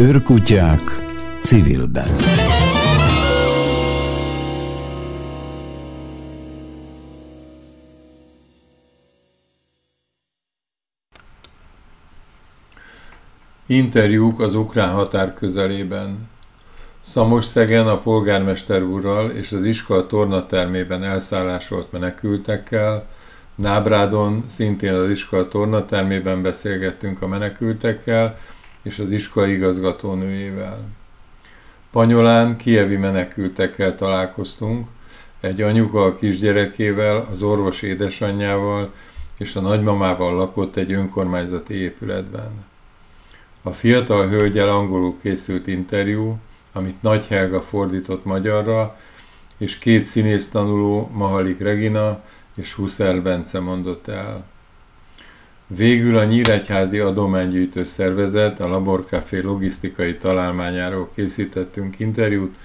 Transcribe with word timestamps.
Őrkutyák 0.00 0.80
civilben. 1.42 2.08
Interjúk 13.66 14.40
az 14.40 14.54
ukrán 14.54 14.92
határ 14.92 15.34
közelében. 15.34 16.28
Szegen 17.40 17.86
a 17.86 17.98
polgármester 17.98 18.82
úrral 18.82 19.30
és 19.30 19.52
az 19.52 19.66
iskola 19.66 20.06
tornatermében 20.06 21.02
elszállásolt 21.02 21.92
menekültekkel, 21.92 23.06
Nábrádon 23.54 24.44
szintén 24.48 24.94
az 24.94 25.10
iskola 25.10 25.48
tornatermében 25.48 26.42
beszélgettünk 26.42 27.22
a 27.22 27.26
menekültekkel 27.26 28.38
és 28.88 28.98
az 28.98 29.10
iskola 29.10 29.46
igazgatónőjével. 29.46 30.88
Panyolán 31.90 32.56
kievi 32.56 32.96
menekültekkel 32.96 33.94
találkoztunk, 33.94 34.86
egy 35.40 35.62
anyuka 35.62 36.02
a 36.02 36.16
kisgyerekével, 36.16 37.28
az 37.30 37.42
orvos 37.42 37.82
édesanyjával 37.82 38.92
és 39.38 39.56
a 39.56 39.60
nagymamával 39.60 40.34
lakott 40.34 40.76
egy 40.76 40.92
önkormányzati 40.92 41.74
épületben. 41.74 42.64
A 43.62 43.70
fiatal 43.70 44.28
hölgyel 44.28 44.68
angolul 44.68 45.16
készült 45.22 45.66
interjú, 45.66 46.38
amit 46.72 47.02
Nagy 47.02 47.26
Helga 47.26 47.60
fordított 47.60 48.24
magyarra, 48.24 48.96
és 49.58 49.78
két 49.78 50.04
színész 50.04 50.48
tanuló, 50.48 51.10
Mahalik 51.12 51.60
Regina 51.60 52.22
és 52.56 52.72
Huszer 52.72 53.22
Bence 53.22 53.60
mondott 53.60 54.08
el. 54.08 54.44
Végül 55.76 56.16
a 56.16 56.24
Nyíregyházi 56.24 56.98
Adománygyűjtő 56.98 57.84
Szervezet, 57.84 58.60
a 58.60 58.68
Laborcafé 58.68 59.40
logisztikai 59.40 60.16
találmányáról 60.16 61.10
készítettünk 61.14 61.98
interjút 61.98 62.56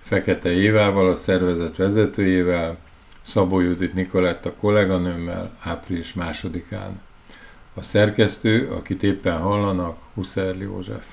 Fekete 0.00 0.52
Évával, 0.52 1.08
a 1.08 1.14
szervezet 1.14 1.76
vezetőjével, 1.76 2.76
Szabó 3.22 3.60
Judit 3.60 3.94
Nikoletta 3.94 4.52
kolléganőmmel 4.52 5.50
április 5.62 6.12
másodikán. 6.12 7.00
A 7.74 7.82
szerkesztő, 7.82 8.68
akit 8.78 9.02
éppen 9.02 9.38
hallanak, 9.38 9.96
Husszerli 10.14 10.62
József. 10.64 11.06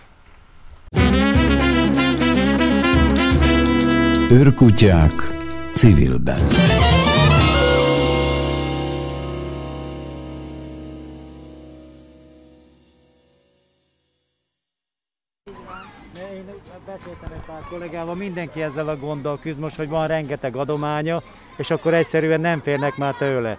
Őrkutyák 4.31 5.13
civilben. 5.73 6.39
Beszéltem 16.85 17.31
egy 17.35 17.45
pár 17.45 17.61
kollégával, 17.69 18.15
mindenki 18.15 18.61
ezzel 18.61 18.87
a 18.87 18.97
gonddal 18.97 19.39
küzd 19.41 19.59
most, 19.59 19.75
hogy 19.75 19.89
van 19.89 20.07
rengeteg 20.07 20.55
adománya, 20.55 21.21
és 21.55 21.69
akkor 21.69 21.93
egyszerűen 21.93 22.41
nem 22.41 22.61
férnek 22.61 22.97
már 22.97 23.13
tőle. 23.13 23.57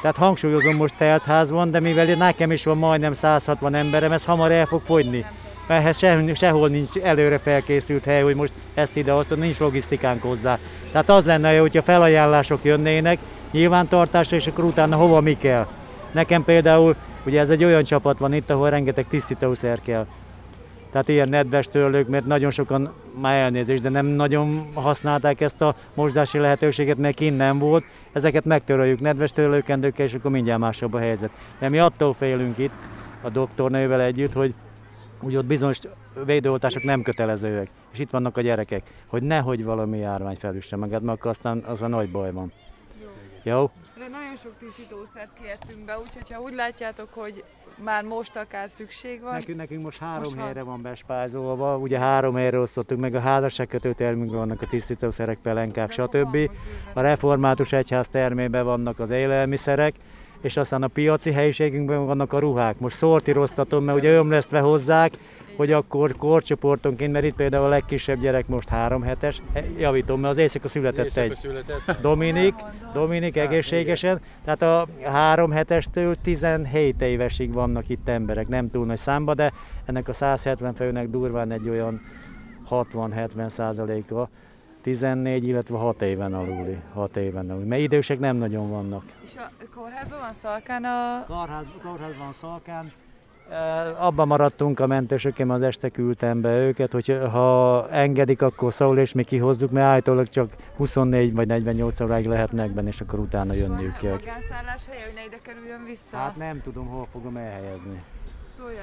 Tehát 0.00 0.16
hangsúlyozom, 0.16 0.76
most 0.76 0.94
teltház 0.96 1.50
van, 1.50 1.70
de 1.70 1.80
mivel 1.80 2.14
nekem 2.14 2.52
is 2.52 2.64
van 2.64 2.78
majdnem 2.78 3.14
160 3.14 3.74
emberem, 3.74 4.12
ez 4.12 4.24
hamar 4.24 4.50
el 4.50 4.66
fog 4.66 4.80
fogyni. 4.84 5.24
Mert 5.66 5.98
se, 5.98 6.34
sehol 6.34 6.68
nincs 6.68 6.96
előre 6.96 7.38
felkészült 7.38 8.04
hely, 8.04 8.22
hogy 8.22 8.34
most 8.34 8.52
ezt 8.74 8.96
ide 8.96 9.12
azt 9.12 9.36
nincs 9.36 9.58
logisztikánk 9.58 10.22
hozzá. 10.22 10.58
Tehát 10.92 11.08
az 11.08 11.24
lenne 11.24 11.52
jó, 11.52 11.60
hogyha 11.60 11.82
felajánlások 11.82 12.64
jönnének, 12.64 13.18
nyilvántartásra, 13.50 14.36
és 14.36 14.46
akkor 14.46 14.64
utána 14.64 14.96
hova 14.96 15.20
mi 15.20 15.36
kell. 15.36 15.66
Nekem 16.12 16.44
például, 16.44 16.94
ugye 17.26 17.40
ez 17.40 17.48
egy 17.48 17.64
olyan 17.64 17.84
csapat 17.84 18.18
van 18.18 18.32
itt, 18.34 18.50
ahol 18.50 18.70
rengeteg 18.70 19.06
tisztítószer 19.08 19.80
kell. 19.80 20.06
Tehát 20.94 21.08
ilyen 21.08 21.28
nedves 21.28 21.68
törlők, 21.68 22.08
mert 22.08 22.26
nagyon 22.26 22.50
sokan, 22.50 22.92
már 23.20 23.34
elnézést, 23.34 23.82
de 23.82 23.88
nem 23.88 24.06
nagyon 24.06 24.68
használták 24.74 25.40
ezt 25.40 25.60
a 25.60 25.76
mosdási 25.94 26.38
lehetőséget, 26.38 26.96
mert 26.96 27.20
innen 27.20 27.58
volt. 27.58 27.84
Ezeket 28.12 28.44
megtöröljük 28.44 29.00
nedves 29.00 29.32
törlőkendőkkel, 29.32 30.06
és 30.06 30.14
akkor 30.14 30.30
mindjárt 30.30 30.60
másabb 30.60 30.92
a 30.92 30.98
helyzet. 30.98 31.30
De 31.58 31.68
mi 31.68 31.78
attól 31.78 32.14
félünk 32.14 32.58
itt, 32.58 32.72
a 33.22 33.30
doktornővel 33.30 34.00
együtt, 34.00 34.32
hogy 34.32 34.54
úgy 35.20 35.36
ott 35.36 35.44
bizonyos 35.44 35.80
védőoltások 36.24 36.82
nem 36.82 37.02
kötelezőek. 37.02 37.68
És 37.92 37.98
itt 37.98 38.10
vannak 38.10 38.36
a 38.36 38.40
gyerekek, 38.40 38.82
hogy 39.06 39.22
nehogy 39.22 39.64
valami 39.64 39.98
járvány 39.98 40.36
felüsse 40.36 40.76
magát, 40.76 41.00
mert 41.00 41.18
akkor 41.18 41.30
aztán 41.30 41.58
az 41.58 41.82
a 41.82 41.86
nagy 41.86 42.10
baj 42.10 42.32
van. 42.32 42.52
Jó? 43.02 43.08
Jó? 43.52 43.70
De 43.98 44.08
nagyon 44.08 44.36
sok 44.36 44.52
tisztítószert 44.58 45.30
kértünk 45.42 45.84
be, 45.84 45.98
úgyhogy 45.98 46.32
ha 46.32 46.40
úgy 46.40 46.54
látjátok, 46.54 47.08
hogy 47.12 47.44
már 47.76 48.04
most 48.04 48.36
akár 48.36 48.70
szükség 48.70 49.20
van. 49.20 49.32
Nekünk, 49.32 49.58
nekünk 49.58 49.82
most 49.82 49.98
három 49.98 50.22
most 50.22 50.36
helyre 50.36 50.62
van 50.62 50.82
bespázolva, 50.82 51.76
ugye 51.76 51.98
három 51.98 52.34
helyre 52.34 52.58
osztottuk 52.58 52.98
meg, 52.98 53.14
a 53.14 53.20
házasságkötő 53.20 53.92
termünk 53.92 54.32
vannak 54.32 54.62
a 54.62 54.66
tisztítószerek, 54.66 55.38
pelenkák, 55.42 55.90
stb. 55.90 56.36
A 56.92 57.00
református 57.00 57.72
egyház 57.72 58.08
termében 58.08 58.64
vannak 58.64 58.98
az 58.98 59.10
élelmiszerek, 59.10 59.94
és 60.40 60.56
aztán 60.56 60.82
a 60.82 60.88
piaci 60.88 61.32
helyiségünkben 61.32 62.06
vannak 62.06 62.32
a 62.32 62.38
ruhák. 62.38 62.78
Most 62.78 62.96
szortíroztatom, 62.96 63.84
mert 63.84 63.98
ugye 63.98 64.12
ömlesztve 64.12 64.60
hozzák, 64.60 65.12
hogy 65.56 65.72
akkor 65.72 66.16
korcsoportonként, 66.16 67.12
mert 67.12 67.24
itt 67.24 67.34
például 67.34 67.64
a 67.64 67.68
legkisebb 67.68 68.20
gyerek 68.20 68.46
most 68.46 68.68
három 68.68 69.02
hetes, 69.02 69.42
javítom, 69.78 70.20
mert 70.20 70.32
az 70.32 70.38
éjszaka 70.38 70.68
született 70.68 71.04
éjszaka 71.04 71.26
egy 71.26 71.36
született. 71.36 72.00
Dominik, 72.00 72.54
Dominik 72.92 73.36
egészségesen, 73.36 74.20
tehát 74.44 74.62
a 74.62 74.86
három 75.02 75.50
hetestől 75.50 76.14
17 76.22 77.02
évesig 77.02 77.52
vannak 77.52 77.88
itt 77.88 78.08
emberek, 78.08 78.48
nem 78.48 78.70
túl 78.70 78.86
nagy 78.86 78.98
számba, 78.98 79.34
de 79.34 79.52
ennek 79.84 80.08
a 80.08 80.12
170 80.12 80.74
főnek 80.74 81.08
durván 81.08 81.50
egy 81.50 81.68
olyan 81.68 82.00
60-70 82.70 83.48
százaléka 83.48 84.28
14, 84.82 85.46
illetve 85.46 85.78
6 85.78 86.02
éven 86.02 86.34
aluli. 86.34 86.78
6 86.92 87.16
éven 87.16 87.50
aluli. 87.50 87.64
Mert 87.64 87.82
idősek 87.82 88.18
nem 88.18 88.36
nagyon 88.36 88.70
vannak. 88.70 89.02
És 89.24 89.36
a 89.36 89.50
kórházban 89.74 90.20
van 90.20 90.32
Szalkán 90.32 90.84
a... 90.84 91.24
Kórház, 91.26 91.64
kórház 91.82 92.16
van 92.18 92.32
Szalkán, 92.32 92.92
abban 93.98 94.26
maradtunk 94.26 94.80
a 94.80 94.86
mentősökkel, 94.86 95.50
az 95.50 95.62
este 95.62 95.88
küldtem 95.88 96.40
be 96.40 96.58
őket, 96.58 96.92
hogy 96.92 97.18
ha 97.32 97.88
engedik, 97.90 98.42
akkor 98.42 98.72
szól 98.72 98.98
és 98.98 99.12
mi 99.12 99.24
kihozzuk, 99.24 99.70
mert 99.70 99.86
állítólag 99.86 100.28
csak 100.28 100.50
24 100.76 101.34
vagy 101.34 101.46
48 101.46 102.00
óráig 102.00 102.26
lehetnek 102.26 102.70
benne, 102.70 102.88
és 102.88 103.00
akkor 103.00 103.18
utána 103.18 103.52
jönniük 103.52 103.96
kell. 103.96 104.10
Magánszállás 104.10 104.86
helye, 104.90 105.04
hogy 105.04 105.14
ne 105.14 105.24
ide 105.24 105.38
kerüljön 105.42 105.84
vissza? 105.84 106.16
Hát 106.16 106.36
nem 106.36 106.62
tudom, 106.62 106.86
hol 106.86 107.06
fogom 107.12 107.36
elhelyezni. 107.36 108.02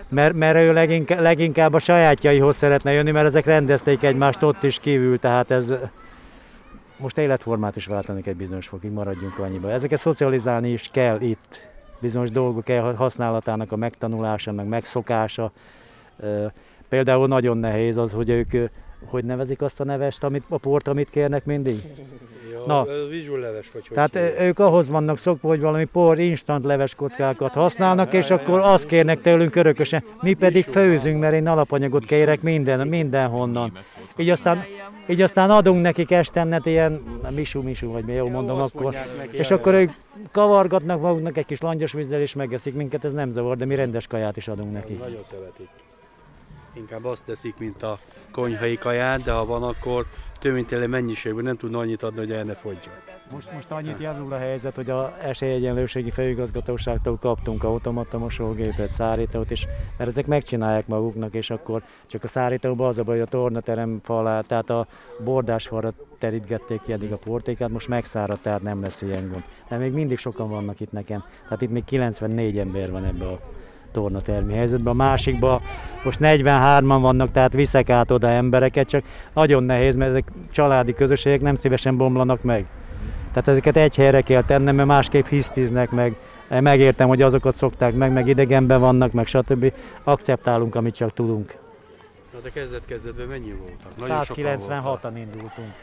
Mert, 0.10 0.34
mert 0.34 0.58
ő 0.58 0.74
leginkább, 0.74 1.20
leginkább 1.20 1.74
a 1.74 1.80
sajátjaihoz 1.80 2.56
szeretne 2.56 2.92
jönni, 2.92 3.12
mert 3.12 3.26
ezek 3.26 3.46
rendezték 3.46 4.04
egymást 4.04 4.44
ott 4.44 4.64
is 4.64 4.80
kívül, 4.80 5.20
tehát 5.20 5.52
ez 5.52 5.74
most 6.98 7.18
életformát 7.18 7.76
is 7.76 7.86
váltanak 7.86 8.28
egy 8.28 8.36
bizonyos 8.36 8.68
fokig, 8.68 8.92
maradjunk 8.92 9.40
annyiba. 9.40 9.72
Ezeket 9.72 10.00
szocializálni 10.00 10.72
is 10.72 10.90
kell 10.94 11.22
itt, 11.22 11.70
bizonyos 12.02 12.32
dolgok 12.32 12.68
használatának 12.96 13.72
a 13.72 13.76
megtanulása, 13.76 14.52
meg 14.52 14.68
megszokása. 14.68 15.52
Például 16.90 17.28
nagyon 17.28 17.58
nehéz 17.58 17.98
az, 17.98 18.12
hogy 18.12 18.30
ők, 18.30 18.70
hogy 19.06 19.24
nevezik 19.24 19.62
azt 19.62 19.80
a 19.80 19.84
nevest, 19.84 20.24
amit, 20.24 20.44
a 20.50 20.58
port, 20.58 20.88
amit 20.88 21.10
kérnek 21.10 21.46
mindig? 21.46 21.82
Na, 22.66 22.86
vizsúleves 23.10 23.72
vagy 23.74 23.84
Tehát 23.94 24.14
hogy 24.14 24.46
ők 24.46 24.60
ahhoz 24.60 24.90
vannak 24.90 25.18
szokva, 25.18 25.48
hogy 25.48 25.62
valami 25.62 25.86
por, 25.86 26.20
instant 26.20 26.66
leves 26.66 26.96
kockákat 26.96 27.54
használnak, 27.54 28.14
és 28.14 28.30
akkor 28.30 28.60
azt 28.60 28.86
kérnek 28.86 29.22
tőlünk 29.22 29.56
örökösen. 29.56 30.04
Mi 30.22 30.34
pedig 30.34 30.64
főzünk, 30.64 31.20
mert 31.20 31.34
én 31.34 31.48
alapanyagot 31.48 32.06
kérek 32.06 32.42
minden, 32.42 32.88
mindenhonnan. 32.88 33.78
Így 34.18 34.30
aztán, 34.30 34.64
így 35.08 35.22
aztán 35.22 35.50
adunk 35.50 35.82
nekik 35.82 36.12
estennet 36.12 36.66
ilyen 36.66 37.02
misú, 37.30 37.62
misú, 37.62 37.92
vagy 37.92 38.06
mi 38.06 38.14
jól 38.14 38.30
mondom 38.30 38.62
akkor. 38.62 38.96
És 39.32 39.52
akkor 39.52 39.74
ők 39.74 39.92
kavargatnak 40.32 41.02
maguknak 41.02 41.38
egy 41.38 41.46
kis 41.46 41.62
langyos 41.62 41.92
vízzel, 41.92 42.22
és 42.22 42.36
megeszik 42.36 42.74
minket, 42.74 43.06
ez 43.06 43.14
nem 43.14 43.32
zavar, 43.32 43.58
de 43.58 43.66
mi 43.66 43.76
rendes 43.76 44.08
kaját 44.08 44.38
is 44.38 44.48
adunk 44.48 44.72
nekik. 44.74 45.00
Nagyon 45.00 45.24
szeretik. 45.24 45.68
Inkább 46.74 47.06
azt 47.06 47.26
teszik, 47.26 47.58
mint 47.58 47.84
a 47.84 47.98
konyhai 48.32 48.78
kaját, 48.78 49.24
de 49.24 49.32
ha 49.32 49.46
van, 49.46 49.64
akkor 49.64 50.06
tényleg 50.40 50.90
mennyiségben 50.90 51.44
nem 51.44 51.58
tudna 51.58 51.78
annyit 51.80 52.04
adni, 52.04 52.20
hogy 52.20 52.32
el 52.32 52.44
ne 52.44 52.54
fogyjon. 52.54 52.94
Most, 53.32 53.52
most 53.54 53.72
annyit 53.72 54.00
javul 54.00 54.34
a 54.34 54.38
helyzet, 54.38 54.76
hogy 54.76 54.90
a 54.90 55.18
esélyegyenlőségi 55.22 56.12
főigazgatóságtól 56.12 57.18
kaptunk 57.18 57.64
automata 57.64 58.18
mosógépet, 58.18 58.90
szárítót, 58.90 59.52
és 59.52 59.66
mert 59.98 60.10
ezek 60.10 60.28
megcsinálják 60.28 60.88
maguknak, 60.88 61.34
és 61.34 61.50
akkor 61.50 61.84
csak 62.08 62.24
a 62.24 62.28
szárítóban 62.28 62.88
az 62.88 62.98
a 62.98 63.04
baj, 63.04 63.18
hogy 63.18 63.28
a 63.28 63.30
tornaterem 63.30 64.00
falát, 64.04 64.48
tehát 64.48 64.70
a 64.70 64.88
bordás 65.20 65.68
falra 65.68 65.94
terítgették 66.20 66.82
ki 66.82 66.92
eddig 66.92 67.12
a 67.12 67.18
portékát, 67.18 67.70
most 67.70 67.88
megszáradt, 67.88 68.42
tehát 68.42 68.62
nem 68.62 68.82
lesz 68.82 69.02
ilyen 69.02 69.30
gond. 69.30 69.44
De 69.70 69.78
még 69.78 69.92
mindig 69.92 70.18
sokan 70.18 70.50
vannak 70.50 70.80
itt 70.80 70.92
nekem, 70.92 71.24
tehát 71.44 71.62
itt 71.62 71.72
még 71.72 71.84
94 71.84 72.58
ember 72.58 72.92
van 72.92 73.06
ebbe 73.06 73.26
a 73.26 73.40
tornatermi 73.92 74.54
helyzetben. 74.54 74.94
A 74.94 74.96
másikban 74.96 75.62
most 76.04 76.20
43-an 76.22 76.98
vannak, 77.02 77.32
tehát 77.32 77.54
viszek 77.54 77.90
át 77.90 78.12
oda 78.12 78.30
embereket, 78.30 78.88
csak 78.88 79.04
nagyon 79.34 79.64
nehéz, 79.64 79.96
mert 79.96 80.10
ezek 80.10 80.32
családi 80.52 80.94
közösségek 80.94 81.42
nem 81.42 81.56
szívesen 81.56 81.98
bomlanak 81.98 82.44
meg. 82.44 82.66
Tehát 83.32 83.48
ezeket 83.48 83.78
egy 83.78 83.96
helyre 83.96 84.22
kell 84.22 84.44
tennem, 84.44 84.76
mert 84.76 84.88
másképp 84.88 85.26
hisztiznek 85.26 85.92
meg. 85.92 86.16
Megértem, 86.50 87.08
hogy 87.08 87.22
azokat 87.22 87.56
szokták 87.56 87.94
meg, 87.94 88.12
meg 88.12 88.28
idegenben 88.28 88.80
vannak, 88.80 89.12
meg 89.12 89.26
stb. 89.26 89.74
Akceptálunk, 90.04 90.76
amit 90.76 90.96
csak 90.96 91.14
tudunk. 91.14 91.56
de 92.44 92.50
kezdet-kezdetben 92.50 93.28
mennyi 93.28 93.54
voltak? 93.54 93.98
Nagyon 93.98 94.24
sokan 94.24 94.44
voltak. 94.44 95.00
196-an 95.02 95.12
indultunk. 95.16 95.74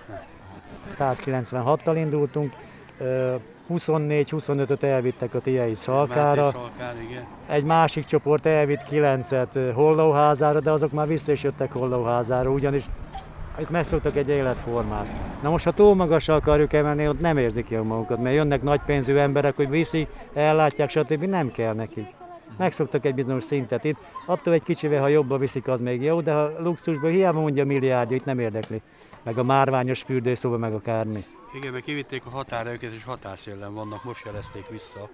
196-tal 0.99 1.95
indultunk. 1.97 2.53
Ö, 3.69 3.75
24-25-öt 3.75 4.83
elvittek 4.83 5.35
a 5.35 5.41
Tiei 5.41 5.75
Szalkára. 5.75 6.51
Igen. 7.09 7.25
Egy 7.49 7.65
másik 7.65 8.05
csoport 8.05 8.47
elvitt 8.47 8.83
9-et 8.91 9.73
Hollóházára, 9.75 10.61
de 10.61 10.71
azok 10.71 10.93
már 10.93 11.07
vissza 11.07 11.33
is 11.33 11.43
jöttek 11.43 11.73
Hollóházára, 11.73 12.51
ugyanis 12.51 12.85
itt 13.61 13.71
megszoktak 13.71 14.17
egy 14.17 14.29
életformát. 14.29 15.09
Na 15.43 15.51
most, 15.51 15.65
ha 15.65 15.71
túl 15.71 15.95
magasra 15.95 16.35
akarjuk 16.35 16.73
emelni, 16.73 17.09
ott 17.09 17.21
nem 17.21 17.37
érzik 17.37 17.71
jól 17.71 17.85
magukat, 17.85 18.23
mert 18.23 18.35
jönnek 18.35 18.63
nagy 18.63 18.81
pénzű 18.87 19.17
emberek, 19.17 19.57
hogy 19.57 19.69
viszik, 19.69 20.09
ellátják, 20.35 20.91
stb. 20.91 21.25
Nem 21.25 21.51
kell 21.51 21.75
nekik. 21.75 22.07
Megszoktak 22.57 23.05
egy 23.05 23.15
bizonyos 23.15 23.45
szintet 23.45 23.85
itt, 23.85 23.97
attól 24.27 24.53
egy 24.53 24.63
kicsivel, 24.63 25.01
ha 25.01 25.09
jobban 25.09 25.39
viszik, 25.39 25.69
az 25.69 25.81
még 25.81 26.03
jó, 26.03 26.21
de 26.21 26.33
ha 26.33 26.51
luxusban 26.59 27.11
hiába 27.11 27.41
mondja 27.41 27.65
milliárdja, 27.65 28.17
itt 28.17 28.25
nem 28.25 28.39
érdekli. 28.39 28.83
Meg 29.23 29.39
a 29.39 29.43
márványos 29.43 30.03
fürdőszoba, 30.03 30.57
meg 30.57 30.73
akármi. 30.73 31.25
Igen, 31.55 31.73
meg 31.73 31.83
kivitték 31.83 32.27
a 32.27 32.31
határőket, 32.31 32.93
és 32.93 33.05
határszélen 33.05 33.75
vannak, 33.75 34.05
most 34.05 34.25
jelezték 34.25 34.69
vissza, 34.69 35.09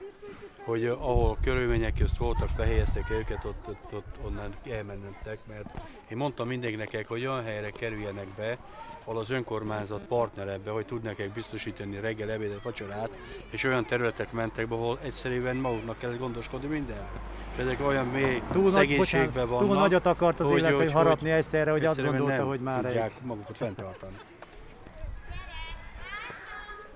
hogy 0.64 0.86
ahol 0.86 1.36
körülmények 1.42 1.94
közt 1.94 2.16
voltak, 2.16 2.48
behelyezték 2.56 3.10
őket, 3.10 3.44
ott, 3.44 3.68
ott, 3.68 3.94
ott 3.94 4.18
onnan 4.22 4.54
elmennek, 4.70 5.38
mert 5.48 5.66
én 6.10 6.16
mondtam 6.16 6.46
mindig 6.46 6.76
nekik, 6.76 7.08
hogy 7.08 7.26
olyan 7.26 7.44
helyre 7.44 7.70
kerüljenek 7.70 8.26
be, 8.36 8.58
ahol 9.04 9.18
az 9.18 9.30
önkormányzat 9.30 10.00
partner 10.06 10.48
ebbe, 10.48 10.70
hogy 10.70 10.86
tud 10.86 11.02
nekik 11.02 11.32
biztosítani 11.32 12.00
reggel, 12.00 12.30
ebédet, 12.30 12.62
vacsorát, 12.62 13.10
és 13.50 13.64
olyan 13.64 13.86
területek 13.86 14.32
mentek 14.32 14.68
be, 14.68 14.74
ahol 14.74 14.98
egyszerűen 15.02 15.56
maguknak 15.56 15.98
kell 15.98 16.16
gondoskodni 16.16 16.68
mindenről. 16.68 17.20
És 17.52 17.58
ezek 17.58 17.86
olyan 17.86 18.06
mély 18.06 18.42
Túl, 18.52 18.62
nagy, 18.62 18.72
szegénységben 18.72 19.32
bocsánat, 19.32 19.48
vannak, 19.48 19.66
túl 19.66 19.74
nagyot 19.76 20.06
akart 20.06 20.40
az 20.40 20.46
hogy- 20.46 20.58
élet, 20.58 20.72
hogy, 20.72 20.82
hogy- 20.82 20.92
harapni 20.92 21.30
egyszerre, 21.30 21.70
hogy 21.70 21.84
azt 21.84 22.02
gondolta, 22.02 22.44
hogy 22.44 22.60
már 22.60 22.82
tudják 22.82 23.12
magukat 23.22 23.56
fenntartani. 23.56 24.16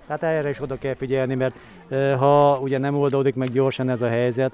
Tehát 0.08 0.37
erre 0.37 0.49
is 0.49 0.60
oda 0.60 0.78
kell 0.78 0.94
figyelni, 0.94 1.34
mert 1.34 1.55
ha 2.19 2.58
ugye 2.62 2.78
nem 2.78 2.94
oldódik 2.94 3.34
meg 3.34 3.50
gyorsan 3.50 3.88
ez 3.90 4.02
a 4.02 4.08
helyzet, 4.08 4.52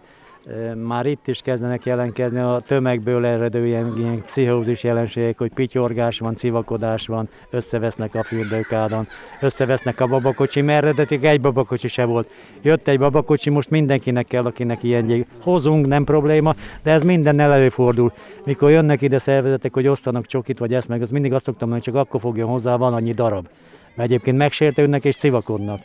már 0.82 1.06
itt 1.06 1.26
is 1.26 1.40
kezdenek 1.40 1.84
jelenkezni 1.84 2.38
a 2.38 2.60
tömegből 2.66 3.26
eredő 3.26 3.66
ilyen, 3.66 3.94
ilyen 3.98 4.22
pszichózis 4.22 4.82
jelenségek, 4.82 5.38
hogy 5.38 5.52
pityorgás 5.52 6.18
van, 6.18 6.34
civakodás 6.34 7.06
van, 7.06 7.28
összevesznek 7.50 8.14
a 8.14 8.22
fürdőkádon, 8.22 9.06
összevesznek 9.40 10.00
a 10.00 10.06
babakocsi, 10.06 10.60
mert 10.60 10.84
eredetileg 10.84 11.24
egy 11.24 11.40
babakocsi 11.40 11.88
se 11.88 12.04
volt. 12.04 12.30
Jött 12.62 12.88
egy 12.88 12.98
babakocsi, 12.98 13.50
most 13.50 13.70
mindenkinek 13.70 14.26
kell, 14.26 14.44
akinek 14.44 14.82
ilyen 14.82 15.06
gyég. 15.06 15.26
Hozunk, 15.42 15.86
nem 15.86 16.04
probléma, 16.04 16.54
de 16.82 16.90
ez 16.90 17.02
mindennel 17.02 17.52
előfordul. 17.52 18.12
Mikor 18.44 18.70
jönnek 18.70 19.02
ide 19.02 19.18
szervezetek, 19.18 19.74
hogy 19.74 19.86
osztanak 19.86 20.26
csokit 20.26 20.58
vagy 20.58 20.74
ezt 20.74 20.88
meg, 20.88 21.02
az 21.02 21.10
mindig 21.10 21.32
azt 21.32 21.44
szoktam 21.44 21.68
mondani, 21.68 21.92
csak 21.92 22.02
akkor 22.02 22.20
fogjon 22.20 22.48
hozzá, 22.48 22.76
van 22.76 22.94
annyi 22.94 23.12
darab. 23.12 23.48
Mert 23.94 24.08
egyébként 24.11 24.37
megsértődnek 24.37 25.05
és 25.05 25.17
civakodnak. 25.17 25.81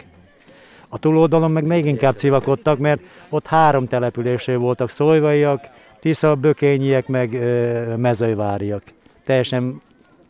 A 0.90 0.98
túloldalon 1.00 1.52
meg 1.52 1.64
még 1.66 1.86
inkább 1.86 2.16
civakodtak, 2.16 2.78
mert 2.80 3.02
ott 3.30 3.48
három 3.48 3.88
településről 3.88 4.58
voltak, 4.60 4.90
szolvaiak, 4.90 5.64
Tisza, 6.00 6.36
Bökényiek, 6.36 7.08
meg 7.08 7.34
ö, 7.34 7.96
mezőváriak. 7.96 8.84
Teljesen 9.26 9.82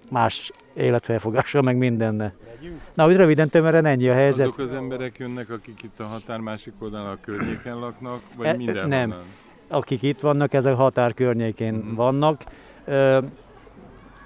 más 0.10 0.52
életfelfogással, 0.74 1.62
meg 1.62 1.78
mindenne. 1.78 2.34
Na, 2.94 3.08
úgy 3.08 3.16
röviden 3.16 3.50
tömören 3.50 3.86
ennyi 3.86 4.10
a 4.10 4.14
helyzet. 4.14 4.40
Azok 4.48 4.58
az 4.60 4.74
emberek 4.74 5.18
jönnek, 5.18 5.50
akik 5.50 5.84
itt 5.84 6.00
a 6.00 6.04
határ 6.04 6.40
másik 6.40 6.74
oldalán 6.80 7.12
a 7.12 7.18
környéken 7.22 7.80
laknak, 7.80 8.20
vagy 8.38 8.46
E- 8.48 8.54
mindenhonnan? 8.54 9.08
nem. 9.10 9.16
akik 9.68 10.02
itt 10.02 10.20
vannak, 10.20 10.54
ezek 10.54 10.74
a 10.74 10.76
határ 10.76 11.14
környékén 11.14 11.74
Mhm. 11.74 11.96
vannak. 11.96 12.42
Ö, 12.86 13.20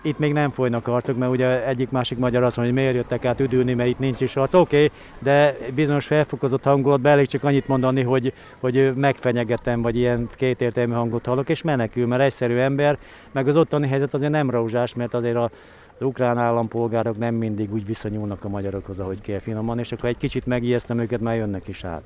itt 0.05 0.19
még 0.19 0.33
nem 0.33 0.49
folynak 0.49 0.85
harcok, 0.85 1.17
mert 1.17 1.31
ugye 1.31 1.67
egyik 1.67 1.89
másik 1.89 2.17
magyar 2.17 2.43
azt 2.43 2.57
mondja, 2.57 2.73
hogy 2.73 2.83
miért 2.83 2.97
jöttek 2.97 3.25
át 3.25 3.39
üdülni, 3.39 3.73
mert 3.73 3.89
itt 3.89 3.99
nincs 3.99 4.21
is 4.21 4.33
harc. 4.33 4.53
Oké, 4.53 4.75
okay, 4.75 4.97
de 5.19 5.57
bizonyos 5.75 6.05
felfokozott 6.05 6.63
hangulatban 6.63 7.11
elég 7.11 7.27
csak 7.27 7.43
annyit 7.43 7.67
mondani, 7.67 8.01
hogy, 8.01 8.33
hogy 8.59 8.93
megfenyegetem, 8.95 9.81
vagy 9.81 9.95
ilyen 9.95 10.29
kétértelmű 10.35 10.93
hangot 10.93 11.25
hallok, 11.25 11.49
és 11.49 11.61
menekül, 11.61 12.07
mert 12.07 12.21
egyszerű 12.21 12.57
ember, 12.57 12.97
meg 13.31 13.47
az 13.47 13.55
ottani 13.55 13.87
helyzet 13.87 14.13
azért 14.13 14.31
nem 14.31 14.49
rózsás, 14.49 14.93
mert 14.93 15.13
azért 15.13 15.35
a 15.35 15.51
az 15.99 16.05
ukrán 16.05 16.37
állampolgárok 16.37 17.17
nem 17.17 17.35
mindig 17.35 17.73
úgy 17.73 17.85
viszonyulnak 17.85 18.43
a 18.43 18.49
magyarokhoz, 18.49 18.99
ahogy 18.99 19.21
kell 19.21 19.39
finoman, 19.39 19.79
és 19.79 19.91
akkor 19.91 20.09
egy 20.09 20.17
kicsit 20.17 20.45
megijesztem 20.45 20.99
őket, 20.99 21.19
már 21.19 21.35
jönnek 21.35 21.67
is 21.67 21.83
át. 21.83 22.01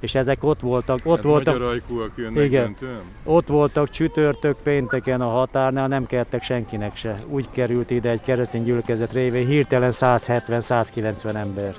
És 0.00 0.14
ezek 0.14 0.44
ott 0.44 0.60
voltak, 0.60 0.98
ott 1.04 1.14
Hát 1.16 1.24
voltak, 1.24 1.62
ajkúak 1.62 2.10
jönnek 2.16 2.44
Igen. 2.44 2.76
ott 3.24 3.46
voltak 3.46 3.90
csütörtök, 3.90 4.56
pénteken 4.62 5.20
a 5.20 5.28
határnál, 5.28 5.88
nem 5.88 6.06
kellettek 6.06 6.42
senkinek 6.42 6.96
se. 6.96 7.14
Úgy 7.28 7.50
került 7.50 7.90
ide 7.90 8.10
egy 8.10 8.20
keresztény 8.20 8.64
gyülekezet 8.64 9.12
révén 9.12 9.46
hirtelen 9.46 9.92
170-190 9.94 11.34
ember. 11.34 11.74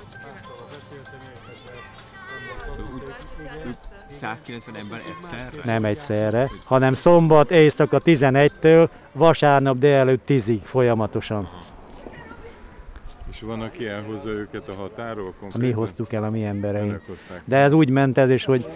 190 4.20 4.74
ember 4.76 5.00
egyszerre? 5.06 5.62
Nem 5.64 5.84
egyszerre, 5.84 6.50
hanem 6.64 6.94
szombat 6.94 7.50
éjszaka 7.50 8.00
11-től, 8.04 8.88
vasárnap 9.12 9.78
délelőtt 9.78 10.22
10-ig 10.26 10.60
folyamatosan. 10.64 11.48
És 13.40 13.46
van, 13.46 13.60
aki 13.60 13.86
elhozza 13.86 14.28
őket 14.28 14.68
a 14.68 14.72
határól 14.74 15.32
konkrétan? 15.40 15.68
Mi 15.68 15.70
hoztuk 15.70 16.12
el 16.12 16.24
a 16.24 16.30
mi 16.30 16.44
embereink. 16.44 17.00
De 17.44 17.56
ez 17.56 17.72
úgy 17.72 17.90
ment 17.90 18.18
ez 18.18 18.30
is, 18.30 18.44
hogy 18.44 18.66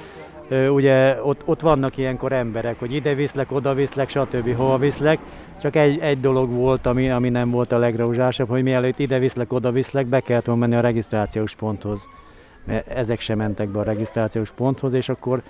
ugye 0.50 1.22
ott, 1.22 1.40
ott 1.44 1.61
vannak 1.61 1.96
ilyenkor 1.96 2.32
emberek, 2.32 2.78
hogy 2.78 2.93
ide 2.93 3.14
viszlek, 3.14 3.52
oda 3.52 3.75
viszlek, 3.75 4.08
stb. 4.08 4.56
hova 4.56 4.78
viszlek. 4.78 5.19
Csak 5.61 5.76
egy, 5.76 5.99
egy 5.99 6.20
dolog 6.20 6.52
volt, 6.52 6.87
ami, 6.87 7.11
ami 7.11 7.28
nem 7.28 7.50
volt 7.50 7.72
a 7.72 7.78
legrózsásabb, 7.78 8.49
hogy 8.49 8.62
mielőtt 8.62 8.99
ide 8.99 9.19
viszlek, 9.19 9.52
oda 9.52 9.72
viszlek, 9.72 10.06
be 10.06 10.20
kellett 10.20 10.44
volna 10.44 10.61
menni 10.61 10.75
a 10.75 10.81
regisztrációs 10.81 11.55
ponthoz. 11.55 12.08
Mert 12.67 12.88
ezek 12.88 13.20
sem 13.20 13.38
mentek 13.38 13.69
be 13.69 13.78
a 13.78 13.82
regisztrációs 13.82 14.50
ponthoz, 14.50 14.93
és 14.93 15.08
akkor, 15.08 15.43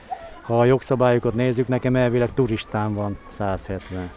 ha 0.42 0.60
a 0.60 0.64
jogszabályokat 0.64 1.34
nézzük, 1.34 1.68
nekem 1.68 1.96
elvileg 1.96 2.34
turistán 2.34 2.92
van 2.92 3.18
170. 3.36 4.10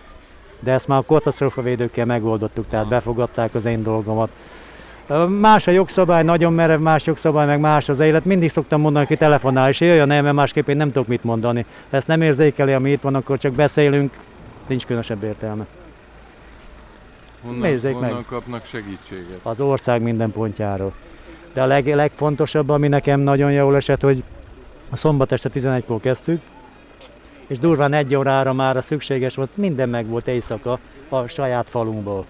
De 0.59 0.71
ezt 0.71 0.87
már 0.87 0.99
a 0.99 1.05
katasztrófavédőkkel 1.05 2.05
megoldottuk, 2.05 2.67
tehát 2.69 2.87
befogadták 2.87 3.55
az 3.55 3.65
én 3.65 3.83
dolgomat. 3.83 4.29
Más 5.39 5.67
a 5.67 5.71
jogszabály, 5.71 6.23
nagyon 6.23 6.53
merev, 6.53 6.79
más 6.79 7.05
jogszabály, 7.05 7.45
meg 7.45 7.59
más 7.59 7.89
az 7.89 7.99
élet. 7.99 8.25
Mindig 8.25 8.49
szoktam 8.49 8.81
mondani, 8.81 9.05
hogy 9.05 9.17
telefonál, 9.17 9.69
és 9.69 9.79
jöjjön 9.79 10.11
el, 10.11 10.21
mert 10.21 10.35
másképp 10.35 10.67
én 10.67 10.77
nem 10.77 10.91
tudok 10.91 11.07
mit 11.07 11.23
mondani. 11.23 11.65
Ha 11.89 11.97
ezt 11.97 12.07
nem 12.07 12.21
érzékeli, 12.21 12.73
ami 12.73 12.91
itt 12.91 13.01
van, 13.01 13.15
akkor 13.15 13.37
csak 13.37 13.53
beszélünk, 13.53 14.13
nincs 14.67 14.85
különösebb 14.85 15.23
értelme. 15.23 15.65
Honnan, 17.41 17.59
Nézzék 17.59 17.99
meg. 17.99 18.09
honnan 18.09 18.25
kapnak 18.25 18.65
segítséget? 18.65 19.39
Az 19.43 19.59
ország 19.59 20.01
minden 20.01 20.31
pontjáról. 20.31 20.93
De 21.53 21.61
a 21.61 21.65
leg, 21.65 21.95
legfontosabb, 21.95 22.69
ami 22.69 22.87
nekem 22.87 23.19
nagyon 23.19 23.51
jól 23.51 23.75
esett, 23.75 24.01
hogy 24.01 24.23
a 24.89 24.95
szombat 24.95 25.31
este 25.31 25.49
11-kor 25.53 25.99
kezdtük, 25.99 26.41
és 27.47 27.59
durván 27.59 27.93
egy 27.93 28.15
órára 28.15 28.53
már 28.53 28.77
a 28.77 28.81
szükséges 28.81 29.35
volt, 29.35 29.57
minden 29.57 29.89
meg 29.89 30.05
volt 30.05 30.27
éjszaka 30.27 30.79
a 31.09 31.27
saját 31.27 31.69
falunkból. 31.69 32.25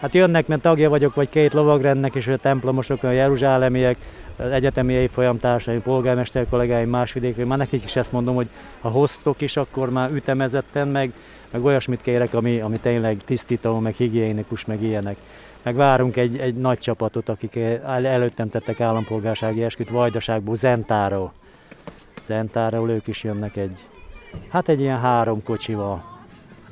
Hát 0.00 0.14
jönnek, 0.14 0.46
mert 0.46 0.60
tagja 0.60 0.88
vagyok, 0.88 1.14
vagy 1.14 1.28
két 1.28 1.52
lovagrendnek, 1.52 2.14
és 2.14 2.26
a 2.26 2.36
templomosok, 2.36 3.02
a 3.02 3.10
jeruzsálemiek, 3.10 3.96
az 4.36 4.50
egyetemi 4.50 4.92
évfolyam 4.92 5.38
polgármester 5.82 6.46
kollégáim 6.48 6.88
más 6.88 7.12
vidékről, 7.12 7.46
már 7.46 7.58
nekik 7.58 7.84
is 7.84 7.96
ezt 7.96 8.12
mondom, 8.12 8.34
hogy 8.34 8.48
ha 8.80 8.88
hoztok 8.88 9.40
is, 9.40 9.56
akkor 9.56 9.90
már 9.90 10.10
ütemezetten, 10.10 10.88
meg, 10.88 11.12
meg 11.50 11.64
olyasmit 11.64 12.00
kérek, 12.02 12.34
ami, 12.34 12.60
ami 12.60 12.78
tényleg 12.78 13.16
tisztító, 13.24 13.78
meg 13.78 13.94
higiénikus, 13.94 14.64
meg 14.64 14.82
ilyenek. 14.82 15.16
Meg 15.62 15.74
várunk 15.74 16.16
egy, 16.16 16.38
egy 16.38 16.54
nagy 16.54 16.78
csapatot, 16.78 17.28
akik 17.28 17.56
el, 17.56 18.06
előttem 18.06 18.48
tettek 18.48 18.80
állampolgársági 18.80 19.64
esküt 19.64 19.90
Vajdaságból, 19.90 20.56
Zentáról. 20.56 21.32
Zentáról 22.26 22.90
ők 22.90 23.06
is 23.06 23.24
jönnek 23.24 23.56
egy, 23.56 23.86
hát 24.48 24.68
egy 24.68 24.80
ilyen 24.80 25.00
három 25.00 25.42
kocsival. 25.42 26.15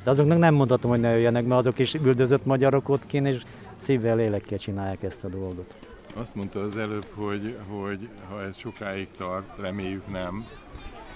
De 0.05 0.11
azoknak 0.11 0.37
nem 0.37 0.53
mondhatom, 0.53 0.89
hogy 0.91 0.99
ne 0.99 1.11
jöjjenek, 1.11 1.45
mert 1.45 1.59
azok 1.59 1.79
is 1.79 1.93
üldözött 1.93 2.45
magyarok 2.45 2.89
ott 2.89 3.05
kint, 3.05 3.27
és 3.27 3.43
szívvel, 3.81 4.15
lélekkel 4.15 4.57
csinálják 4.57 5.03
ezt 5.03 5.23
a 5.23 5.27
dolgot. 5.27 5.75
Azt 6.15 6.35
mondta 6.35 6.59
az 6.59 6.77
előbb, 6.77 7.05
hogy, 7.13 7.57
hogy 7.67 8.09
ha 8.29 8.41
ez 8.41 8.57
sokáig 8.57 9.07
tart, 9.17 9.57
reméljük 9.59 10.11
nem, 10.11 10.45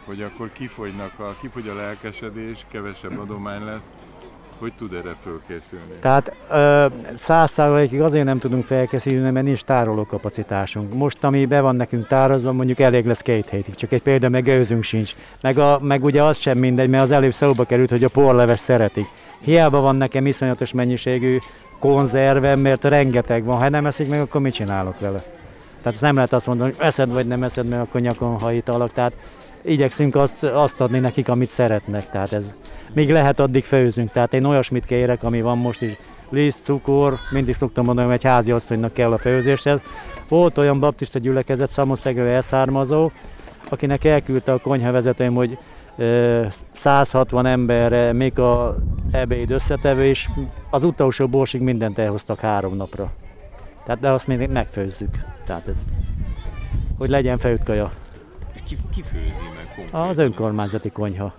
hogy 0.06 0.22
akkor 0.22 0.52
kifogynak 0.52 1.20
a, 1.20 1.36
kifogy 1.42 1.68
a 1.68 1.74
lelkesedés, 1.74 2.66
kevesebb 2.72 3.20
adomány 3.20 3.64
lesz, 3.64 3.88
hogy 4.60 4.74
tud 4.78 4.94
erre 4.94 5.16
fölkészülni. 5.22 5.94
Tehát 6.00 6.32
száz 7.16 7.52
százalékig 7.52 8.02
azért 8.02 8.26
nem 8.26 8.40
tudunk 8.40 8.66
felkészülni, 8.66 9.30
mert 9.30 9.46
nincs 9.46 9.64
tároló 9.64 10.06
kapacitásunk. 10.06 10.94
Most, 10.94 11.24
ami 11.24 11.46
be 11.46 11.62
van 11.62 11.76
nekünk 11.76 12.08
tárazva, 12.08 12.52
mondjuk 12.52 12.80
elég 12.80 13.06
lesz 13.06 13.22
két 13.22 13.50
hétig. 13.50 13.76
Csak 13.76 13.92
egy 13.92 14.02
példa, 14.02 14.30
meg 14.30 14.44
gőzünk 14.44 14.84
sincs. 14.84 15.16
Meg, 15.42 15.58
a, 15.58 15.80
meg 15.82 16.04
ugye 16.04 16.24
az 16.24 16.38
sem 16.38 16.58
mindegy, 16.58 16.90
mert 16.90 17.04
az 17.04 17.12
előbb 17.12 17.34
szóba 17.34 17.64
került, 17.64 17.90
hogy 17.90 18.04
a 18.04 18.10
porleves 18.10 18.60
szeretik. 18.60 19.08
Hiába 19.40 19.80
van 19.80 19.96
nekem 19.96 20.26
iszonyatos 20.26 20.72
mennyiségű 20.72 21.38
konzervem, 21.80 22.60
mert 22.60 22.84
rengeteg 22.84 23.44
van. 23.44 23.58
Ha 23.58 23.70
nem 23.70 23.86
eszik 23.86 24.10
meg, 24.10 24.20
akkor 24.20 24.42
mit 24.42 24.54
csinálok 24.54 25.00
vele? 25.00 25.20
Tehát 25.78 25.94
ezt 25.94 26.02
nem 26.02 26.16
lehet 26.16 26.34
azt 26.34 26.46
mondani, 26.46 26.74
hogy 26.76 26.86
eszed 26.88 27.12
vagy 27.12 27.28
nem 27.28 27.44
eszed, 27.44 27.68
mert 27.68 27.82
akkor 27.82 28.02
nyakon 28.02 28.40
hajítalak. 28.40 28.94
Tehát 28.94 29.14
igyekszünk 29.62 30.16
azt, 30.16 30.44
azt 30.44 30.82
adni 30.82 31.00
nekik, 31.00 31.30
amit 31.30 31.50
szeretnek. 31.50 32.10
Tehát 32.10 32.34
ez, 32.34 32.54
még 32.94 33.12
lehet, 33.12 33.40
addig 33.40 33.64
főzünk. 33.64 34.12
Tehát 34.12 34.34
én 34.34 34.46
olyasmit 34.46 34.86
kérek, 34.86 35.24
ami 35.24 35.42
van 35.42 35.58
most 35.58 35.82
is, 35.82 35.98
liszt, 36.30 36.64
cukor, 36.64 37.18
mindig 37.30 37.56
szoktam 37.56 37.86
mondani, 37.86 38.08
hogy 38.08 38.16
egy 38.16 38.24
házi 38.24 38.52
asszonynak 38.52 38.94
kell 38.94 39.12
a 39.12 39.18
főzéshez. 39.18 39.80
Volt 40.28 40.58
olyan 40.58 40.80
baptista 40.80 41.20
gyülekezet, 41.20 41.72
Szamoszegő 41.72 42.30
elszármazó, 42.30 43.12
akinek 43.70 44.04
elküldte 44.04 44.52
a 44.52 44.58
konyhavezetőm, 44.58 45.34
hogy 45.34 45.58
ö, 45.98 46.46
160 46.72 47.46
emberre 47.46 48.14
még 48.14 48.40
a 48.40 48.76
ebéd 49.12 49.52
összetevő, 49.52 50.06
és 50.06 50.30
az 50.70 50.84
utolsó 50.84 51.28
borsig 51.28 51.62
mindent 51.62 51.98
elhoztak 51.98 52.40
három 52.40 52.76
napra. 52.76 53.12
Tehát 53.86 54.02
de 54.02 54.10
azt 54.10 54.28
még 54.28 54.50
megfőzzük. 54.50 55.10
Tehát 55.46 55.68
ez, 55.68 55.76
hogy 56.98 57.10
legyen 57.10 57.38
fejük 57.38 57.64
kaja. 57.64 57.92
És 58.72 58.78
ki, 58.78 58.84
ki 58.94 59.02
főzi 59.02 59.50
meg 59.56 59.74
konkrétan? 59.76 60.10
Az 60.10 60.18
önkormányzati 60.18 60.90
konyha. 60.90 61.34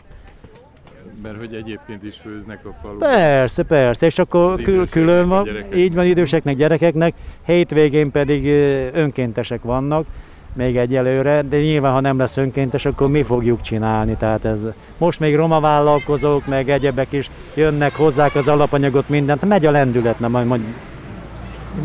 Mert 1.22 1.36
hogy 1.38 1.54
egyébként 1.54 2.02
is 2.02 2.16
főznek 2.16 2.64
a 2.64 2.72
falu. 2.82 2.98
Persze, 2.98 3.62
persze, 3.62 4.06
és 4.06 4.18
akkor 4.18 4.60
kül- 4.62 4.90
külön 4.90 5.28
van, 5.28 5.48
így 5.74 5.94
van 5.94 6.04
időseknek, 6.04 6.56
gyerekeknek, 6.56 7.14
hétvégén 7.44 8.10
pedig 8.10 8.46
önkéntesek 8.92 9.62
vannak, 9.62 10.06
még 10.52 10.76
egyelőre, 10.76 11.42
de 11.42 11.60
nyilván, 11.60 11.92
ha 11.92 12.00
nem 12.00 12.18
lesz 12.18 12.36
önkéntes, 12.36 12.84
akkor 12.84 13.08
mi 13.08 13.22
fogjuk 13.22 13.60
csinálni. 13.60 14.16
Tehát 14.16 14.44
ez, 14.44 14.60
most 14.98 15.20
még 15.20 15.36
roma 15.36 15.60
vállalkozók, 15.60 16.46
meg 16.46 16.68
egyebek 16.68 17.12
is 17.12 17.30
jönnek, 17.54 17.94
hozzák 17.96 18.34
az 18.34 18.48
alapanyagot, 18.48 19.08
mindent, 19.08 19.44
megy 19.44 19.66
a 19.66 19.70
lendület, 19.70 20.18
nem, 20.18 20.30
majd, 20.30 20.46
majd, 20.46 20.62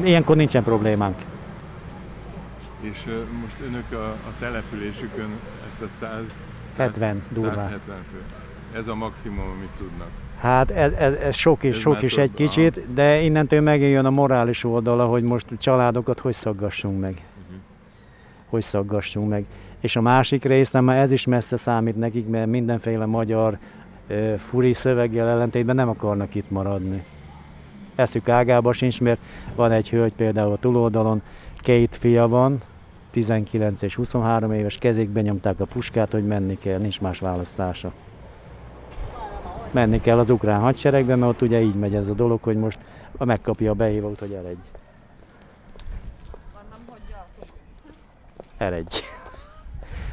ilyenkor 0.04 0.36
nincsen 0.36 0.64
problémánk. 0.64 1.16
És 2.80 3.04
önök 3.68 3.92
a, 3.92 4.06
a 4.06 4.34
településükön 4.40 5.30
ezt 5.82 6.02
a 6.02 6.06
100, 6.06 6.26
70 6.78 7.24
durván. 7.30 7.56
170 7.56 7.98
fő. 8.12 8.22
Ez 8.78 8.88
a 8.88 8.96
maximum, 8.96 9.50
amit 9.58 9.70
tudnak. 9.78 10.08
Hát 10.40 10.72
ez, 10.72 10.92
ez, 10.92 11.14
ez 11.14 11.36
sok 11.36 11.64
is, 11.64 11.76
Ez 11.76 11.82
sok 11.82 12.02
is 12.02 12.18
egy 12.18 12.34
kicsit, 12.34 12.94
de 12.94 13.20
innentől 13.20 13.62
megjön 13.62 14.06
a 14.06 14.10
morális 14.10 14.64
oldala, 14.64 15.06
hogy 15.06 15.24
most 15.24 15.46
családokat 15.58 16.20
hogy 16.20 16.34
szaggassunk 16.34 17.00
meg. 17.00 17.24
Hogy 18.50 18.62
szaggassunk 18.62 19.30
meg. 19.30 19.46
És 19.80 19.96
a 19.96 20.02
másik 20.02 20.44
része, 20.44 20.82
már 20.82 20.98
ez 20.98 21.12
is 21.12 21.26
messze 21.26 21.58
számít 21.58 21.96
nekik, 21.96 22.28
mert 22.28 22.48
mindenféle 22.48 23.06
magyar 23.06 23.58
ö, 24.08 24.34
furi 24.38 24.74
szöveggel 24.74 25.28
ellentétben 25.28 25.76
nem 25.76 25.90
akarnak 25.90 26.36
itt 26.36 26.50
maradni. 26.50 27.04
Eszük 27.96 28.30
ágába 28.30 28.74
sincs, 28.74 29.02
mert 29.02 29.22
van 29.56 29.72
egy 29.72 29.90
hölgy 29.90 30.14
például 30.14 30.52
a 30.52 30.58
túloldalon, 30.58 31.22
két 31.58 31.96
fia 31.96 32.28
van, 32.28 32.62
19 33.16 33.82
és 33.82 33.96
23 33.96 34.52
éves, 34.52 34.78
kezékbe 34.78 35.22
nyomták 35.22 35.60
a 35.60 35.66
puskát, 35.66 36.12
hogy 36.12 36.26
menni 36.26 36.58
kell, 36.58 36.80
nincs 36.80 37.02
más 37.02 37.20
választása 37.20 37.92
menni 39.72 40.00
kell 40.00 40.20
az 40.20 40.30
ukrán 40.30 40.60
hadseregbe, 40.60 41.16
mert 41.16 41.32
ott 41.32 41.42
ugye 41.42 41.62
így 41.62 41.76
megy 41.76 41.96
ez 41.96 42.08
a 42.08 42.14
dolog, 42.14 42.42
hogy 42.42 42.58
most 42.58 42.78
megkapja 43.18 43.72
a 43.72 43.74
behívót, 43.74 44.20
hogy 44.20 44.32
eredj. 44.32 44.60
Eredj. 48.58 48.98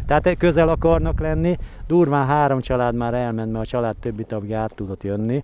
Tehát 0.06 0.36
közel 0.38 0.68
akarnak 0.68 1.20
lenni, 1.20 1.58
durván 1.86 2.26
három 2.26 2.60
család 2.60 2.94
már 2.94 3.14
elment, 3.14 3.52
mert 3.52 3.64
a 3.64 3.68
család 3.68 3.96
többi 3.96 4.24
tagja 4.24 4.58
át 4.58 4.74
tudott 4.74 5.02
jönni, 5.02 5.42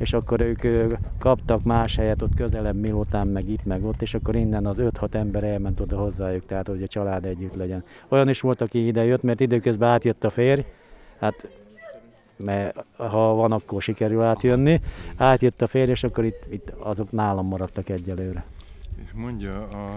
és 0.00 0.12
akkor 0.12 0.40
ők 0.40 0.96
kaptak 1.18 1.62
más 1.62 1.96
helyet 1.96 2.22
ott 2.22 2.34
közelebb 2.34 2.76
Milután, 2.76 3.26
meg 3.26 3.48
itt, 3.48 3.64
meg 3.64 3.84
ott, 3.84 4.02
és 4.02 4.14
akkor 4.14 4.36
innen 4.36 4.66
az 4.66 4.76
5-6 4.80 5.14
ember 5.14 5.44
elment 5.44 5.80
oda 5.80 5.98
hozzájuk, 5.98 6.46
tehát 6.46 6.66
hogy 6.66 6.82
a 6.82 6.86
család 6.86 7.24
együtt 7.24 7.54
legyen. 7.54 7.84
Olyan 8.08 8.28
is 8.28 8.40
volt, 8.40 8.60
aki 8.60 8.86
ide 8.86 9.04
jött, 9.04 9.22
mert 9.22 9.40
időközben 9.40 9.88
átjött 9.88 10.24
a 10.24 10.30
férj, 10.30 10.64
hát 11.18 11.48
mert 12.36 12.84
ha 12.96 13.34
van, 13.34 13.52
akkor 13.52 13.82
sikerül 13.82 14.22
átjönni. 14.22 14.80
Átjött 15.16 15.62
a 15.62 15.66
férj, 15.66 15.90
és 15.90 16.02
akkor 16.02 16.24
itt, 16.24 16.46
itt 16.50 16.70
azok 16.78 17.12
nálam 17.12 17.46
maradtak 17.46 17.88
egyelőre. 17.88 18.44
És 19.04 19.10
mondja, 19.14 19.68
a, 19.68 19.94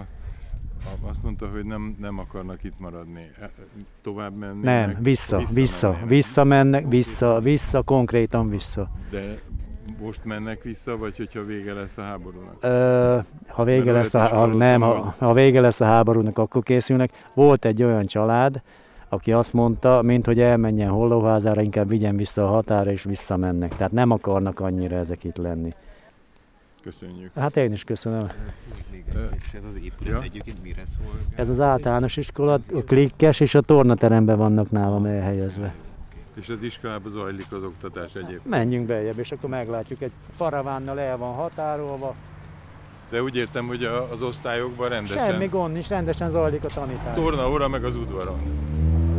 a, 0.83 1.07
azt 1.10 1.24
mondta, 1.24 1.48
hogy 1.48 1.65
nem, 1.65 1.95
nem 2.00 2.19
akarnak 2.19 2.63
itt 2.63 2.79
maradni. 2.79 3.29
E- 3.41 3.51
Tovább 4.01 4.36
menni? 4.38 4.63
Nem, 4.63 4.93
vissza, 5.00 5.41
vissza, 5.53 6.00
vissza 6.07 6.43
mennek, 6.43 6.88
vissza, 6.88 7.39
vissza, 7.39 7.81
konkrétan 7.81 8.50
vissza. 8.50 8.89
De 9.10 9.39
most 10.02 10.26
mennek 10.26 10.64
vissza, 10.64 10.98
vagy 10.98 11.18
hogyha 11.18 11.46
vége 11.46 11.74
lesz 11.74 11.98
a 11.98 12.02
háborúnak? 12.02 12.56
Ö, 12.60 13.18
ha 13.48 13.64
vége 13.64 13.92
Mert 13.92 13.96
lesz 13.96 14.14
a, 14.14 14.36
ha, 14.36 14.46
nem, 14.46 14.82
ha, 14.82 15.16
ha 15.18 15.34
vége 15.34 15.62
lesz 15.62 15.82
a 15.82 15.86
háborúnak, 15.86 16.38
akkor 16.38 16.64
készülnek. 16.64 17.12
Volt 17.34 17.66
egy 17.66 17.84
olyan 17.84 18.06
család, 18.06 18.62
aki 19.10 19.32
azt 19.32 19.54
mondta, 19.54 20.02
mint 20.02 20.26
hogy 20.26 20.40
elmenjen 20.40 20.90
hollóházára, 20.90 21.62
inkább 21.62 21.90
vigyen 21.90 22.18
vissza 22.18 22.44
a 22.44 22.48
határa, 22.52 22.92
és 22.92 23.04
visszamennek. 23.04 23.76
Tehát 23.76 23.92
nem 23.92 24.12
akarnak 24.12 24.60
annyira 24.60 24.96
ezek 24.96 25.24
itt 25.24 25.38
lenni. 25.38 25.74
Köszönjük. 26.82 27.32
Hát 27.36 27.58
én 27.58 27.72
is 27.72 27.84
köszönöm. 27.84 28.26
És 29.36 29.54
ez 29.54 29.66
az 29.66 29.76
épület 29.84 30.14
Ja. 30.14 30.22
egyébként 30.22 30.64
mire 30.64 30.84
szól? 30.86 31.20
Ez 31.36 31.50
az 31.50 31.60
általános 31.60 32.18
iskola, 32.18 32.54
a 32.54 32.82
klikkes 32.86 33.40
és 33.40 33.56
a 33.56 33.62
tornateremben 33.62 34.38
vannak 34.38 34.72
nálam 34.72 35.06
elhelyezve. 35.06 35.74
És 36.42 36.50
az 36.50 36.63
iskolában 36.63 37.12
zajlik 37.12 37.52
az 37.52 37.63
oktatás 37.63 38.16
egyébként. 38.16 38.46
Menjünk 38.50 38.86
beljebb, 38.88 39.20
és 39.20 39.32
akkor 39.32 39.50
meglátjuk. 39.50 40.02
Egy 40.02 40.12
paravánnal 40.38 41.00
el 41.00 41.18
van 41.18 41.34
határolva. 41.34 42.16
De 43.10 43.22
úgy 43.24 43.36
értem, 43.36 43.68
hogy 43.68 43.84
az 44.12 44.22
osztályokban 44.22 44.90
rendesen 44.90 45.32
Semmi 45.32 45.48
gond 45.48 45.74
nincs, 45.74 45.88
rendesen 45.88 46.30
zajlik 46.30 46.63
a 46.63 46.68
tanítás. 46.68 47.16
torna 47.16 47.50
óra 47.50 47.68
meg 47.68 47.84
az 47.84 47.96
udvaron. 47.96 48.40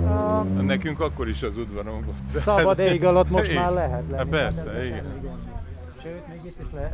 A 0.07 0.43
Nekünk 0.63 1.01
akkor 1.01 1.29
is 1.29 1.43
az 1.43 1.59
udvaron 1.59 2.05
volt. 2.05 2.43
szabad 2.45 2.79
ég 2.79 3.05
alatt 3.05 3.31
most 3.31 3.51
Igen. 3.51 3.63
már 3.63 3.73
lehet 3.73 4.03
lenni. 4.09 4.17
Hát 4.17 4.27
persze, 4.29 4.61
ebben 4.61 4.85
igen. 4.85 5.05
Sőt, 6.03 6.29
még 6.29 6.41
itt 6.45 6.61
is 6.61 6.67
lehet. 6.75 6.93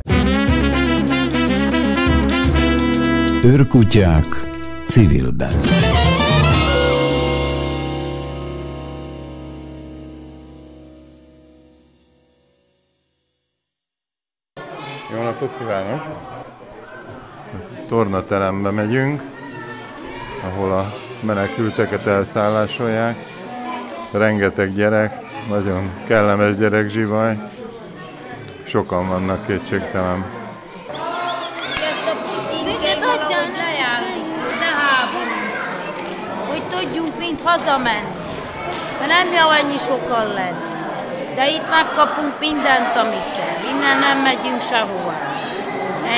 Őrkutyák 3.45 4.25
civilben. 4.87 5.51
Jó 15.13 15.21
napot 15.21 15.57
kívánok! 15.57 16.01
Tornaterembe 17.87 18.71
megyünk, 18.71 19.23
ahol 20.43 20.73
a 20.73 20.93
menekülteket 21.19 22.07
elszállásolják. 22.07 23.17
Rengeteg 24.11 24.75
gyerek, 24.75 25.13
nagyon 25.49 25.89
kellemes 26.07 26.57
gyerekzsivaj. 26.57 27.37
Sokan 28.63 29.07
vannak 29.07 29.45
kétségtelen. 29.45 30.25
Hogy 36.47 36.63
tudjunk 36.69 37.17
mind 37.17 37.41
hazamenni. 37.43 38.15
De 38.99 39.05
nem 39.07 39.27
jó 39.27 39.49
ennyi 39.49 39.77
sokan 39.77 40.27
lenni. 40.27 40.69
De 41.35 41.49
itt 41.49 41.69
megkapunk 41.69 42.39
mindent, 42.39 42.95
amit 42.95 43.35
kell. 43.35 43.50
Innen 43.81 43.99
nem 43.99 44.17
megyünk 44.17 44.61
sehova. 44.61 45.13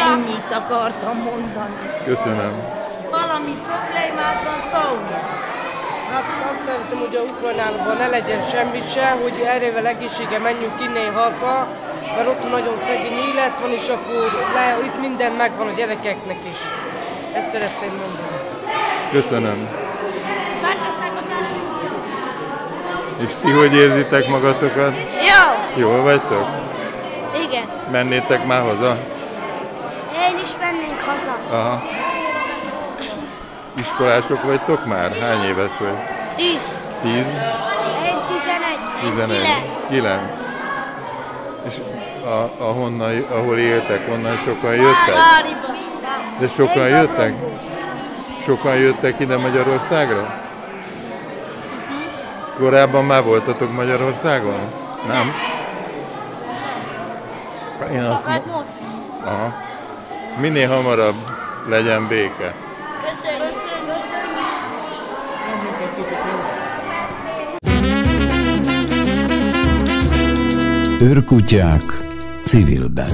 Ennyit 0.08 0.52
akartam 0.52 1.18
mondani. 1.18 1.76
Köszönöm. 2.06 2.54
Valami 3.12 3.56
problémád 3.68 4.38
van, 4.48 4.60
szólj. 4.72 5.14
Hát 6.12 6.26
azt 6.52 6.62
szeretném, 6.66 7.00
hogy 7.00 7.16
a 7.16 7.22
Ukrajnában 7.32 7.98
ne 7.98 8.08
legyen 8.08 8.42
semmi 8.42 8.82
se, 8.94 9.18
hogy 9.22 9.36
erővel 9.56 9.88
egészsége 9.88 10.40
menjünk 10.40 10.82
innen 10.82 11.14
haza, 11.14 11.68
mert 12.16 12.28
ott 12.28 12.50
nagyon 12.50 12.78
szegény 12.88 13.20
élet 13.30 13.60
van, 13.62 13.72
és 13.72 13.88
akkor 13.88 14.52
le, 14.54 14.78
itt 14.86 15.00
minden 15.00 15.32
megvan 15.32 15.68
a 15.68 15.74
gyerekeknek 15.80 16.42
is. 16.52 16.60
Ezt 17.34 17.52
szeretném 17.52 17.94
mondani. 18.02 18.38
Köszönöm. 19.12 19.60
És 23.18 23.34
ti 23.42 23.52
hogy 23.52 23.74
érzitek 23.74 24.28
magatokat? 24.28 24.96
Jó, 25.30 25.44
Jól 25.84 26.02
vagytok? 26.02 26.63
Igen. 27.50 27.66
Mennétek 27.92 28.46
már 28.46 28.62
haza? 28.62 28.98
Én 30.30 30.40
is 30.44 30.50
mennénk 30.60 31.02
haza. 31.06 31.38
Aha. 31.52 31.82
Iskolások 33.80 34.44
vagytok 34.44 34.86
már? 34.86 35.12
Hány 35.22 35.44
éves 35.44 35.72
vagy? 35.80 35.98
Tíz. 36.36 36.80
Tíz? 37.02 37.34
Én 38.06 38.18
tizenegy. 38.28 38.80
Tizenegy? 39.02 39.64
Kilenc. 39.90 40.22
És 41.68 41.74
a, 42.26 42.64
ahonnan, 42.64 43.26
ahol 43.32 43.58
éltek, 43.58 44.08
onnan 44.12 44.38
sokan 44.46 44.76
jöttek? 44.76 45.16
De 46.40 46.48
sokan 46.48 46.88
jöttek? 46.88 47.34
Sokan 48.44 48.76
jöttek 48.76 49.20
ide 49.20 49.38
Magyarországra? 49.38 50.42
Korábban 52.58 53.06
már 53.06 53.24
voltatok 53.24 53.74
Magyarországon? 53.74 54.60
Nem? 55.08 55.34
én 57.92 58.04
azt 58.04 58.26
hát 58.26 58.46
most. 58.46 58.68
Aha. 59.26 59.54
Minél 60.40 60.68
hamarabb 60.68 61.16
legyen 61.70 62.08
béke. 62.08 62.54
Köszönjük. 63.04 63.62
Őrkutyák 71.02 72.02
civilben. 72.44 73.10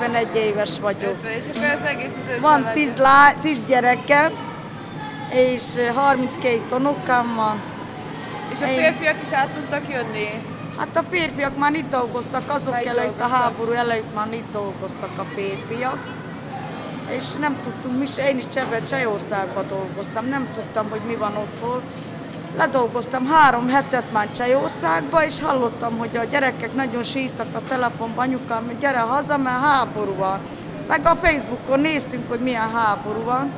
51 0.00 0.34
éves 0.36 0.78
vagyok. 0.80 1.14
50, 1.14 1.30
és 1.32 1.44
akkor 1.48 1.78
az 1.80 1.86
egész 1.86 2.10
az 2.10 2.28
50 2.34 2.40
Van 2.40 2.72
10, 2.72 2.92
lá, 2.98 3.32
10 3.40 3.58
gyerekem, 3.66 4.32
és 5.32 5.64
32 5.94 6.60
unokám 6.76 7.34
van. 7.36 7.60
És 8.52 8.60
a 8.60 8.66
férfiak 8.66 9.16
is 9.22 9.32
át 9.32 9.48
tudtak 9.48 9.82
jönni? 9.92 10.28
Hát 10.78 10.96
a 10.96 11.02
férfiak 11.10 11.58
már 11.58 11.74
itt 11.74 11.90
dolgoztak, 11.90 12.50
azok 12.50 12.72
Melyik 12.72 12.88
előtt, 12.88 13.02
a 13.02 13.08
dolgoztak? 13.08 13.30
háború 13.30 13.70
előtt 13.70 14.14
már 14.14 14.32
itt 14.32 14.52
dolgoztak 14.52 15.18
a 15.18 15.24
férfiak. 15.34 15.98
És 17.08 17.32
nem 17.32 17.56
tudtunk, 17.62 17.98
mi 17.98 18.06
se, 18.06 18.28
én 18.28 18.36
is 18.36 18.48
Csebe, 18.48 18.80
Csajországban 18.88 19.64
dolgoztam, 19.68 20.26
nem 20.26 20.48
tudtam, 20.54 20.90
hogy 20.90 21.00
mi 21.06 21.14
van 21.14 21.36
otthon. 21.36 21.82
Ledolgoztam 22.56 23.26
három 23.26 23.68
hetet 23.68 24.12
már 24.12 24.30
Csajországba, 24.30 25.24
és 25.24 25.40
hallottam, 25.40 25.98
hogy 25.98 26.16
a 26.16 26.24
gyerekek 26.24 26.74
nagyon 26.74 27.02
sírtak 27.02 27.46
a 27.54 27.62
telefonban, 27.68 28.26
anyukám, 28.26 28.76
gyere 28.80 28.98
haza, 28.98 29.36
mert 29.36 29.62
háború 29.62 30.14
van. 30.14 30.38
Meg 30.88 31.06
a 31.06 31.14
Facebookon 31.14 31.80
néztünk, 31.80 32.28
hogy 32.28 32.40
milyen 32.40 32.70
háború 32.70 33.22
van. 33.24 33.52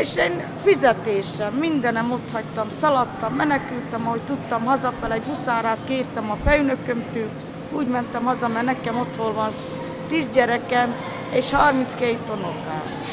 És 0.00 0.16
én 0.16 0.44
fizetésem, 0.64 1.52
mindenem 1.52 2.12
ott 2.12 2.30
hagytam, 2.30 2.70
szaladtam, 2.70 3.32
menekültem, 3.32 4.06
ahogy 4.06 4.20
tudtam, 4.20 4.64
hazafele 4.64 5.14
egy 5.14 5.22
buszárát 5.22 5.78
kértem 5.84 6.30
a 6.30 6.36
fejnökömtől, 6.44 7.28
úgy 7.72 7.86
mentem 7.86 8.24
haza, 8.24 8.48
mert 8.48 8.66
nekem 8.66 8.98
otthon 8.98 9.34
van 9.34 9.50
10 10.08 10.28
gyerekem 10.32 10.94
és 11.32 11.50
32 11.50 12.18
unokám. 12.32 13.05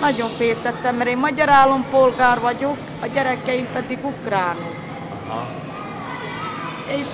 Nagyon 0.00 0.30
féltettem, 0.30 0.96
mert 0.96 1.10
én 1.10 1.18
magyar 1.18 1.48
állampolgár 1.48 2.40
vagyok, 2.40 2.76
a 3.02 3.06
gyerekeim 3.06 3.66
pedig 3.72 3.98
ukránok. 4.02 4.74
És 6.86 7.08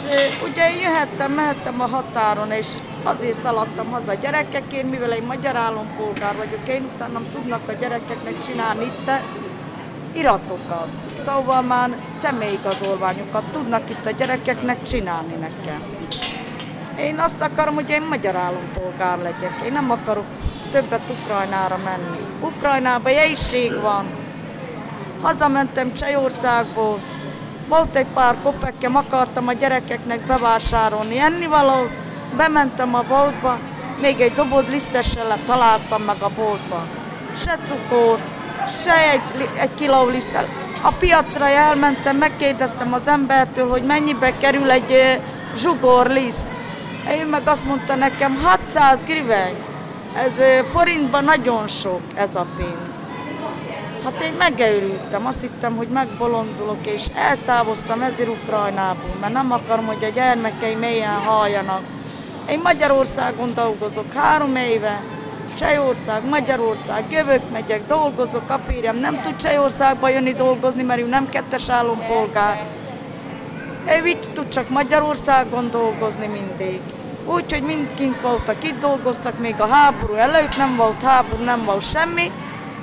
ugye 0.49 0.71
én 0.71 0.81
jöhettem, 0.81 1.33
mehettem 1.33 1.81
a 1.81 1.87
határon, 1.87 2.51
és 2.51 2.67
azért 3.03 3.39
szaladtam 3.39 3.91
haza 3.91 4.11
a 4.11 4.15
gyerekekért, 4.15 4.91
mivel 4.91 5.13
én 5.13 5.23
magyar 5.23 5.57
állampolgár 5.57 6.37
vagyok, 6.37 6.69
én 6.69 6.91
utána 6.95 7.21
tudnak 7.33 7.69
a 7.69 7.73
gyerekeknek 7.73 8.39
csinálni 8.39 8.85
itt 8.85 9.11
iratokat. 10.13 10.89
Szóval 11.19 11.63
már 11.63 11.91
személyigazolványokat 12.19 13.45
tudnak 13.53 13.91
itt 13.91 14.07
a 14.07 14.11
gyerekeknek 14.11 14.83
csinálni 14.83 15.35
nekem. 15.35 15.83
Én 16.99 17.19
azt 17.19 17.41
akarom, 17.41 17.75
hogy 17.75 17.91
én 17.91 18.03
magyar 18.03 18.37
állampolgár 18.37 19.19
legyek. 19.19 19.61
Én 19.65 19.73
nem 19.73 19.91
akarok 19.91 20.25
többet 20.73 21.11
Ukrajnára 21.11 21.77
menni. 21.85 22.19
Ukrajnában 22.41 23.13
jelység 23.13 23.81
van. 23.81 24.05
Hazamentem 25.23 25.93
Csajországból, 25.93 27.01
volt 27.69 27.97
egy 27.97 28.07
pár 28.15 28.37
kopekkem, 28.43 28.97
akartam 28.97 29.49
a 29.49 29.53
gyerekeknek 29.53 30.21
bevásárolni 30.21 31.19
ennivalót, 31.19 31.91
bementem 32.37 32.95
a 32.95 33.03
boltba, 33.09 33.59
még 34.01 34.21
egy 34.21 34.33
doboz 34.33 34.69
lisztessel 34.71 35.39
találtam 35.47 36.03
meg 36.03 36.17
a 36.23 36.31
boltba. 36.37 36.87
Se 37.37 37.59
cukor, 37.63 38.19
se 38.69 39.11
egy, 39.11 39.49
egy 39.59 39.75
kiló 39.75 40.09
liszttel. 40.09 40.47
A 40.83 40.93
piacra 40.99 41.49
elmentem, 41.49 42.17
megkérdeztem 42.17 42.93
az 42.93 43.09
embertől, 43.09 43.69
hogy 43.69 43.83
mennyibe 43.83 44.37
kerül 44.37 44.71
egy 44.71 45.21
zsugor 45.57 46.07
liszt. 46.07 46.49
Ő 47.21 47.29
meg 47.29 47.49
azt 47.49 47.65
mondta 47.65 47.95
nekem, 47.95 48.41
600 48.43 49.05
griveny. 49.05 49.71
Ez 50.17 50.65
forintban 50.73 51.25
nagyon 51.25 51.69
sok 51.69 52.01
ez 52.15 52.37
a 52.37 52.47
pénz. 52.57 53.03
Hát 54.05 54.23
én 54.23 54.35
megőrültem, 54.39 55.27
azt 55.27 55.41
hittem, 55.41 55.77
hogy 55.77 55.89
megbolondulok, 55.89 56.87
és 56.87 57.07
eltávoztam 57.15 58.03
ezért 58.03 58.29
Ukrajnából, 58.29 59.17
mert 59.21 59.33
nem 59.33 59.53
akarom, 59.53 59.87
hogy 59.87 60.05
a 60.05 60.09
gyermekeim 60.09 60.83
éljen 60.83 61.15
haljanak. 61.15 61.83
Én 62.49 62.61
Magyarországon 62.63 63.55
dolgozok 63.55 64.13
három 64.13 64.57
éve, 64.57 65.03
Csehország, 65.55 66.29
Magyarország, 66.29 67.05
jövök, 67.11 67.51
megyek, 67.51 67.87
dolgozok, 67.87 68.51
a 68.51 68.59
férjem 68.67 68.97
nem 68.97 69.21
tud 69.21 69.37
Csehországba 69.37 70.09
jönni 70.09 70.33
dolgozni, 70.33 70.83
mert 70.83 71.01
ő 71.01 71.07
nem 71.07 71.29
kettes 71.29 71.69
állampolgár. 71.69 72.67
Ő 74.03 74.07
így 74.07 74.31
tud 74.35 74.49
csak 74.49 74.69
Magyarországon 74.69 75.71
dolgozni 75.71 76.27
mindig. 76.27 76.81
Úgyhogy 77.27 77.63
mind 77.63 77.95
kint 77.95 78.21
voltak, 78.21 78.65
itt 78.65 78.81
dolgoztak, 78.81 79.39
még 79.39 79.61
a 79.61 79.67
háború 79.67 80.15
előtt 80.15 80.57
nem 80.57 80.77
volt 80.77 81.03
háború, 81.03 81.45
nem 81.45 81.65
volt 81.65 81.89
semmi. 81.89 82.31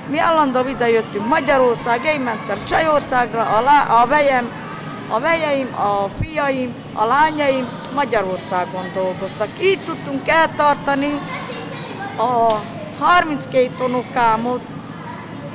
Mi 0.08 0.18
állandóan 0.18 0.68
ide 0.68 0.90
jöttünk 0.90 1.28
Magyarország, 1.28 2.04
én 2.04 2.20
mentem 2.20 2.64
Csajországra, 2.64 3.42
a, 3.42 3.60
lá, 3.60 4.02
a 4.02 4.06
vejem, 4.06 4.50
a 5.08 5.20
vejeim, 5.20 5.74
a 5.74 6.08
fiaim, 6.20 6.74
a 6.94 7.04
lányaim 7.04 7.68
Magyarországon 7.94 8.90
dolgoztak. 8.94 9.48
Így 9.62 9.80
tudtunk 9.84 10.28
eltartani 10.28 11.20
a 12.16 12.52
32 13.04 13.84
unokámot, 13.84 14.60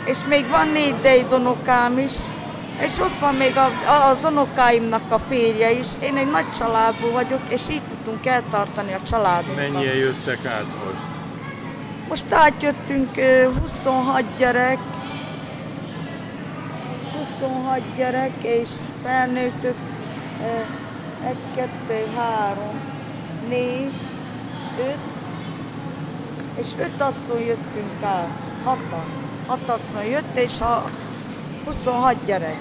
és 0.06 0.18
még 0.28 0.50
van 0.50 0.68
négy 0.68 0.96
dédunokám 1.02 1.98
is, 1.98 2.14
és 2.80 3.00
ott 3.00 3.20
van 3.20 3.36
még 3.36 3.58
a, 3.58 3.72
az 4.10 4.26
unokáimnak 4.26 5.12
a 5.12 5.20
férje 5.20 5.72
is. 5.72 5.88
Én 6.02 6.18
egy 6.18 6.32
nagy 6.32 6.50
családból 6.50 7.12
vagyok, 7.12 7.42
és 7.50 7.62
így 7.70 7.82
tudtunk 7.90 8.26
eltartani 8.26 8.94
a 8.94 9.04
családunkat. 9.04 9.72
Mennyien 9.72 9.96
jöttek 9.96 10.46
át 10.46 10.66
most? 10.86 11.04
Most 12.10 12.34
átjöttünk 12.34 13.18
ö, 13.18 13.50
26 13.62 14.24
gyerek, 14.38 14.78
26 17.18 17.82
gyerek 17.98 18.32
és 18.42 18.70
felnőttök, 19.04 19.76
1, 21.28 21.36
2, 21.56 22.08
3, 22.16 22.58
4, 23.50 23.92
5, 24.80 24.96
és 26.60 26.68
5 26.80 27.02
asszony 27.02 27.46
jöttünk 27.46 28.04
át, 28.04 28.54
hatan. 28.64 29.06
6 29.48 29.70
asszony 29.70 30.10
jött, 30.10 30.38
és 30.38 30.58
ha 30.58 30.86
26 31.66 32.16
gyerek. 32.26 32.58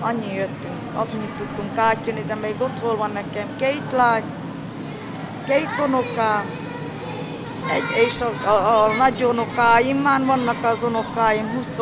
Annyi 0.00 0.34
jöttünk, 0.34 0.94
annyit 0.94 1.36
tudtunk 1.36 1.78
átjönni, 1.78 2.22
de 2.26 2.34
még 2.34 2.54
otthon 2.58 2.96
van 2.96 3.10
nekem 3.12 3.46
két 3.58 3.92
lány, 3.92 4.22
két 5.46 5.86
unokám, 5.86 6.44
egy, 7.70 8.06
és 8.06 8.20
a, 8.20 8.48
a, 8.48 8.84
a 8.84 8.94
nagy 8.94 9.24
unokáim 9.24 9.96
már 9.96 10.24
vannak 10.24 10.64
az 10.64 10.82
unokáim 10.82 11.46
20 11.54 11.80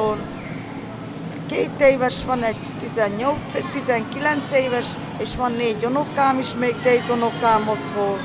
két 1.46 1.80
éves, 1.80 2.24
van 2.24 2.42
egy 2.42 2.56
18, 2.78 3.36
19 3.72 4.52
éves, 4.52 4.86
és 5.18 5.36
van 5.36 5.52
négy 5.52 5.84
unokám 5.84 6.38
is, 6.38 6.54
még 6.54 6.74
négy 6.84 7.10
unokám 7.10 7.68
otthon, 7.68 8.18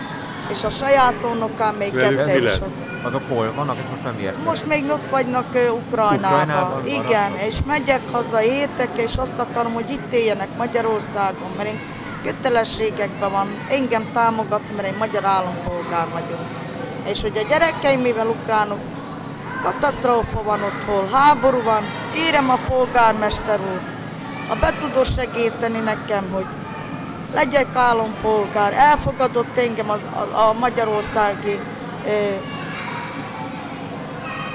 és 0.49 0.63
a 0.63 0.69
saját 0.69 1.23
unokám 1.23 1.75
még 1.75 1.91
kettő 1.91 2.45
is 2.45 2.53
otthon. 2.53 2.86
Azok 3.03 3.21
hol 3.29 3.53
vannak? 3.55 3.77
Ezt 3.77 3.89
most 3.89 4.03
nem 4.03 4.19
értem. 4.19 4.43
Most 4.43 4.65
még 4.65 4.89
ott 4.89 5.09
vagynak 5.09 5.45
ö, 5.53 5.69
Ukrajnában. 5.69 6.41
Ukrajnában 6.41 6.85
Igen, 6.85 7.01
maradnak. 7.01 7.41
és 7.47 7.57
megyek 7.65 8.01
haza 8.11 8.41
értek, 8.43 8.97
és 8.97 9.17
azt 9.17 9.39
akarom, 9.39 9.73
hogy 9.73 9.89
itt 9.89 10.13
éljenek 10.13 10.47
Magyarországon, 10.57 11.49
mert 11.57 11.69
én 11.69 11.79
kötelességekben 12.23 13.31
van, 13.31 13.47
engem 13.69 14.05
támogatni, 14.13 14.75
mert 14.75 14.87
én 14.87 14.97
magyar 14.97 15.25
állampolgár 15.25 16.05
vagyok. 16.13 16.39
És 17.05 17.21
hogy 17.21 17.37
a 17.37 17.47
gyerekeim, 17.49 17.99
mivel 17.99 18.27
ukránok, 18.27 18.79
katasztrófa 19.63 20.43
van 20.43 20.59
otthon, 20.63 21.09
háború 21.11 21.61
van, 21.63 21.83
kérem 22.13 22.49
a 22.49 22.59
polgármester 22.67 23.59
úr, 23.59 23.79
ha 24.47 24.55
be 24.55 24.73
tudod 24.79 25.05
segíteni 25.07 25.79
nekem, 25.79 26.23
hogy 26.31 26.45
legyek 27.33 27.75
állampolgár, 27.75 28.73
elfogadott 28.73 29.57
engem 29.57 29.89
az, 29.89 29.99
a, 30.33 30.39
a 30.39 30.53
magyarországi 30.59 31.59
ö, 32.07 32.09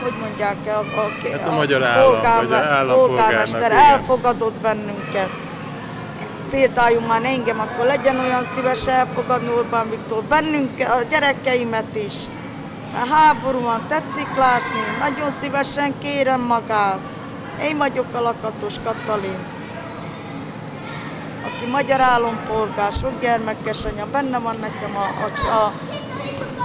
hogy 0.03 0.15
mondják 0.21 0.57
el, 0.67 0.77
a, 0.77 0.99
a, 0.99 1.31
Hát 1.31 1.49
a 1.49 1.55
magyar 1.55 1.83
állam, 1.83 2.21
vagy 2.47 2.89
a 2.89 2.95
polgármester 2.95 3.73
elfogadott 3.73 4.55
bennünket. 4.55 5.29
Például 6.51 7.01
már 7.07 7.25
engem, 7.25 7.61
akkor 7.61 7.87
legyen 7.87 8.19
olyan 8.19 8.45
szíves 8.45 8.87
elfogadni 8.87 9.49
Orbán 9.49 9.91
Viktor 9.91 10.23
bennünket, 10.23 10.91
a 10.91 11.03
gyerekeimet 11.11 11.97
is. 11.97 12.15
Mert 12.93 13.09
háború 13.09 13.61
van, 13.61 13.81
tetszik 13.89 14.37
látni, 14.37 14.81
nagyon 15.01 15.31
szívesen 15.31 15.95
kérem 15.99 16.41
magát. 16.41 16.99
Én 17.63 17.77
vagyok 17.77 18.15
a 18.15 18.21
lakatos 18.21 18.75
Katalin, 18.85 19.39
aki 21.47 21.71
magyar 21.71 22.01
állampolgár, 22.01 22.93
sok 22.93 23.21
gyermekes 23.21 23.85
anya, 23.85 24.07
benne 24.13 24.39
van 24.39 24.57
nekem 24.61 24.97
a, 24.97 25.07
a, 25.25 25.65
a 25.65 25.73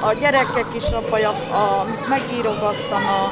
a 0.01 0.13
gyerekek 0.19 0.65
is 0.75 0.89
abban, 0.89 1.21
a, 1.23 1.29
a, 1.55 1.79
amit 1.79 2.07
megírogattam, 2.09 3.03
a, 3.07 3.31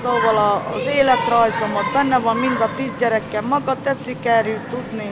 szóval 0.00 0.36
a, 0.36 0.74
az 0.74 0.86
életrajzomat, 0.86 1.92
benne 1.92 2.18
van 2.18 2.36
mind 2.36 2.60
a 2.60 2.68
tíz 2.76 2.90
gyerekem, 2.98 3.44
maga 3.44 3.76
tetszik 3.82 4.24
erről 4.26 4.58
tudni. 4.68 5.10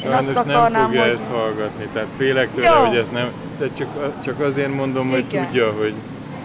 Sajnos 0.00 0.18
azt 0.18 0.34
nem 0.34 0.48
akarnám, 0.48 0.84
fogja 0.84 1.00
hogy- 1.00 1.10
ezt 1.10 1.24
hallgatni, 1.32 1.86
tehát 1.92 2.08
félek 2.16 2.52
tőle, 2.52 2.68
Jó. 2.68 2.84
hogy 2.84 2.96
ez 2.96 3.06
nem... 3.12 3.28
De 3.58 3.66
csak, 3.72 4.22
csak 4.24 4.40
azért 4.40 4.74
mondom, 4.74 5.10
hogy 5.10 5.24
Igen. 5.28 5.44
tudja, 5.44 5.72
hogy 5.78 5.94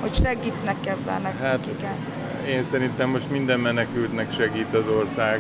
Hogy 0.02 0.14
segítnek 0.14 0.76
ebben 0.86 1.22
nekünk, 1.22 1.42
Hát, 1.44 1.60
igen. 1.78 1.96
én 2.56 2.64
szerintem 2.72 3.10
most 3.10 3.30
minden 3.30 3.60
menekültnek 3.60 4.34
segít 4.38 4.74
az 4.74 4.84
ország, 5.00 5.40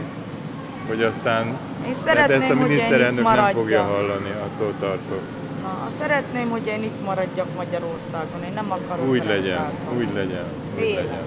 hogy 0.87 1.03
aztán 1.03 1.45
Én 1.47 1.55
mert 1.85 1.95
szeretném, 1.95 2.41
ezt 2.41 2.49
a 2.49 2.53
én 2.53 2.57
miniszterelnök 2.61 3.23
nem 3.23 3.45
fogja 3.45 3.83
hallani, 3.83 4.29
attól 4.45 4.73
tartok. 4.79 5.21
Na, 5.61 5.87
szeretném, 5.97 6.49
hogy 6.49 6.65
én 6.67 6.83
itt 6.83 7.05
maradjak 7.05 7.55
Magyarországon. 7.55 8.43
Én 8.43 8.53
nem 8.53 8.71
akarok 8.71 9.09
Úgy 9.09 9.25
legyen, 9.25 9.71
úgy 9.97 10.09
legyen, 10.13 10.45
úgy 10.75 10.79
Félek. 10.81 11.03
legyen. 11.03 11.23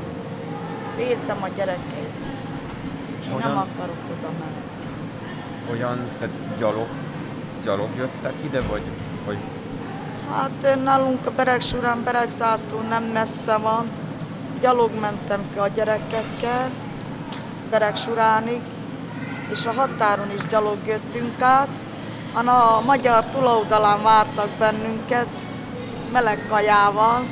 Féltem 0.97 1.43
a 1.43 1.49
gyerekeit. 1.49 2.13
És 3.21 3.27
Én 3.27 3.33
hogyan, 3.33 3.49
nem 3.49 3.59
akarok 3.59 3.97
oda 4.19 4.29
menni. 4.41 4.63
hogyan, 5.69 5.99
tehát 6.19 6.35
gyalog, 6.59 6.87
gyalog 7.65 7.89
jöttek 7.97 8.33
ide, 8.45 8.61
vagy, 8.61 8.83
vagy 9.27 9.37
Hát 10.33 10.77
én 10.77 10.83
nálunk 10.83 11.27
a 11.27 11.31
Beregsurán, 11.31 12.03
Beregszásztól 12.05 12.81
nem 12.89 13.05
messze 13.05 13.57
van. 13.57 13.89
Gyalog 14.61 14.91
mentem 15.01 15.41
ki 15.53 15.59
a 15.59 15.69
gyerekekkel 15.69 16.71
Beregsuránig, 17.71 18.61
és 19.53 19.67
a 19.67 19.73
határon 19.73 20.31
is 20.35 20.47
gyalog 20.47 20.77
jöttünk 20.87 21.41
át. 21.41 21.69
A 22.37 22.81
magyar 22.85 23.25
túloldalán 23.25 24.03
vártak 24.03 24.49
bennünket, 24.59 25.29
meleg 26.13 26.47
kajával, 26.49 27.25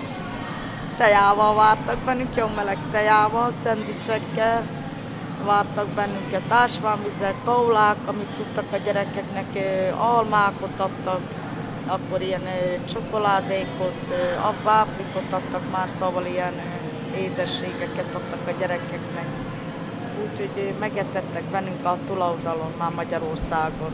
tejával 0.97 1.55
vártak 1.55 1.99
bennünket, 1.99 2.37
jó 2.37 2.47
meleg 2.57 2.79
tejával, 2.91 3.51
szendvicsekkel, 3.63 4.63
vártak 5.45 5.87
bennünket 5.87 6.43
ásványvizek, 6.49 7.35
kaulák, 7.45 7.97
amit 8.07 8.29
tudtak 8.35 8.65
a 8.73 8.77
gyerekeknek, 8.77 9.59
almákot 9.99 10.81
adtak, 10.81 11.21
akkor 11.87 12.23
ilyen 12.23 12.43
csokoládékot, 12.93 14.13
váflikot 14.63 15.33
adtak 15.33 15.63
már, 15.73 15.89
szóval 15.99 16.27
ilyen 16.27 16.55
édességeket 17.17 18.15
adtak 18.15 18.47
a 18.47 18.59
gyerekeknek. 18.59 19.27
Úgyhogy 20.23 20.75
megetettek 20.81 21.43
bennünk 21.43 21.85
a 21.85 21.97
túloldalon, 22.07 22.73
már 22.79 22.91
Magyarországon, 22.95 23.91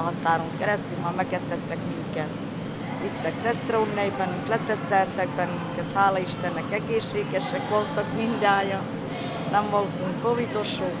a 0.00 0.02
határon 0.02 0.50
keresztül, 0.58 0.96
már 1.02 1.14
megetettek 1.16 1.78
minket. 1.92 2.30
Vittek 3.02 3.34
tesztre 3.42 3.76
onnei 3.78 4.12
bennünk, 4.18 4.48
leteszteltek 4.48 5.28
bennünket, 5.28 5.92
hála 5.94 6.18
Istennek 6.18 6.68
egészségesek 6.72 7.68
voltak 7.68 8.06
mindjárt, 8.16 8.82
nem 9.50 9.64
voltunk 9.70 10.14
covidosok, 10.22 10.96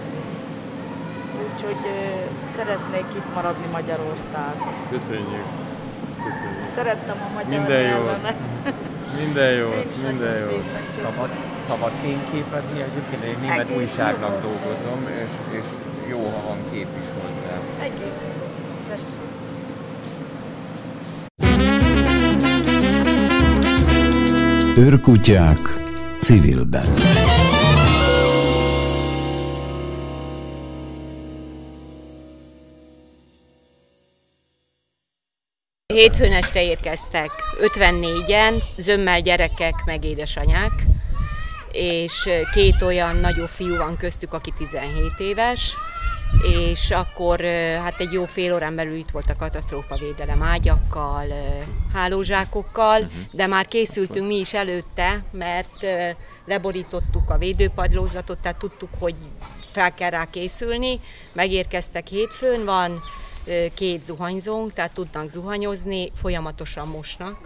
úgyhogy 1.44 1.82
szeretnék 2.56 3.08
itt 3.16 3.34
maradni 3.34 3.66
Magyarországon. 3.72 4.74
Köszönjük. 4.90 5.48
Köszönjük. 6.26 6.68
Szerettem 6.74 7.16
a 7.28 7.32
magyar 7.34 7.50
Minden 7.58 7.82
nyelvemet. 7.82 8.36
Minden 9.16 9.52
is 9.90 9.96
minden 10.10 10.34
köszönöm. 10.34 10.64
szabad, 11.04 11.30
szabad 11.66 11.92
fényképezni? 12.02 12.78
Egyébként 12.88 13.22
én 13.24 13.36
német 13.40 13.58
Egész 13.58 13.76
újságnak 13.76 14.34
dolgozom, 14.42 15.00
és, 15.24 15.32
és 15.58 15.66
jó, 16.08 16.20
ha 16.34 16.48
van 16.48 16.58
kép 16.70 16.88
is 17.02 17.08
hozzá. 17.20 17.54
Egész 17.82 18.16
tessék. 18.90 19.28
Őrkutyák 24.76 25.58
civilben. 26.20 26.84
Hétfőn 35.86 36.32
este 36.32 36.62
érkeztek 36.62 37.30
54-en, 37.62 38.62
zömmel 38.76 39.20
gyerekek, 39.20 39.74
meg 39.84 40.04
édesanyák, 40.04 40.72
és 41.72 42.28
két 42.52 42.82
olyan 42.82 43.16
nagyobb 43.16 43.48
fiú 43.48 43.76
van 43.76 43.96
köztük, 43.96 44.32
aki 44.32 44.52
17 44.58 45.12
éves, 45.18 45.76
és 46.42 46.90
akkor 46.90 47.40
hát 47.82 48.00
egy 48.00 48.12
jó 48.12 48.24
fél 48.24 48.54
órán 48.54 48.74
belül 48.74 48.96
itt 48.96 49.10
volt 49.10 49.30
a 49.30 49.36
katasztrófavédelem 49.36 50.42
ágyakkal, 50.42 51.26
hálózsákokkal, 51.94 53.10
de 53.30 53.46
már 53.46 53.66
készültünk 53.66 54.26
mi 54.26 54.38
is 54.38 54.54
előtte, 54.54 55.24
mert 55.32 55.86
leborítottuk 56.46 57.30
a 57.30 57.38
védőpadlózatot, 57.38 58.38
tehát 58.38 58.58
tudtuk, 58.58 58.90
hogy 58.98 59.14
fel 59.72 59.94
kell 59.94 60.10
rá 60.10 60.24
készülni. 60.24 61.00
Megérkeztek 61.32 62.06
hétfőn, 62.06 62.64
van 62.64 63.02
két 63.74 64.04
zuhanyzónk, 64.04 64.72
tehát 64.72 64.92
tudnak 64.92 65.28
zuhanyozni, 65.28 66.10
folyamatosan 66.14 66.88
mosnak, 66.88 67.38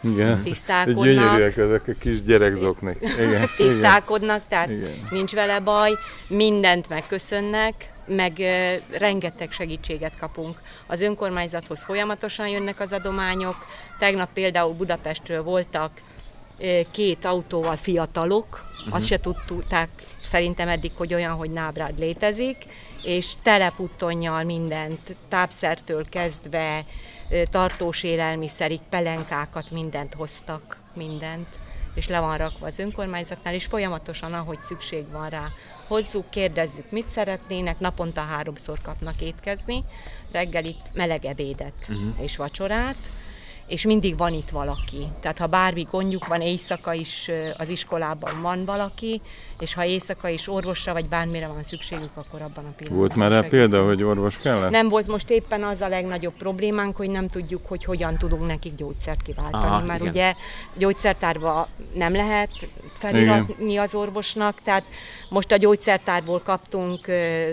Igen. 0.00 0.42
Tisztálkodnak. 0.42 1.04
Gyönyörűek 1.04 1.56
ezek 1.56 1.88
a 1.88 1.92
kis 2.00 2.22
gyerekzoknik. 2.22 2.96
Igen. 3.26 3.50
tisztálkodnak, 3.56 4.42
tehát 4.48 4.70
Igen. 4.70 4.90
nincs 5.10 5.32
vele 5.32 5.60
baj, 5.60 5.90
mindent 6.28 6.88
megköszönnek, 6.88 7.94
meg 8.06 8.42
rengeteg 8.90 9.52
segítséget 9.52 10.18
kapunk. 10.18 10.60
Az 10.86 11.00
önkormányzathoz 11.00 11.84
folyamatosan 11.84 12.48
jönnek 12.48 12.80
az 12.80 12.92
adományok. 12.92 13.66
Tegnap 13.98 14.32
például 14.32 14.72
Budapestről 14.72 15.42
voltak 15.42 16.02
két 16.90 17.24
autóval 17.24 17.76
fiatalok, 17.76 18.66
uh-huh. 18.78 18.94
azt 18.94 19.06
se 19.06 19.20
tudták 19.46 19.88
szerintem 20.24 20.68
eddig, 20.68 20.92
hogy 20.96 21.14
olyan, 21.14 21.32
hogy 21.32 21.50
Nábrád 21.50 21.98
létezik, 21.98 22.56
és 23.02 23.32
teleputtonnyal 23.42 24.44
mindent, 24.44 25.16
tápszertől 25.28 26.08
kezdve, 26.08 26.84
tartós 27.50 28.02
élelmiszerig, 28.02 28.80
pelenkákat, 28.90 29.70
mindent 29.70 30.14
hoztak, 30.14 30.78
mindent 30.94 31.46
és 31.96 32.08
le 32.08 32.20
van 32.20 32.38
rakva 32.38 32.66
az 32.66 32.78
önkormányzatnál, 32.78 33.54
és 33.54 33.64
folyamatosan, 33.64 34.32
ahogy 34.32 34.58
szükség 34.60 35.10
van 35.10 35.28
rá, 35.28 35.48
hozzuk, 35.86 36.30
kérdezzük, 36.30 36.90
mit 36.90 37.08
szeretnének, 37.08 37.78
naponta 37.78 38.20
háromszor 38.20 38.78
kapnak 38.82 39.20
étkezni, 39.20 39.84
reggelit 40.32 40.90
meleg 40.92 41.24
ebédet 41.24 41.74
uh-huh. 41.88 42.22
és 42.22 42.36
vacsorát, 42.36 42.96
és 43.66 43.84
mindig 43.84 44.16
van 44.16 44.32
itt 44.32 44.50
valaki. 44.50 45.06
Tehát 45.20 45.38
ha 45.38 45.46
bármi 45.46 45.86
gondjuk 45.90 46.26
van, 46.26 46.40
éjszaka 46.40 46.92
is 46.92 47.30
az 47.56 47.68
iskolában 47.68 48.40
van 48.42 48.64
valaki, 48.64 49.20
és 49.58 49.74
ha 49.74 49.84
éjszaka 49.84 50.28
is 50.28 50.48
orvosra 50.48 50.92
vagy 50.92 51.08
bármire 51.08 51.46
van 51.46 51.62
szükségük, 51.62 52.10
akkor 52.14 52.42
abban 52.42 52.64
a 52.64 52.72
pillanatban 52.76 52.96
Volt 52.96 53.14
már 53.14 53.30
rá 53.30 53.40
példa, 53.48 53.84
hogy 53.84 54.02
orvos 54.02 54.38
kellett? 54.38 54.70
Nem 54.70 54.88
volt 54.88 55.06
most 55.06 55.30
éppen 55.30 55.62
az 55.62 55.80
a 55.80 55.88
legnagyobb 55.88 56.34
problémánk, 56.34 56.96
hogy 56.96 57.10
nem 57.10 57.28
tudjuk, 57.28 57.66
hogy 57.66 57.84
hogyan 57.84 58.18
tudunk 58.18 58.46
nekik 58.46 58.74
gyógyszert 58.74 59.22
kiváltani, 59.22 59.64
Aha, 59.64 59.84
mert 59.84 60.00
igen. 60.00 60.12
ugye 60.12 60.34
gyógyszertárba 60.74 61.68
nem 61.94 62.12
lehet 62.12 62.50
feliratni 62.96 63.76
az 63.76 63.94
orvosnak, 63.94 64.62
tehát 64.62 64.84
most 65.28 65.52
a 65.52 65.56
gyógyszertárból 65.56 66.40
kaptunk 66.40 67.06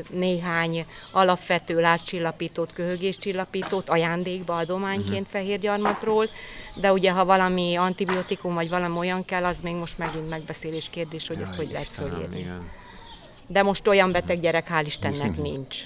néhány 0.10 0.86
alapvető 1.12 1.80
lázcsillapítót, 1.80 2.74
köhögéscsillapítót 2.74 3.90
ajándékba 3.90 4.56
adományként 4.56 5.28
fehérgyarmatról, 5.28 6.30
de 6.76 6.92
ugye 6.92 7.12
ha 7.12 7.26
valami 7.26 7.76
antibiotikum 7.76 8.54
vagy 8.54 8.70
valami 8.70 8.98
olyan 8.98 9.26
kell, 9.26 9.44
az 9.44 9.60
még 9.60 9.76
most 9.76 9.98
megint 9.98 10.30
megbeszélés 10.30 10.90
kérdés, 10.90 11.28
hogy 11.28 11.42
ezt 11.42 11.56
hogy 11.56 11.72
lehet 11.72 11.88
Istenem, 11.88 12.12
fölírni. 12.12 12.40
igen. 12.40 12.70
De 13.48 13.64
most 13.64 13.88
olyan 13.88 14.12
beteg 14.12 14.40
gyerek, 14.40 14.68
hál' 14.72 14.84
Istennek 14.86 15.38
nincs. 15.38 15.78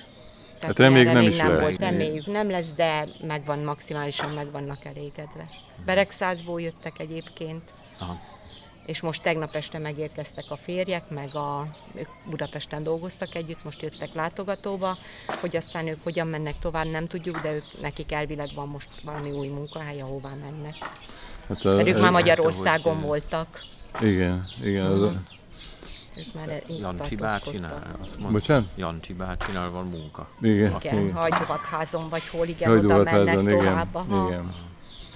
Tehát 0.59 0.77
Hát 0.77 0.79
reméljük, 0.79 1.11
nem 1.13 1.21
is 1.21 1.37
lesz. 1.37 1.59
Volt. 1.59 1.77
Reméljük 1.77 2.25
nem 2.25 2.49
lesz, 2.49 2.71
de 2.75 3.07
megvan, 3.21 3.59
maximálisan 3.59 4.29
meg 4.29 4.51
vannak 4.51 4.85
elégedve. 4.85 5.49
Beregszázból 5.85 6.61
jöttek 6.61 6.99
egyébként, 6.99 7.61
Aha. 7.99 8.19
És 8.87 9.01
most 9.01 9.21
tegnap 9.21 9.55
este 9.55 9.77
megérkeztek 9.79 10.45
a 10.49 10.55
férjek, 10.55 11.09
meg 11.09 11.35
a, 11.35 11.67
ők 11.95 12.07
Budapesten 12.29 12.83
dolgoztak 12.83 13.35
együtt, 13.35 13.63
most 13.63 13.81
jöttek 13.81 14.13
látogatóba, 14.13 14.97
hogy 15.41 15.55
aztán 15.55 15.87
ők 15.87 16.03
hogyan 16.03 16.27
mennek 16.27 16.59
tovább, 16.59 16.85
nem 16.85 17.05
tudjuk, 17.05 17.39
de 17.41 17.53
ők, 17.53 17.81
nekik 17.81 18.11
elvileg 18.11 18.49
van 18.55 18.67
most 18.67 18.89
valami 19.03 19.31
új 19.31 19.47
munkahely, 19.47 20.01
ahová 20.01 20.29
mennek. 20.41 20.73
Hát 21.47 21.65
a, 21.65 21.75
Mert 21.75 21.87
ők 21.87 22.01
már 22.01 22.11
Magyarországon 22.11 22.97
ö, 22.97 23.01
voltak. 23.05 23.65
Igen, 24.01 24.45
igen. 24.63 24.85
Az, 24.85 25.01
a- 25.01 25.21
Ők 26.17 26.33
már 26.33 26.63
itt 26.67 26.79
Jancsi 26.79 27.15
bácsinál? 27.15 27.95
Azt 28.01 28.19
mondta. 28.19 28.63
Jancsi 28.75 29.13
bácsinál 29.13 29.69
van 29.69 29.85
munka. 29.85 30.29
igen, 30.41 30.75
Igen, 30.81 30.97
igen. 31.03 31.13
hagyjuhatházon 31.13 32.09
vagy 32.09 32.27
hol, 32.27 32.47
igen, 32.47 32.71
oda 32.71 32.79
Hagyóatházon, 32.93 33.25
mennek 33.25 33.43
igen, 33.43 33.57
tovább. 33.57 33.95
aha. 33.95 34.27
igen. 34.27 34.53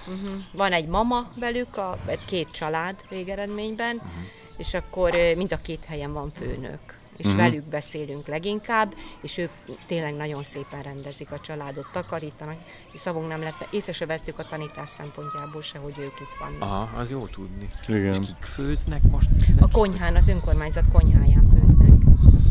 Uh-huh. 0.06 0.42
Van 0.52 0.72
egy 0.72 0.86
mama 0.86 1.28
velük, 1.36 1.76
a, 1.76 1.98
egy 2.06 2.24
két 2.24 2.50
család 2.50 2.96
végeredményben, 3.08 3.96
uh-huh. 3.96 4.12
és 4.56 4.74
akkor 4.74 5.10
mind 5.36 5.52
a 5.52 5.60
két 5.62 5.84
helyen 5.84 6.12
van 6.12 6.30
főnök. 6.30 7.00
És 7.16 7.26
uh-huh. 7.26 7.40
velük 7.40 7.64
beszélünk 7.64 8.26
leginkább, 8.26 8.94
és 9.20 9.38
ők 9.38 9.50
tényleg 9.86 10.14
nagyon 10.14 10.42
szépen 10.42 10.82
rendezik 10.82 11.30
a 11.30 11.40
családot, 11.40 11.86
takarítanak, 11.92 12.56
és 12.92 13.00
szavunk 13.00 13.28
nem 13.28 13.40
lett, 13.40 13.68
észre 13.70 13.92
se 13.92 14.06
veszük 14.06 14.38
a 14.38 14.42
tanítás 14.42 14.90
szempontjából 14.90 15.62
se, 15.62 15.78
hogy 15.78 15.94
ők 15.98 16.20
itt 16.20 16.36
vannak. 16.40 16.62
Aha, 16.62 16.98
az 16.98 17.10
jó 17.10 17.26
tudni. 17.26 17.68
Igen. 17.86 18.20
És 18.20 18.26
kik 18.26 18.44
főznek 18.44 19.02
most? 19.02 19.30
A 19.60 19.68
konyhán, 19.68 20.16
az 20.16 20.28
önkormányzat 20.28 20.88
konyháján 20.92 21.48
főznek. 21.58 21.92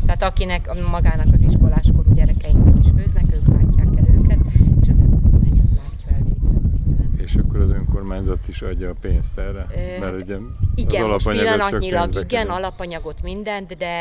Tehát 0.06 0.24
akinek 0.24 0.90
magának 0.90 1.28
az 1.34 1.42
iskoláskorú 1.42 2.14
gyerekeinknek 2.14 2.86
is 2.86 2.92
főznek, 2.98 3.26
ők 3.34 3.48
látják 3.48 3.88
el 3.98 4.16
őket, 4.16 4.40
önkormányzat 8.12 8.40
is 8.62 8.68
adja 8.68 8.90
a 8.90 8.94
pénzt 9.02 9.38
erre? 9.38 9.66
Ö, 9.76 10.00
Mert 10.00 10.22
ugye 10.24 10.38
Igen, 10.76 11.10
az 11.10 11.24
most 11.24 11.38
pillanatnyilag 11.40 12.10
igen, 12.10 12.28
kerül. 12.28 12.52
alapanyagot 12.52 13.22
mindent, 13.22 13.78
de 13.78 13.94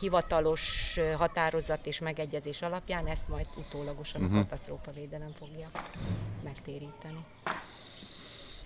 hivatalos 0.00 0.96
határozat 1.16 1.86
és 1.86 2.00
megegyezés 2.00 2.62
alapján 2.62 3.06
ezt 3.06 3.28
majd 3.28 3.46
utólagosan 3.56 4.20
Mhm. 4.20 4.34
a 4.34 4.38
katasztrófavédelem 4.38 5.30
fogja 5.38 5.68
megtéríteni. 6.44 7.24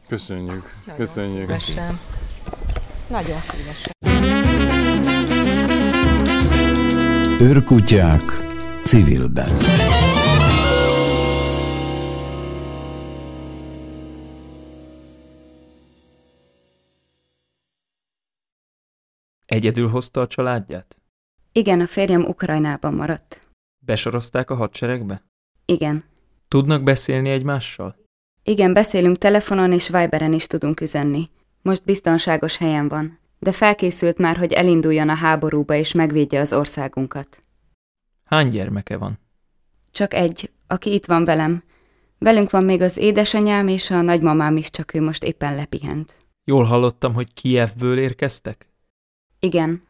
Köszönjük. 0.09 0.75
Nagyon 0.87 1.07
Köszönjük. 1.07 1.41
szívesen. 1.41 2.01
Nagyon 3.09 3.39
szívesen. 3.41 3.93
Őrkutyák 7.41 8.23
civilben. 8.85 9.49
Egyedül 19.51 19.89
hozta 19.89 20.21
a 20.21 20.27
családját? 20.27 20.97
Igen, 21.53 21.81
a 21.81 21.87
férjem 21.87 22.25
Ukrajnában 22.25 22.95
maradt. 22.95 23.49
Besorozták 23.79 24.51
a 24.51 24.55
hadseregbe? 24.55 25.23
Igen. 25.65 26.05
Tudnak 26.49 26.83
beszélni 26.83 27.31
egymással? 27.31 27.97
Igen, 28.43 28.73
beszélünk 28.73 29.19
telefonon 29.19 29.73
és 29.73 29.89
Viberen 29.89 30.33
is 30.33 30.47
tudunk 30.47 30.81
üzenni. 30.81 31.29
Most 31.63 31.85
biztonságos 31.85 32.57
helyen 32.57 32.89
van, 32.89 33.19
de 33.39 33.53
felkészült 33.53 34.19
már, 34.19 34.37
hogy 34.37 34.53
elinduljon 34.53 35.09
a 35.09 35.15
háborúba 35.15 35.75
és 35.75 35.93
megvédje 35.93 36.41
az 36.41 36.53
országunkat. 36.53 37.41
Hány 38.25 38.49
gyermeke 38.49 38.97
van? 38.97 39.19
Csak 39.91 40.15
egy, 40.15 40.51
aki 40.67 40.93
itt 40.93 41.07
van 41.07 41.25
velem. 41.25 41.63
Velünk 42.19 42.51
van 42.51 42.65
még 42.65 42.81
az 42.81 42.97
édesanyám 42.97 43.69
és 43.69 43.91
a 43.91 44.01
nagymamám 44.01 44.57
is, 44.57 44.71
csak 44.71 44.95
ő 44.95 45.01
most 45.01 45.25
éppen 45.25 45.55
lepihent. 45.55 46.15
Jól 46.45 46.65
hallottam, 46.65 47.15
hogy 47.15 47.33
Kijevből 47.33 47.99
érkeztek? 47.99 48.70
Igen. 49.41 49.83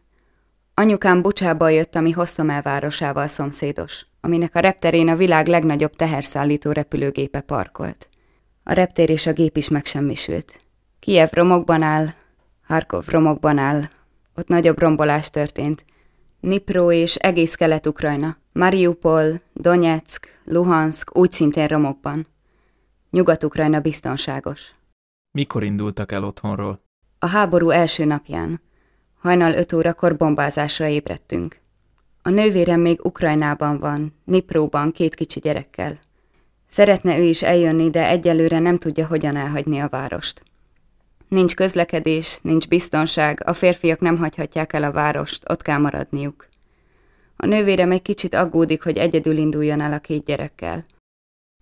Anyukám 0.75 1.23
Bucsából 1.23 1.73
jött, 1.73 1.95
ami 1.95 2.11
Hosszomel 2.11 2.63
városával 2.63 3.27
szomszédos, 3.27 4.05
aminek 4.21 4.55
a 4.55 4.61
repterén 4.61 5.09
a 5.09 5.17
világ 5.17 5.47
legnagyobb 5.47 5.97
teherszállító 5.97 6.73
repülőgépe 6.73 7.41
parkolt. 7.41 8.09
A 8.65 8.73
reptér 8.73 9.11
és 9.11 9.27
a 9.27 9.33
gép 9.33 9.57
is 9.57 9.69
megsemmisült. 9.69 10.61
Kijev 10.99 11.29
romokban 11.33 11.83
áll, 11.83 12.07
Harkov 12.63 13.09
romokban 13.09 13.59
áll, 13.59 13.83
ott 14.35 14.49
nagyobb 14.49 14.79
rombolás 14.79 15.31
történt. 15.31 15.85
Nipro 16.41 16.93
és 16.93 17.15
egész 17.15 17.55
Kelet-Ukrajna, 17.55 18.37
Mariupol, 18.53 19.41
Donetsk, 19.53 20.29
Luhansk 20.45 21.17
úgy 21.19 21.33
szintén 21.33 21.67
romokban. 21.67 22.27
Nyugat-Ukrajna 23.11 23.81
biztonságos. 23.81 24.71
Mikor 25.31 25.65
indultak 25.65 26.13
el 26.13 26.25
otthonról? 26.25 26.81
A 27.19 27.27
háború 27.27 27.71
első 27.71 28.05
napján. 28.05 28.61
Hajnal 29.21 29.53
öt 29.53 29.73
órakor 29.73 30.17
bombázásra 30.17 30.87
ébredtünk. 30.87 31.59
A 32.23 32.29
nővérem 32.29 32.81
még 32.81 33.05
Ukrajnában 33.05 33.79
van, 33.79 34.15
Nipróban 34.25 34.93
két 34.93 35.15
kicsi 35.15 35.41
gyerekkel. 35.41 35.99
Szeretne 36.67 37.19
ő 37.19 37.23
is 37.23 37.43
eljönni, 37.43 37.91
de 37.91 38.09
egyelőre 38.09 38.59
nem 38.59 38.79
tudja, 38.79 39.07
hogyan 39.07 39.37
elhagyni 39.37 39.79
a 39.79 39.89
várost. 39.89 40.43
Nincs 41.29 41.55
közlekedés, 41.55 42.39
nincs 42.43 42.69
biztonság, 42.69 43.43
a 43.47 43.53
férfiak 43.53 44.01
nem 44.01 44.17
hagyhatják 44.17 44.73
el 44.73 44.83
a 44.83 44.93
várost, 44.93 45.51
ott 45.51 45.63
kell 45.63 45.79
maradniuk. 45.79 46.49
A 47.37 47.47
nővérem 47.47 47.91
egy 47.91 48.03
kicsit 48.03 48.35
aggódik, 48.35 48.83
hogy 48.83 48.97
egyedül 48.97 49.37
induljon 49.37 49.81
el 49.81 49.93
a 49.93 49.99
két 49.99 50.25
gyerekkel. 50.25 50.85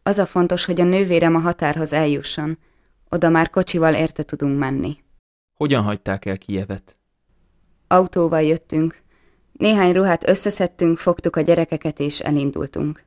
Az 0.02 0.18
a 0.18 0.26
fontos, 0.26 0.64
hogy 0.64 0.80
a 0.80 0.84
nővérem 0.84 1.34
a 1.34 1.40
határhoz 1.40 1.92
eljusson, 1.92 2.58
oda 3.08 3.28
már 3.28 3.50
kocsival 3.50 3.94
érte 3.94 4.22
tudunk 4.22 4.58
menni. 4.58 4.96
Hogyan 5.56 5.82
hagyták 5.82 6.24
el 6.24 6.38
Kijevet? 6.38 6.97
Autóval 7.90 8.42
jöttünk. 8.42 9.02
Néhány 9.52 9.92
ruhát 9.92 10.28
összeszedtünk, 10.28 10.98
fogtuk 10.98 11.36
a 11.36 11.40
gyerekeket 11.40 12.00
és 12.00 12.20
elindultunk. 12.20 13.04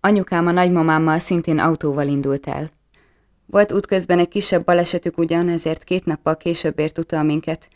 Anyukám 0.00 0.46
a 0.46 0.50
nagymamámmal 0.50 1.18
szintén 1.18 1.58
autóval 1.58 2.06
indult 2.06 2.46
el. 2.46 2.70
Volt 3.46 3.72
útközben 3.72 4.18
egy 4.18 4.28
kisebb 4.28 4.64
balesetük 4.64 5.18
ugyan, 5.18 5.48
ezért 5.48 5.84
két 5.84 6.04
nappal 6.04 6.36
később 6.36 6.78
ért 6.78 6.98
utal 6.98 7.22
minket, 7.22 7.68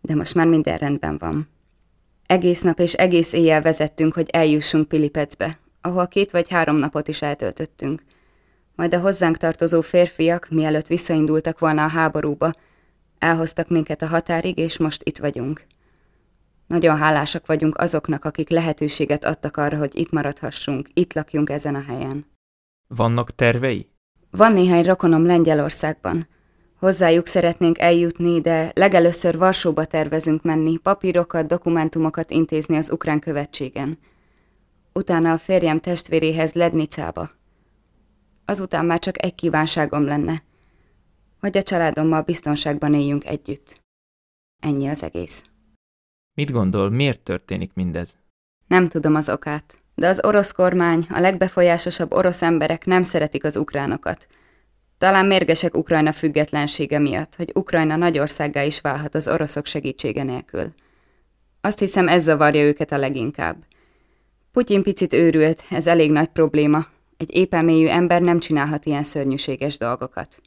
de 0.00 0.14
most 0.14 0.34
már 0.34 0.46
minden 0.46 0.78
rendben 0.78 1.18
van. 1.18 1.48
Egész 2.26 2.62
nap 2.62 2.78
és 2.78 2.92
egész 2.92 3.32
éjjel 3.32 3.62
vezettünk, 3.62 4.14
hogy 4.14 4.28
eljussunk 4.30 4.88
Pilipecbe, 4.88 5.58
ahol 5.80 6.08
két 6.08 6.30
vagy 6.30 6.48
három 6.48 6.76
napot 6.76 7.08
is 7.08 7.22
eltöltöttünk. 7.22 8.02
Majd 8.74 8.94
a 8.94 9.00
hozzánk 9.00 9.36
tartozó 9.36 9.80
férfiak, 9.80 10.46
mielőtt 10.50 10.86
visszaindultak 10.86 11.58
volna 11.58 11.84
a 11.84 11.88
háborúba, 11.88 12.52
elhoztak 13.18 13.68
minket 13.68 14.02
a 14.02 14.06
határig, 14.06 14.58
és 14.58 14.78
most 14.78 15.02
itt 15.04 15.18
vagyunk. 15.18 15.66
Nagyon 16.66 16.96
hálásak 16.96 17.46
vagyunk 17.46 17.78
azoknak, 17.78 18.24
akik 18.24 18.50
lehetőséget 18.50 19.24
adtak 19.24 19.56
arra, 19.56 19.78
hogy 19.78 19.98
itt 19.98 20.10
maradhassunk, 20.10 20.88
itt 20.94 21.12
lakjunk 21.14 21.50
ezen 21.50 21.74
a 21.74 21.82
helyen. 21.86 22.26
Vannak 22.94 23.34
tervei? 23.34 23.88
Van 24.30 24.52
néhány 24.52 24.84
rokonom 24.84 25.26
Lengyelországban. 25.26 26.26
Hozzájuk 26.78 27.26
szeretnénk 27.26 27.78
eljutni, 27.78 28.40
de 28.40 28.70
legelőször 28.74 29.38
Varsóba 29.38 29.84
tervezünk 29.84 30.42
menni, 30.42 30.76
papírokat, 30.76 31.46
dokumentumokat 31.46 32.30
intézni 32.30 32.76
az 32.76 32.90
ukrán 32.90 33.18
követségen. 33.18 33.98
Utána 34.92 35.32
a 35.32 35.38
férjem 35.38 35.80
testvéréhez 35.80 36.52
Lednicába. 36.52 37.30
Azután 38.44 38.84
már 38.84 38.98
csak 38.98 39.22
egy 39.22 39.34
kívánságom 39.34 40.04
lenne, 40.04 40.42
hogy 41.40 41.56
a 41.56 41.62
családommal 41.62 42.22
biztonságban 42.22 42.94
éljünk 42.94 43.24
együtt. 43.26 43.80
Ennyi 44.62 44.88
az 44.88 45.02
egész. 45.02 45.44
Mit 46.34 46.50
gondol, 46.50 46.90
miért 46.90 47.20
történik 47.20 47.74
mindez? 47.74 48.18
Nem 48.66 48.88
tudom 48.88 49.14
az 49.14 49.28
okát, 49.28 49.76
de 49.94 50.08
az 50.08 50.24
orosz 50.24 50.52
kormány, 50.52 51.06
a 51.10 51.20
legbefolyásosabb 51.20 52.12
orosz 52.12 52.42
emberek 52.42 52.86
nem 52.86 53.02
szeretik 53.02 53.44
az 53.44 53.56
ukránokat. 53.56 54.26
Talán 54.98 55.26
mérgesek 55.26 55.76
Ukrajna 55.76 56.12
függetlensége 56.12 56.98
miatt, 56.98 57.34
hogy 57.34 57.50
Ukrajna 57.54 57.96
nagy 57.96 58.18
országgá 58.18 58.62
is 58.62 58.80
válhat 58.80 59.14
az 59.14 59.28
oroszok 59.28 59.66
segítsége 59.66 60.22
nélkül. 60.22 60.72
Azt 61.60 61.78
hiszem 61.78 62.08
ez 62.08 62.22
zavarja 62.22 62.62
őket 62.62 62.92
a 62.92 62.98
leginkább. 62.98 63.56
Putyin 64.52 64.82
picit 64.82 65.12
őrült, 65.12 65.64
ez 65.70 65.86
elég 65.86 66.10
nagy 66.10 66.28
probléma. 66.28 66.86
Egy 67.16 67.36
épemélyű 67.36 67.86
ember 67.86 68.20
nem 68.20 68.38
csinálhat 68.38 68.86
ilyen 68.86 69.02
szörnyűséges 69.02 69.78
dolgokat. 69.78 70.40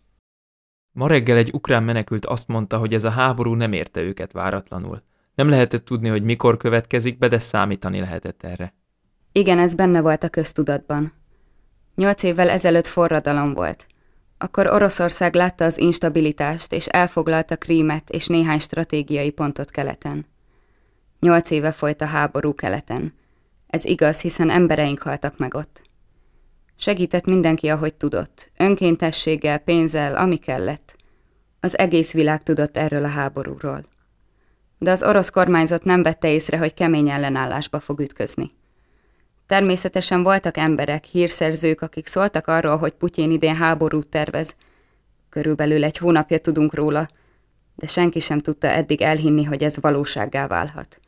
Ma 0.91 1.07
reggel 1.07 1.37
egy 1.37 1.53
ukrán 1.53 1.83
menekült 1.83 2.25
azt 2.25 2.47
mondta, 2.47 2.77
hogy 2.77 2.93
ez 2.93 3.03
a 3.03 3.09
háború 3.09 3.53
nem 3.53 3.73
érte 3.73 4.01
őket 4.01 4.31
váratlanul. 4.31 5.03
Nem 5.35 5.49
lehetett 5.49 5.85
tudni, 5.85 6.09
hogy 6.09 6.23
mikor 6.23 6.57
következik 6.57 7.17
be, 7.17 7.27
de 7.27 7.39
számítani 7.39 7.99
lehetett 7.99 8.43
erre. 8.43 8.73
Igen, 9.31 9.59
ez 9.59 9.75
benne 9.75 10.01
volt 10.01 10.23
a 10.23 10.29
köztudatban. 10.29 11.13
Nyolc 11.95 12.23
évvel 12.23 12.49
ezelőtt 12.49 12.87
forradalom 12.87 13.53
volt. 13.53 13.87
Akkor 14.37 14.67
Oroszország 14.67 15.35
látta 15.35 15.65
az 15.65 15.77
instabilitást, 15.77 16.73
és 16.73 16.85
elfoglalta 16.87 17.57
Krímet 17.57 18.09
és 18.09 18.27
néhány 18.27 18.59
stratégiai 18.59 19.31
pontot 19.31 19.71
keleten. 19.71 20.25
Nyolc 21.19 21.49
éve 21.49 21.71
folyt 21.71 22.01
a 22.01 22.05
háború 22.05 22.55
keleten. 22.55 23.13
Ez 23.67 23.85
igaz, 23.85 24.21
hiszen 24.21 24.49
embereink 24.49 25.01
haltak 25.01 25.37
meg 25.37 25.53
ott. 25.53 25.89
Segített 26.83 27.25
mindenki, 27.25 27.67
ahogy 27.67 27.93
tudott. 27.93 28.51
Önkéntességgel, 28.57 29.57
pénzzel, 29.57 30.15
ami 30.15 30.37
kellett. 30.37 30.95
Az 31.59 31.77
egész 31.77 32.13
világ 32.13 32.43
tudott 32.43 32.77
erről 32.77 33.03
a 33.03 33.07
háborúról. 33.07 33.85
De 34.77 34.91
az 34.91 35.03
orosz 35.03 35.29
kormányzat 35.29 35.83
nem 35.83 36.03
vette 36.03 36.31
észre, 36.31 36.57
hogy 36.57 36.73
kemény 36.73 37.09
ellenállásba 37.09 37.79
fog 37.79 37.99
ütközni. 37.99 38.51
Természetesen 39.45 40.23
voltak 40.23 40.57
emberek, 40.57 41.03
hírszerzők, 41.03 41.81
akik 41.81 42.07
szóltak 42.07 42.47
arról, 42.47 42.77
hogy 42.77 42.91
Putyin 42.91 43.31
idén 43.31 43.55
háborút 43.55 44.07
tervez. 44.07 44.55
Körülbelül 45.29 45.83
egy 45.83 45.97
hónapja 45.97 46.37
tudunk 46.37 46.73
róla, 46.73 47.07
de 47.75 47.87
senki 47.87 48.19
sem 48.19 48.39
tudta 48.39 48.67
eddig 48.67 49.01
elhinni, 49.01 49.43
hogy 49.43 49.63
ez 49.63 49.79
valósággá 49.81 50.47
válhat. 50.47 50.99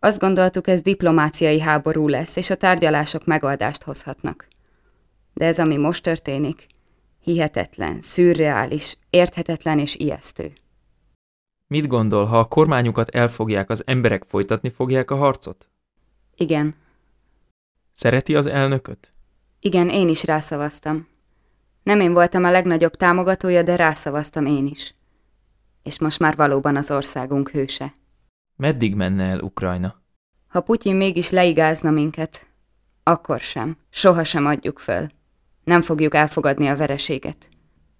Azt 0.00 0.18
gondoltuk, 0.18 0.68
ez 0.68 0.80
diplomáciai 0.80 1.60
háború 1.60 2.08
lesz, 2.08 2.36
és 2.36 2.50
a 2.50 2.54
tárgyalások 2.54 3.24
megoldást 3.24 3.82
hozhatnak. 3.82 4.48
De 5.36 5.44
ez, 5.44 5.58
ami 5.58 5.76
most 5.76 6.02
történik, 6.02 6.66
hihetetlen, 7.20 8.00
szürreális, 8.00 8.96
érthetetlen 9.10 9.78
és 9.78 9.94
ijesztő. 9.96 10.52
Mit 11.66 11.86
gondol, 11.86 12.24
ha 12.24 12.38
a 12.38 12.44
kormányukat 12.48 13.08
elfogják, 13.08 13.70
az 13.70 13.82
emberek 13.86 14.24
folytatni 14.28 14.70
fogják 14.70 15.10
a 15.10 15.16
harcot? 15.16 15.68
Igen, 16.36 16.74
Szereti 17.92 18.34
az 18.34 18.46
elnököt? 18.46 19.08
igen, 19.60 19.88
én 19.88 20.08
is 20.08 20.24
rászavaztam. 20.24 21.08
Nem 21.82 22.00
én 22.00 22.12
voltam 22.12 22.44
a 22.44 22.50
legnagyobb 22.50 22.94
támogatója, 22.96 23.62
de 23.62 23.76
rászavaztam 23.76 24.46
én 24.46 24.66
is. 24.66 24.94
És 25.82 25.98
most 25.98 26.18
már 26.18 26.36
valóban 26.36 26.76
az 26.76 26.90
országunk 26.90 27.48
hőse. 27.50 27.94
Meddig 28.56 28.94
menne 28.94 29.24
el 29.24 29.40
Ukrajna? 29.40 30.02
Ha 30.48 30.60
Putyin 30.60 30.96
mégis 30.96 31.30
leigázna 31.30 31.90
minket, 31.90 32.46
akkor 33.02 33.40
sem, 33.40 33.76
soha 33.90 34.24
sem 34.24 34.46
adjuk 34.46 34.78
föl. 34.78 35.08
Nem 35.66 35.82
fogjuk 35.82 36.14
elfogadni 36.14 36.66
a 36.66 36.76
vereséget. 36.76 37.48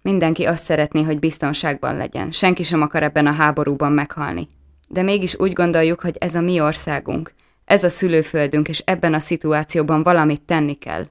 Mindenki 0.01 0.43
azt 0.43 0.63
szeretné, 0.63 1.03
hogy 1.03 1.19
biztonságban 1.19 1.95
legyen. 1.97 2.31
Senki 2.31 2.63
sem 2.63 2.81
akar 2.81 3.03
ebben 3.03 3.27
a 3.27 3.31
háborúban 3.31 3.91
meghalni. 3.91 4.47
De 4.87 5.01
mégis 5.01 5.39
úgy 5.39 5.53
gondoljuk, 5.53 6.01
hogy 6.01 6.17
ez 6.19 6.35
a 6.35 6.41
mi 6.41 6.59
országunk, 6.59 7.33
ez 7.65 7.83
a 7.83 7.89
szülőföldünk, 7.89 8.67
és 8.67 8.79
ebben 8.79 9.13
a 9.13 9.19
szituációban 9.19 10.03
valamit 10.03 10.41
tenni 10.41 10.73
kell. 10.73 11.07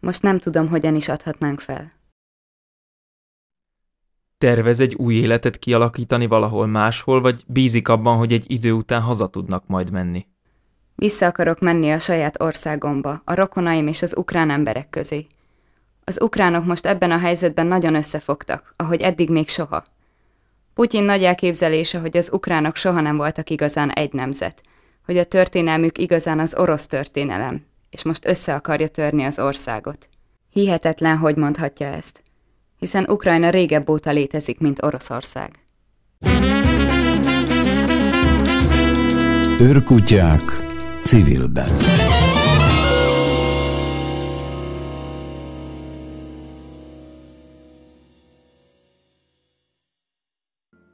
Most 0.00 0.22
nem 0.22 0.38
tudom, 0.38 0.68
hogyan 0.68 0.94
is 0.94 1.08
adhatnánk 1.08 1.60
fel. 1.60 1.92
Tervez 4.38 4.80
egy 4.80 4.94
új 4.94 5.14
életet 5.14 5.58
kialakítani 5.58 6.26
valahol 6.26 6.66
máshol, 6.66 7.20
vagy 7.20 7.44
bízik 7.46 7.88
abban, 7.88 8.16
hogy 8.16 8.32
egy 8.32 8.50
idő 8.50 8.72
után 8.72 9.00
haza 9.00 9.28
tudnak 9.28 9.66
majd 9.66 9.90
menni? 9.90 10.26
Vissza 10.94 11.26
akarok 11.26 11.60
menni 11.60 11.90
a 11.90 11.98
saját 11.98 12.42
országomba, 12.42 13.22
a 13.24 13.34
rokonaim 13.34 13.86
és 13.86 14.02
az 14.02 14.16
ukrán 14.16 14.50
emberek 14.50 14.90
közé. 14.90 15.26
Az 16.08 16.20
ukránok 16.20 16.64
most 16.64 16.86
ebben 16.86 17.10
a 17.10 17.18
helyzetben 17.18 17.66
nagyon 17.66 17.94
összefogtak, 17.94 18.74
ahogy 18.76 19.00
eddig 19.00 19.30
még 19.30 19.48
soha. 19.48 19.84
Putyin 20.74 21.04
nagy 21.04 21.24
elképzelése, 21.24 21.98
hogy 21.98 22.16
az 22.16 22.32
ukránok 22.32 22.76
soha 22.76 23.00
nem 23.00 23.16
voltak 23.16 23.50
igazán 23.50 23.90
egy 23.90 24.12
nemzet, 24.12 24.62
hogy 25.04 25.18
a 25.18 25.24
történelmük 25.24 25.98
igazán 25.98 26.38
az 26.38 26.54
orosz 26.58 26.86
történelem, 26.86 27.66
és 27.90 28.02
most 28.02 28.26
össze 28.26 28.54
akarja 28.54 28.88
törni 28.88 29.24
az 29.24 29.38
országot. 29.38 30.08
Hihetetlen, 30.52 31.16
hogy 31.16 31.36
mondhatja 31.36 31.86
ezt, 31.86 32.22
hiszen 32.78 33.08
Ukrajna 33.08 33.50
régebb 33.50 33.88
óta 33.88 34.10
létezik, 34.10 34.60
mint 34.60 34.82
Oroszország. 34.82 35.50
Őrkutyák 39.60 40.42
civilben. 41.02 41.68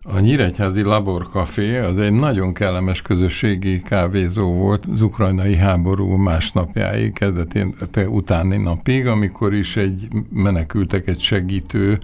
A 0.07 0.19
Nyíregyházi 0.19 0.83
Labor 0.83 1.29
Café 1.29 1.79
az 1.79 1.99
egy 1.99 2.13
nagyon 2.13 2.53
kellemes 2.53 3.03
közösségi 3.03 3.83
kávézó 3.83 4.53
volt 4.53 4.87
az 4.93 5.01
ukrajnai 5.01 5.57
háború 5.57 6.09
másnapjáig, 6.09 7.13
kezdetén 7.13 7.75
utáni 8.09 8.57
napig, 8.57 9.07
amikor 9.07 9.55
is 9.55 9.77
egy 9.77 10.09
menekültek 10.33 11.07
egy 11.07 11.21
segítő 11.21 11.99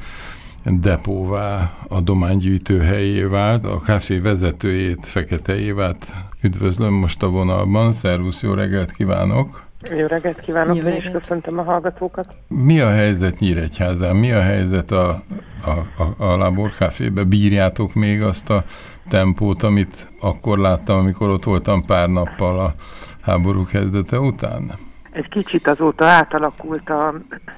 depóvá, 0.65 1.79
adománygyűjtő 1.89 2.79
helyé 2.79 3.23
vált, 3.23 3.67
a 3.67 3.81
kávé 3.81 4.19
vezetőjét, 4.19 5.07
Fekete 5.07 5.59
Évát 5.59 6.13
üdvözlöm 6.43 6.93
most 6.93 7.23
a 7.23 7.29
vonalban. 7.29 7.93
Szervusz, 7.93 8.43
jó 8.43 8.55
reggelt 8.55 8.93
kívánok! 8.93 9.70
Jó 9.97 10.07
reggelt 10.07 10.41
kívánok, 10.41 10.77
Jó 10.77 10.83
reggelt. 10.83 11.05
és 11.05 11.11
köszöntöm 11.13 11.59
a 11.59 11.63
hallgatókat. 11.63 12.27
Mi 12.49 12.81
a 12.81 12.91
helyzet 12.91 13.39
Nyíregyházán? 13.39 14.17
Mi 14.17 14.33
a 14.33 14.41
helyzet 14.41 14.91
a, 14.91 15.23
a, 15.65 16.23
a, 16.23 16.45
a 16.47 16.69
Cafébe? 16.69 17.25
Bírjátok 17.25 17.95
még 17.95 18.23
azt 18.23 18.51
a 18.51 18.65
tempót, 19.09 19.63
amit 19.63 20.09
akkor 20.21 20.59
láttam, 20.59 20.99
amikor 20.99 21.29
ott 21.29 21.45
voltam 21.45 21.85
pár 21.85 22.09
nappal 22.09 22.59
a 22.59 22.75
háború 23.21 23.65
kezdete 23.65 24.19
után? 24.19 24.73
Egy 25.11 25.29
kicsit 25.29 25.69
azóta 25.69 26.07
átalakult 26.07 26.91
a, 26.91 27.15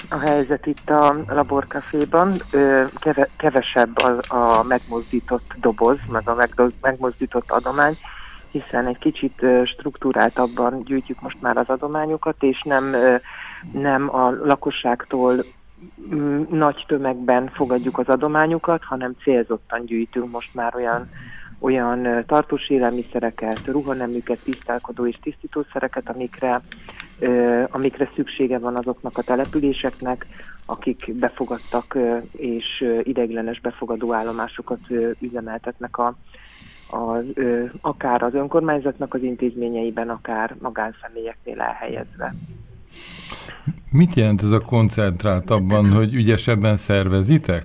a 0.08 0.18
helyzet 0.18 0.66
itt 0.66 0.90
a 0.90 1.16
Labor 1.28 1.66
Caféban. 1.66 2.42
Keve, 2.94 3.28
kevesebb 3.36 3.96
a, 3.98 4.36
a 4.36 4.62
megmozdított 4.62 5.54
doboz, 5.60 5.98
meg 6.10 6.28
a 6.28 6.46
megmozdított 6.80 7.50
adomány, 7.50 7.96
hiszen 8.52 8.86
egy 8.86 8.98
kicsit 8.98 9.46
struktúráltabban 9.64 10.82
gyűjtjük 10.84 11.20
most 11.20 11.40
már 11.40 11.56
az 11.56 11.68
adományokat, 11.68 12.36
és 12.42 12.62
nem, 12.62 12.96
nem 13.72 14.14
a 14.14 14.30
lakosságtól 14.30 15.44
mm, 16.14 16.42
nagy 16.50 16.84
tömegben 16.86 17.48
fogadjuk 17.48 17.98
az 17.98 18.08
adományokat, 18.08 18.84
hanem 18.84 19.16
célzottan 19.22 19.84
gyűjtünk 19.84 20.30
most 20.30 20.54
már 20.54 20.76
olyan 20.76 21.10
olyan 21.62 22.24
tartós 22.26 22.70
élelmiszereket, 22.70 23.60
ruhaneműket, 23.66 24.38
tisztálkodó 24.44 25.06
és 25.06 25.16
tisztítószereket, 25.22 26.08
amikre, 26.08 26.60
amikre 27.70 28.08
szüksége 28.14 28.58
van 28.58 28.76
azoknak 28.76 29.18
a 29.18 29.22
településeknek, 29.22 30.26
akik 30.66 31.14
befogadtak 31.14 31.98
és 32.32 32.84
ideiglenes 33.02 33.60
befogadó 33.60 34.12
állomásokat 34.12 34.80
üzemeltetnek 35.20 35.98
a, 35.98 36.14
az, 36.92 37.24
ö, 37.34 37.64
akár 37.80 38.22
az 38.22 38.34
önkormányzatnak 38.34 39.14
az 39.14 39.22
intézményeiben, 39.22 40.08
akár 40.08 40.56
magánszemélyeknél 40.60 41.60
elhelyezve. 41.60 42.34
Mit 43.90 44.14
jelent 44.14 44.42
ez 44.42 44.50
a 44.50 44.60
koncentrált 44.60 45.50
abban, 45.50 45.90
hogy 45.90 46.14
ügyesebben 46.14 46.76
szervezitek? 46.76 47.62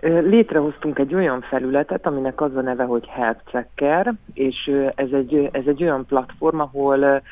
Létrehoztunk 0.00 0.98
egy 0.98 1.14
olyan 1.14 1.40
felületet, 1.40 2.06
aminek 2.06 2.40
az 2.40 2.56
a 2.56 2.60
neve, 2.60 2.84
hogy 2.84 3.06
Help 3.06 3.40
Checker, 3.44 4.14
és 4.34 4.70
ez 4.94 5.10
egy, 5.12 5.48
ez 5.52 5.62
egy 5.66 5.82
olyan 5.82 6.06
platform, 6.06 6.60
ahol 6.60 7.22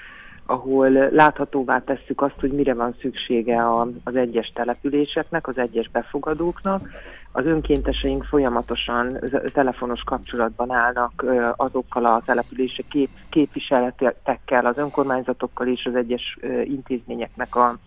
ahol 0.46 0.90
láthatóvá 0.90 1.78
tesszük 1.78 2.22
azt, 2.22 2.40
hogy 2.40 2.52
mire 2.52 2.74
van 2.74 2.94
szüksége 3.00 3.80
az 4.04 4.16
egyes 4.16 4.52
településeknek, 4.54 5.48
az 5.48 5.58
egyes 5.58 5.90
befogadóknak, 5.90 6.88
az 7.32 7.46
önkénteseink 7.46 8.24
folyamatosan 8.24 9.18
telefonos 9.52 10.02
kapcsolatban 10.02 10.70
állnak 10.70 11.24
azokkal 11.56 12.04
a 12.04 12.22
települések 12.26 12.84
kép, 12.88 13.08
képviseletekkel, 13.30 14.66
az 14.66 14.76
önkormányzatokkal 14.76 15.66
és 15.66 15.84
az 15.84 15.94
egyes 15.94 16.38
intézményeknek 16.64 17.56
a 17.56 17.78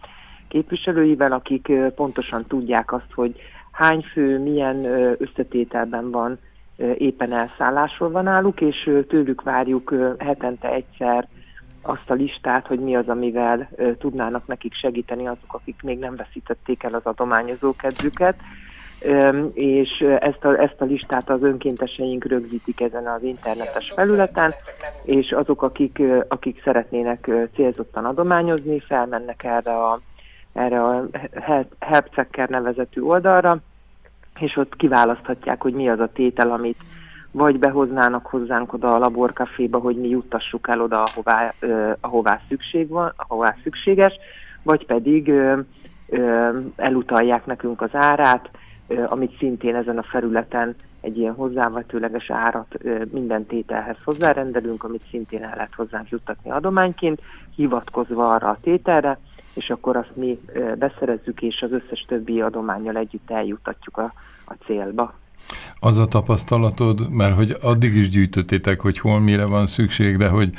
képviselőivel, 0.48 1.32
akik 1.32 1.72
pontosan 1.96 2.46
tudják 2.48 2.94
azt, 2.94 3.12
hogy 3.14 3.36
hány 3.72 4.02
fő, 4.02 4.40
milyen 4.40 4.86
összetételben 5.18 6.12
van 6.12 6.40
éppen 6.98 7.34
elszállásról 7.34 8.10
van 8.12 8.24
náluk, 8.24 8.62
és 8.62 8.92
tőlük 9.08 9.42
várjuk 9.42 9.94
hetente 10.18 10.70
egyszer 10.70 11.28
azt 11.82 12.10
a 12.10 12.14
listát, 12.14 12.68
hogy 12.68 12.80
mi 12.80 12.96
az, 12.96 13.08
amivel 13.08 13.70
tudnának 14.00 14.48
nekik 14.48 14.74
segíteni 14.74 15.28
azok, 15.28 15.54
akik 15.54 15.82
még 15.84 16.00
nem 16.00 16.16
veszítették 16.16 16.84
el 16.84 16.94
az 16.94 17.06
adományozó 17.06 17.76
kedvüket 17.76 18.36
és 19.54 20.06
ezt 20.20 20.46
a, 20.46 20.62
ezt 20.62 20.82
a 20.82 20.86
listát 20.86 21.30
az 21.30 21.44
önkénteseink 21.44 22.26
rögzítik 22.26 22.82
ezen 22.82 23.08
az 23.08 23.24
internetes 23.24 23.92
felületen, 23.96 24.54
és 25.04 25.32
azok, 25.32 25.62
akik, 25.62 26.02
akik 26.28 26.62
szeretnének 26.64 27.32
célzottan 27.54 28.06
adományozni, 28.06 28.80
felmennek 28.80 29.44
erre 29.44 29.72
a, 29.72 30.00
erre 30.54 30.84
a 30.84 31.06
Helpchecker 31.80 32.50
nevezetű 32.50 33.02
oldalra, 33.02 33.58
és 34.40 34.58
ott 34.58 34.76
kiválaszthatják, 34.76 35.62
hogy 35.62 35.74
mi 35.74 35.90
az 35.90 36.00
a 36.00 36.10
tétel, 36.14 36.52
amit 36.52 36.80
vagy 37.32 37.60
behoznának 37.60 38.26
hozzánk 38.26 38.74
oda 38.74 38.94
a 38.94 38.98
laborkaféba, 38.98 39.80
hogy 39.80 39.96
mi 39.96 40.08
juttassuk 40.08 40.68
el 40.68 40.82
oda, 40.82 41.04
ahová, 41.04 41.54
ahová 42.00 42.42
szükség 42.48 42.90
van, 42.90 43.14
ahová 43.16 43.56
szükséges, 43.64 44.14
vagy 44.64 44.86
pedig 44.86 45.32
elutalják 46.76 47.46
nekünk 47.46 47.82
az 47.82 47.90
árát, 47.94 48.50
amit 49.08 49.38
szintén 49.38 49.76
ezen 49.76 49.98
a 49.98 50.04
felületen 50.04 50.76
egy 51.02 51.18
ilyen 51.18 51.34
hozzávetőleges 51.34 52.30
árat 52.30 52.78
minden 53.12 53.46
tételhez 53.46 53.98
hozzárendelünk, 54.04 54.84
amit 54.84 55.04
szintén 55.10 55.44
el 55.44 55.56
lehet 55.56 55.74
hozzánk 55.76 56.10
juttatni 56.10 56.52
adományként, 56.52 57.22
hivatkozva 57.56 58.28
arra 58.28 58.50
a 58.50 58.58
tételre, 58.62 59.20
és 59.54 59.70
akkor 59.70 59.96
azt 59.96 60.16
mi 60.16 60.40
beszerezzük, 60.78 61.42
és 61.42 61.62
az 61.62 61.72
összes 61.72 62.06
többi 62.08 62.42
adományjal 62.42 62.98
együtt 62.98 63.32
eljutatjuk 63.32 63.98
a, 63.98 64.14
a 64.46 64.54
célba. 64.66 65.14
Az 65.80 65.98
a 65.98 66.06
tapasztalatod, 66.06 67.10
mert 67.12 67.36
hogy 67.36 67.56
addig 67.62 67.96
is 67.96 68.10
gyűjtöttétek, 68.10 68.82
hogy 68.82 69.00
hol 69.00 69.20
mire 69.20 69.46
van 69.46 69.68
szükség, 69.68 70.18
de 70.18 70.30
hogy, 70.30 70.50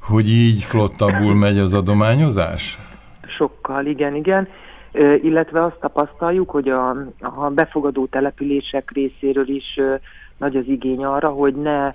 hogy 0.00 0.28
így 0.28 0.62
flottabbul 0.62 1.34
megy 1.34 1.58
az 1.58 1.72
adományozás? 1.72 2.78
Sokkal, 3.36 3.86
igen, 3.86 4.14
igen 4.14 4.48
illetve 5.22 5.64
azt 5.64 5.80
tapasztaljuk, 5.80 6.50
hogy 6.50 6.68
a, 6.68 6.90
a 7.20 7.50
befogadó 7.50 8.06
települések 8.06 8.90
részéről 8.90 9.48
is 9.48 9.80
nagy 10.36 10.56
az 10.56 10.66
igény 10.66 11.04
arra, 11.04 11.28
hogy 11.28 11.54
ne 11.54 11.92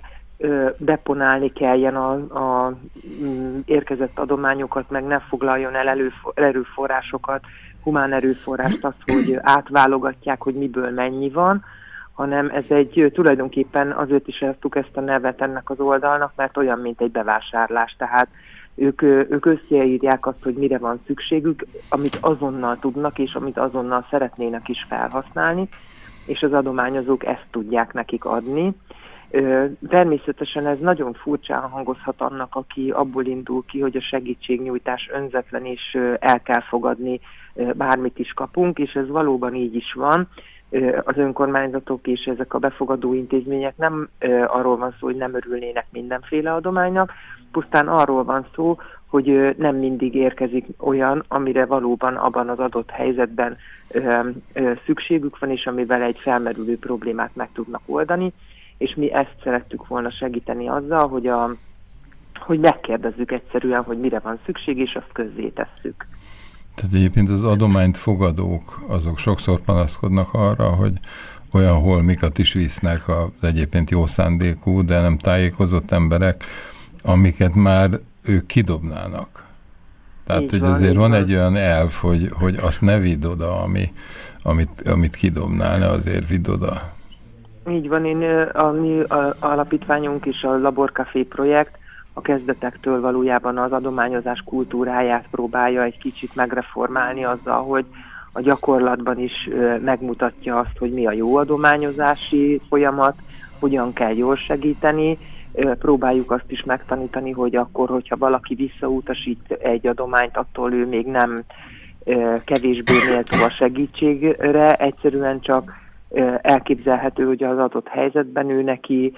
deponálni 0.76 1.52
kelljen 1.52 1.96
a, 1.96 2.12
a 2.12 2.74
mm, 3.22 3.58
érkezett 3.64 4.18
adományokat, 4.18 4.90
meg 4.90 5.04
ne 5.04 5.18
foglaljon 5.18 5.74
el 5.74 6.10
erőforrásokat, 6.34 7.44
humán 7.82 8.12
erőforrást 8.12 8.84
az, 8.84 8.94
hogy 9.04 9.38
átválogatják, 9.40 10.42
hogy 10.42 10.54
miből 10.54 10.90
mennyi 10.90 11.30
van, 11.30 11.64
hanem 12.12 12.50
ez 12.54 12.64
egy 12.68 13.10
tulajdonképpen 13.14 13.92
azért 13.92 14.28
is 14.28 14.38
eltük 14.38 14.74
ezt 14.74 14.96
a 14.96 15.00
nevet 15.00 15.42
ennek 15.42 15.70
az 15.70 15.80
oldalnak, 15.80 16.32
mert 16.36 16.56
olyan, 16.56 16.78
mint 16.78 17.00
egy 17.00 17.10
bevásárlás, 17.10 17.94
tehát 17.98 18.28
ők, 18.76 19.02
ők 19.02 19.46
összeírják 19.46 20.26
azt, 20.26 20.42
hogy 20.42 20.54
mire 20.54 20.78
van 20.78 21.00
szükségük, 21.06 21.66
amit 21.88 22.18
azonnal 22.20 22.78
tudnak, 22.78 23.18
és 23.18 23.34
amit 23.34 23.58
azonnal 23.58 24.06
szeretnének 24.10 24.68
is 24.68 24.86
felhasználni, 24.88 25.68
és 26.26 26.42
az 26.42 26.52
adományozók 26.52 27.26
ezt 27.26 27.46
tudják 27.50 27.92
nekik 27.92 28.24
adni. 28.24 28.74
Természetesen 29.88 30.66
ez 30.66 30.78
nagyon 30.80 31.12
furcsán 31.12 31.60
hangozhat 31.60 32.20
annak, 32.20 32.54
aki 32.54 32.90
abból 32.90 33.26
indul 33.26 33.64
ki, 33.68 33.80
hogy 33.80 33.96
a 33.96 34.00
segítségnyújtás 34.00 35.10
önzetlen 35.12 35.64
és 35.64 35.98
el 36.18 36.42
kell 36.42 36.60
fogadni 36.60 37.20
bármit 37.74 38.18
is 38.18 38.32
kapunk, 38.32 38.78
és 38.78 38.92
ez 38.92 39.08
valóban 39.08 39.54
így 39.54 39.74
is 39.74 39.92
van. 39.92 40.28
Az 41.04 41.16
önkormányzatok 41.16 42.06
és 42.06 42.24
ezek 42.24 42.54
a 42.54 42.58
befogadó 42.58 43.14
intézmények 43.14 43.76
nem 43.76 44.08
arról 44.46 44.76
van 44.76 44.90
szó, 44.90 45.06
hogy 45.06 45.16
nem 45.16 45.34
örülnének 45.34 45.86
mindenféle 45.90 46.52
adománynak, 46.52 47.12
pusztán 47.52 47.88
arról 47.88 48.24
van 48.24 48.46
szó, 48.54 48.76
hogy 49.06 49.56
nem 49.58 49.76
mindig 49.76 50.14
érkezik 50.14 50.66
olyan, 50.78 51.24
amire 51.28 51.66
valóban 51.66 52.14
abban 52.14 52.48
az 52.48 52.58
adott 52.58 52.90
helyzetben 52.90 53.56
szükségük 54.84 55.38
van, 55.38 55.50
és 55.50 55.66
amivel 55.66 56.02
egy 56.02 56.18
felmerülő 56.18 56.78
problémát 56.78 57.30
meg 57.34 57.48
tudnak 57.52 57.80
oldani, 57.86 58.32
és 58.78 58.94
mi 58.94 59.12
ezt 59.12 59.34
szerettük 59.42 59.86
volna 59.86 60.10
segíteni 60.10 60.68
azzal, 60.68 61.08
hogy, 61.08 61.26
a, 61.26 61.54
hogy 62.34 62.58
megkérdezzük 62.58 63.30
egyszerűen, 63.30 63.82
hogy 63.82 63.98
mire 63.98 64.18
van 64.18 64.38
szükség, 64.44 64.78
és 64.78 64.94
azt 64.94 65.12
közzé 65.12 65.48
tesszük. 65.48 66.06
Tehát 66.76 66.94
egyébként 66.94 67.28
az 67.28 67.42
adományt 67.42 67.96
fogadók, 67.96 68.84
azok 68.88 69.18
sokszor 69.18 69.60
panaszkodnak 69.60 70.28
arra, 70.32 70.68
hogy 70.68 70.92
olyan 71.52 71.80
holmikat 71.80 72.38
is 72.38 72.52
visznek 72.52 73.08
az 73.08 73.28
egyébként 73.40 73.90
jó 73.90 74.06
szándékú, 74.06 74.84
de 74.84 75.00
nem 75.00 75.18
tájékozott 75.18 75.90
emberek, 75.90 76.44
amiket 77.04 77.54
már 77.54 77.90
ők 78.24 78.46
kidobnának. 78.46 79.44
Tehát, 80.26 80.42
így 80.42 80.50
hogy 80.50 80.60
van, 80.60 80.72
azért 80.72 80.96
van, 80.96 81.10
van 81.10 81.20
egy 81.20 81.32
olyan 81.32 81.56
elv, 81.56 81.92
hogy, 81.92 82.28
hogy 82.32 82.56
azt 82.62 82.80
ne 82.80 82.98
vidd 82.98 83.24
oda, 83.24 83.62
ami, 83.62 83.92
amit, 84.42 84.88
amit 84.88 85.16
kidobnál, 85.16 85.78
ne 85.78 85.86
azért 85.86 86.28
vidd 86.28 86.48
oda. 86.50 86.94
Így 87.68 87.88
van, 87.88 88.04
én 88.04 88.22
a 88.52 88.70
mi 88.70 89.02
alapítványunk 89.38 90.26
és 90.26 90.42
a 90.42 90.58
Laborcafé 90.58 91.22
projekt 91.22 91.78
a 92.18 92.20
kezdetektől 92.20 93.00
valójában 93.00 93.58
az 93.58 93.72
adományozás 93.72 94.42
kultúráját 94.44 95.26
próbálja 95.30 95.82
egy 95.82 95.98
kicsit 95.98 96.34
megreformálni 96.34 97.24
azzal, 97.24 97.62
hogy 97.62 97.84
a 98.32 98.40
gyakorlatban 98.40 99.18
is 99.18 99.48
megmutatja 99.84 100.58
azt, 100.58 100.78
hogy 100.78 100.92
mi 100.92 101.06
a 101.06 101.12
jó 101.12 101.36
adományozási 101.36 102.60
folyamat, 102.68 103.14
hogyan 103.58 103.92
kell 103.92 104.16
jól 104.16 104.36
segíteni, 104.36 105.18
próbáljuk 105.78 106.30
azt 106.30 106.50
is 106.50 106.64
megtanítani, 106.64 107.30
hogy 107.30 107.56
akkor, 107.56 107.88
hogyha 107.88 108.16
valaki 108.16 108.54
visszautasít 108.54 109.50
egy 109.50 109.86
adományt, 109.86 110.36
attól 110.36 110.72
ő 110.72 110.86
még 110.86 111.06
nem 111.06 111.42
kevésbé 112.44 112.94
méltó 113.08 113.42
a 113.42 113.50
segítségre, 113.50 114.74
egyszerűen 114.74 115.40
csak 115.40 115.72
elképzelhető, 116.40 117.26
hogy 117.26 117.42
az 117.42 117.58
adott 117.58 117.88
helyzetben 117.88 118.50
ő 118.50 118.62
neki 118.62 119.12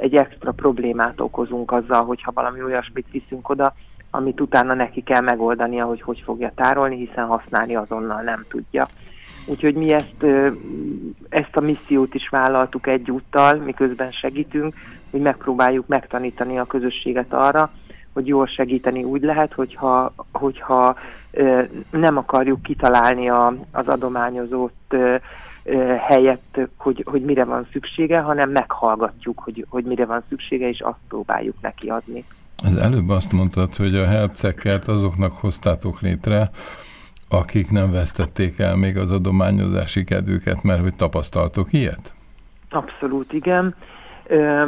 egy 0.00 0.16
extra 0.16 0.52
problémát 0.52 1.20
okozunk 1.20 1.72
azzal, 1.72 2.04
hogyha 2.04 2.32
valami 2.34 2.62
olyasmit 2.62 3.06
viszünk 3.10 3.48
oda, 3.48 3.74
amit 4.10 4.40
utána 4.40 4.74
neki 4.74 5.02
kell 5.02 5.20
megoldania, 5.20 5.84
hogy 5.84 6.02
hogy 6.02 6.22
fogja 6.24 6.52
tárolni, 6.54 6.96
hiszen 6.96 7.26
használni 7.26 7.74
azonnal 7.74 8.22
nem 8.22 8.44
tudja. 8.48 8.86
Úgyhogy 9.46 9.74
mi 9.74 9.92
ezt, 9.92 10.24
ezt 11.28 11.56
a 11.56 11.60
missziót 11.60 12.14
is 12.14 12.28
vállaltuk 12.28 12.86
egyúttal, 12.86 13.56
miközben 13.56 14.10
segítünk, 14.10 14.74
hogy 15.10 15.20
megpróbáljuk 15.20 15.86
megtanítani 15.86 16.58
a 16.58 16.64
közösséget 16.64 17.32
arra, 17.32 17.70
hogy 18.12 18.26
jól 18.26 18.46
segíteni 18.46 19.04
úgy 19.04 19.22
lehet, 19.22 19.52
hogyha, 19.52 20.14
hogyha 20.32 20.96
nem 21.90 22.16
akarjuk 22.16 22.62
kitalálni 22.62 23.28
a, 23.28 23.54
az 23.72 23.86
adományozott 23.86 24.94
helyett, 26.08 26.60
hogy, 26.76 27.04
hogy 27.06 27.22
mire 27.22 27.44
van 27.44 27.66
szüksége, 27.72 28.20
hanem 28.20 28.50
meghallgatjuk, 28.50 29.38
hogy, 29.38 29.66
hogy 29.68 29.84
mire 29.84 30.04
van 30.04 30.22
szüksége, 30.28 30.68
és 30.68 30.80
azt 30.80 30.98
próbáljuk 31.08 31.56
neki 31.60 31.88
adni. 31.88 32.24
Az 32.64 32.76
előbb 32.76 33.08
azt 33.08 33.32
mondtad, 33.32 33.76
hogy 33.76 33.94
a 33.94 34.06
helpcekkert 34.06 34.88
azoknak 34.88 35.32
hoztátok 35.32 36.00
létre, 36.00 36.50
akik 37.28 37.70
nem 37.70 37.90
vesztették 37.90 38.58
el 38.58 38.76
még 38.76 38.96
az 38.96 39.10
adományozási 39.10 40.04
kedvüket, 40.04 40.62
mert 40.62 40.80
hogy 40.80 40.94
tapasztaltok 40.94 41.72
ilyet? 41.72 42.14
Abszolút 42.70 43.32
igen. 43.32 43.74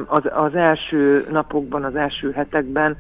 Az, 0.07 0.23
az 0.35 0.55
első 0.55 1.27
napokban, 1.31 1.85
az 1.85 1.97
első 1.97 2.33
hetekben 2.33 2.97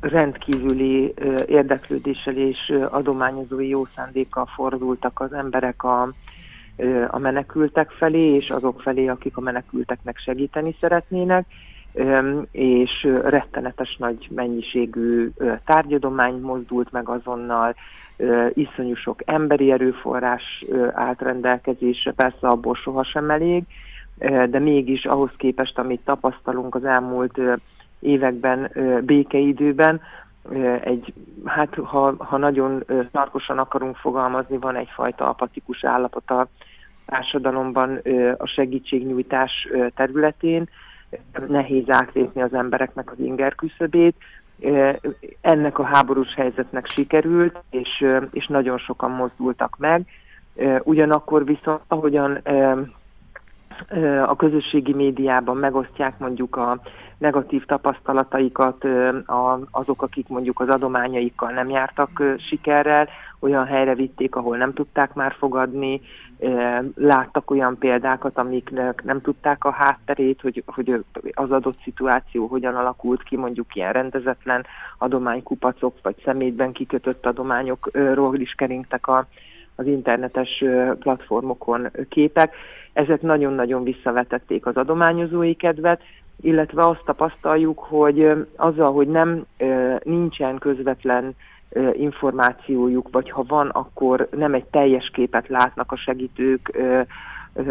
rendkívüli 0.00 1.14
érdeklődéssel 1.46 2.36
és 2.36 2.72
adományozói 2.90 3.68
jó 3.68 3.86
szándékkal 3.94 4.46
fordultak 4.54 5.20
az 5.20 5.32
emberek 5.32 5.84
a, 5.84 6.12
a 7.08 7.18
menekültek 7.18 7.90
felé, 7.90 8.34
és 8.34 8.50
azok 8.50 8.80
felé, 8.80 9.06
akik 9.08 9.36
a 9.36 9.40
menekülteknek 9.40 10.18
segíteni 10.18 10.76
szeretnének, 10.80 11.46
és 12.50 13.08
rettenetes 13.22 13.96
nagy 13.96 14.28
mennyiségű 14.30 15.30
tárgyadomány 15.64 16.40
mozdult 16.40 16.92
meg 16.92 17.08
azonnal, 17.08 17.74
iszonyú 18.52 18.94
sok 18.94 19.20
emberi 19.24 19.72
erőforrás 19.72 20.64
állt 20.92 21.20
rendelkezésre, 21.20 22.12
persze 22.12 22.48
abból 22.48 22.74
sohasem 22.74 23.30
elég, 23.30 23.62
de 24.48 24.58
mégis 24.58 25.04
ahhoz 25.04 25.30
képest, 25.36 25.78
amit 25.78 26.00
tapasztalunk 26.04 26.74
az 26.74 26.84
elmúlt 26.84 27.40
években, 27.98 28.70
békeidőben, 29.04 30.00
egy, 30.80 31.12
hát 31.44 31.74
ha, 31.74 32.14
ha 32.18 32.36
nagyon 32.36 32.84
tarkosan 33.12 33.58
akarunk 33.58 33.96
fogalmazni, 33.96 34.58
van 34.58 34.76
egyfajta 34.76 35.28
apatikus 35.28 35.84
állapot 35.84 36.30
a 36.30 36.48
társadalomban 37.12 38.00
a 38.36 38.46
segítségnyújtás 38.46 39.68
területén, 39.94 40.68
nehéz 41.48 41.84
átlépni 41.86 42.42
az 42.42 42.54
embereknek 42.54 43.12
az 43.12 43.18
inger 43.18 43.54
küszöbét. 43.54 44.16
Ennek 45.40 45.78
a 45.78 45.84
háborús 45.84 46.34
helyzetnek 46.34 46.88
sikerült, 46.88 47.62
és, 47.70 48.06
és 48.30 48.46
nagyon 48.46 48.78
sokan 48.78 49.10
mozdultak 49.10 49.76
meg. 49.78 50.06
Ugyanakkor 50.82 51.44
viszont, 51.44 51.80
ahogyan 51.88 52.40
a 54.26 54.36
közösségi 54.36 54.94
médiában 54.94 55.56
megosztják 55.56 56.18
mondjuk 56.18 56.56
a 56.56 56.80
negatív 57.18 57.64
tapasztalataikat 57.64 58.86
azok, 59.70 60.02
akik 60.02 60.28
mondjuk 60.28 60.60
az 60.60 60.68
adományaikkal 60.68 61.50
nem 61.50 61.70
jártak 61.70 62.22
sikerrel, 62.48 63.08
olyan 63.40 63.66
helyre 63.66 63.94
vitték, 63.94 64.36
ahol 64.36 64.56
nem 64.56 64.72
tudták 64.72 65.14
már 65.14 65.34
fogadni, 65.38 66.00
láttak 66.94 67.50
olyan 67.50 67.78
példákat, 67.78 68.38
amiknek 68.38 69.04
nem 69.04 69.20
tudták 69.20 69.64
a 69.64 69.70
hátterét, 69.70 70.40
hogy, 70.40 70.62
hogy 70.66 71.04
az 71.32 71.50
adott 71.50 71.78
szituáció 71.82 72.46
hogyan 72.46 72.74
alakult 72.74 73.22
ki, 73.22 73.36
mondjuk 73.36 73.74
ilyen 73.74 73.92
rendezetlen 73.92 74.64
adománykupacok, 74.98 75.96
vagy 76.02 76.14
szemétben 76.24 76.72
kikötött 76.72 77.26
adományokról 77.26 78.38
is 78.40 78.52
keringtek 78.52 79.06
a, 79.06 79.26
az 79.76 79.86
internetes 79.86 80.64
platformokon 80.98 81.90
képek. 82.08 82.54
Ezek 82.92 83.22
nagyon-nagyon 83.22 83.82
visszavetették 83.82 84.66
az 84.66 84.76
adományozói 84.76 85.54
kedvet, 85.54 86.00
illetve 86.40 86.82
azt 86.82 87.02
tapasztaljuk, 87.04 87.78
hogy 87.78 88.46
azzal, 88.56 88.92
hogy 88.92 89.08
nem 89.08 89.44
nincsen 90.02 90.58
közvetlen 90.58 91.34
információjuk, 91.92 93.08
vagy 93.10 93.30
ha 93.30 93.44
van, 93.48 93.68
akkor 93.68 94.28
nem 94.30 94.54
egy 94.54 94.64
teljes 94.64 95.10
képet 95.12 95.48
látnak 95.48 95.92
a 95.92 95.96
segítők 95.96 96.78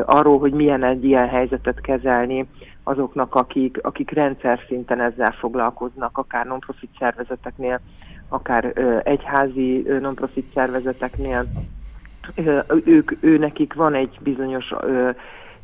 arról, 0.06 0.40
hogy 0.40 0.54
milyen 0.54 0.84
egy 0.84 1.04
ilyen 1.04 1.28
helyzetet 1.28 1.82
kezelni 1.82 2.48
azoknak, 2.84 3.36
akik, 3.36 3.80
akik 3.82 4.12
rendszer 4.12 4.60
szinten 4.68 5.02
ezzel 5.02 5.32
foglalkoznak, 5.32 6.18
akár 6.18 6.46
non-profit 6.46 6.90
szervezeteknél, 7.00 7.80
akár 8.30 8.74
egyházi 9.04 9.86
non-profit 10.00 10.52
szervezeteknél. 10.54 11.46
Ők, 12.84 13.12
ő 13.20 13.38
nekik 13.38 13.74
van 13.74 13.94
egy 13.94 14.18
bizonyos 14.20 14.74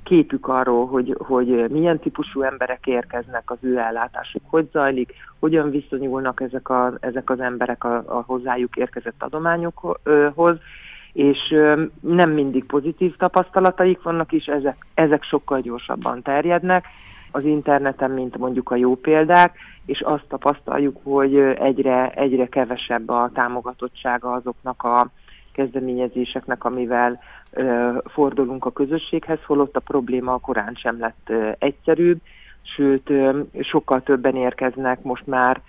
képük 0.04 0.48
arról, 0.48 0.88
hogy, 0.88 1.16
hogy 1.18 1.70
milyen 1.70 2.00
típusú 2.00 2.42
emberek 2.42 2.88
érkeznek, 2.88 3.52
az 3.52 3.58
ő 3.62 3.78
ellátásuk 3.78 4.42
hogy 4.46 4.70
zajlik, 4.72 5.14
hogyan 5.40 5.70
viszonyulnak 5.70 6.42
ezek, 6.42 6.70
a, 6.70 6.94
ezek 7.00 7.30
az 7.30 7.40
emberek 7.40 7.84
a, 7.84 7.96
a 7.96 8.24
hozzájuk 8.26 8.76
érkezett 8.76 9.24
adományokhoz, 9.24 10.58
és 11.14 11.56
nem 12.00 12.32
mindig 12.32 12.66
pozitív 12.66 13.16
tapasztalataik 13.16 14.02
vannak, 14.02 14.32
és 14.32 14.46
ezek, 14.46 14.86
ezek 14.94 15.24
sokkal 15.24 15.62
gyorsabban 15.62 16.22
terjednek 16.22 16.86
az 17.32 17.44
interneten, 17.44 18.12
mint 18.12 18.38
mondjuk 18.38 18.72
a 18.72 18.76
jó 18.76 18.96
példák, 18.96 19.58
és 19.86 20.02
azt 20.02 20.26
tapasztaljuk, 20.28 20.98
hogy 21.04 21.38
egyre, 21.40 22.10
egyre 22.10 22.48
kevesebb 22.48 23.10
a 23.10 23.30
támogatottsága 23.34 24.32
azoknak 24.32 24.84
a 24.84 25.10
kezdeményezéseknek, 25.58 26.64
amivel 26.64 27.20
fordulunk 28.06 28.66
a 28.66 28.72
közösséghez, 28.72 29.40
holott 29.46 29.76
a 29.76 29.80
probléma 29.80 30.38
korán 30.38 30.74
sem 30.76 31.00
lett 31.00 31.32
egyszerűbb, 31.60 32.20
sőt 32.76 33.12
sokkal 33.60 34.04
többen 34.04 34.36
érkeznek 34.36 35.02
most 35.02 35.28
már 35.28 35.62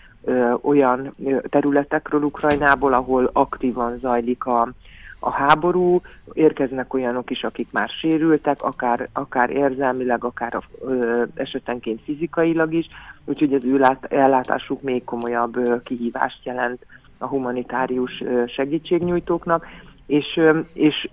olyan 0.61 1.15
területekről 1.49 2.23
Ukrajnából, 2.23 2.93
ahol 2.93 3.31
aktívan 3.33 3.99
zajlik 3.99 4.45
a, 4.45 4.73
a 5.19 5.31
háború, 5.31 6.01
érkeznek 6.33 6.95
olyanok 6.95 7.31
is, 7.31 7.43
akik 7.43 7.69
már 7.71 7.89
sérültek, 7.89 8.63
akár, 8.63 9.09
akár 9.13 9.51
érzelmileg, 9.51 10.25
akár 10.25 10.59
ö, 10.81 11.23
esetenként 11.35 12.01
fizikailag 12.05 12.75
is, 12.75 12.87
úgyhogy 13.25 13.55
az 13.55 13.65
ő 13.65 13.81
ellátásuk 14.09 14.83
még 14.83 15.05
komolyabb 15.05 15.57
ö, 15.57 15.83
kihívást 15.83 16.45
jelent 16.45 16.87
a 17.19 17.27
humanitárius 17.27 18.23
segítségnyújtóknak, 18.47 19.67
és, 20.07 20.41
és 20.73 21.09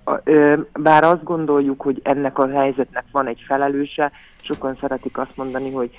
bár 0.79 1.03
azt 1.03 1.23
gondoljuk, 1.23 1.81
hogy 1.81 1.99
ennek 2.03 2.37
a 2.37 2.47
helyzetnek 2.47 3.05
van 3.11 3.27
egy 3.27 3.43
felelőse, 3.47 4.11
sokan 4.41 4.77
szeretik 4.79 5.17
azt 5.17 5.37
mondani, 5.37 5.71
hogy 5.71 5.89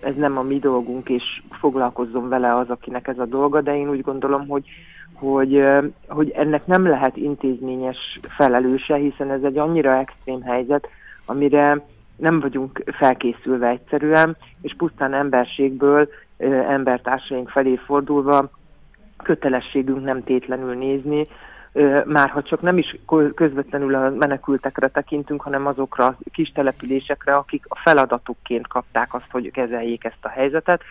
ez 0.00 0.14
nem 0.16 0.38
a 0.38 0.42
mi 0.42 0.58
dolgunk, 0.58 1.08
és 1.08 1.42
foglalkozzon 1.50 2.28
vele 2.28 2.56
az, 2.56 2.70
akinek 2.70 3.08
ez 3.08 3.18
a 3.18 3.24
dolga, 3.24 3.60
de 3.60 3.76
én 3.76 3.88
úgy 3.88 4.00
gondolom, 4.00 4.48
hogy, 4.48 4.64
hogy, 5.12 5.62
hogy 6.08 6.30
ennek 6.30 6.66
nem 6.66 6.86
lehet 6.86 7.16
intézményes 7.16 8.18
felelőse, 8.36 8.96
hiszen 8.96 9.30
ez 9.30 9.42
egy 9.42 9.58
annyira 9.58 9.98
extrém 9.98 10.42
helyzet, 10.42 10.88
amire 11.26 11.84
nem 12.16 12.40
vagyunk 12.40 12.82
felkészülve 12.86 13.68
egyszerűen, 13.68 14.36
és 14.62 14.74
pusztán 14.76 15.14
emberségből, 15.14 16.08
embertársaink 16.68 17.48
felé 17.48 17.76
fordulva 17.76 18.50
kötelességünk 19.22 20.04
nem 20.04 20.24
tétlenül 20.24 20.74
nézni, 20.74 21.26
már 22.04 22.28
ha 22.28 22.42
csak 22.42 22.60
nem 22.60 22.78
is 22.78 22.96
közvetlenül 23.34 23.94
a 23.94 24.10
menekültekre 24.10 24.88
tekintünk, 24.88 25.42
hanem 25.42 25.66
azokra 25.66 26.04
a 26.04 26.16
kis 26.32 26.48
településekre, 26.48 27.34
akik 27.34 27.64
a 27.68 27.80
feladatukként 27.84 28.68
kapták 28.68 29.14
azt, 29.14 29.30
hogy 29.30 29.50
kezeljék 29.50 30.04
ezt 30.04 30.24
a 30.24 30.28
helyzetet. 30.28 30.82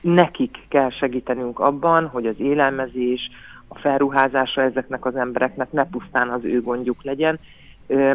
Nekik 0.00 0.58
kell 0.68 0.90
segítenünk 0.90 1.58
abban, 1.58 2.06
hogy 2.06 2.26
az 2.26 2.34
élelmezés, 2.38 3.30
a 3.68 3.78
felruházása 3.78 4.62
ezeknek 4.62 5.04
az 5.04 5.16
embereknek 5.16 5.72
ne 5.72 5.84
pusztán 5.84 6.28
az 6.28 6.44
ő 6.44 6.60
gondjuk 6.60 7.02
legyen, 7.02 7.38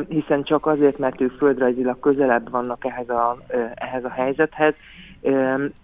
hiszen 0.08 0.44
csak 0.44 0.66
azért, 0.66 0.98
mert 0.98 1.22
ők 1.22 1.38
földrajzilag 1.38 2.00
közelebb 2.00 2.50
vannak 2.50 2.86
ehhez 2.86 3.10
a, 3.10 3.38
ehhez 3.76 4.04
a 4.04 4.10
helyzethez, 4.10 4.74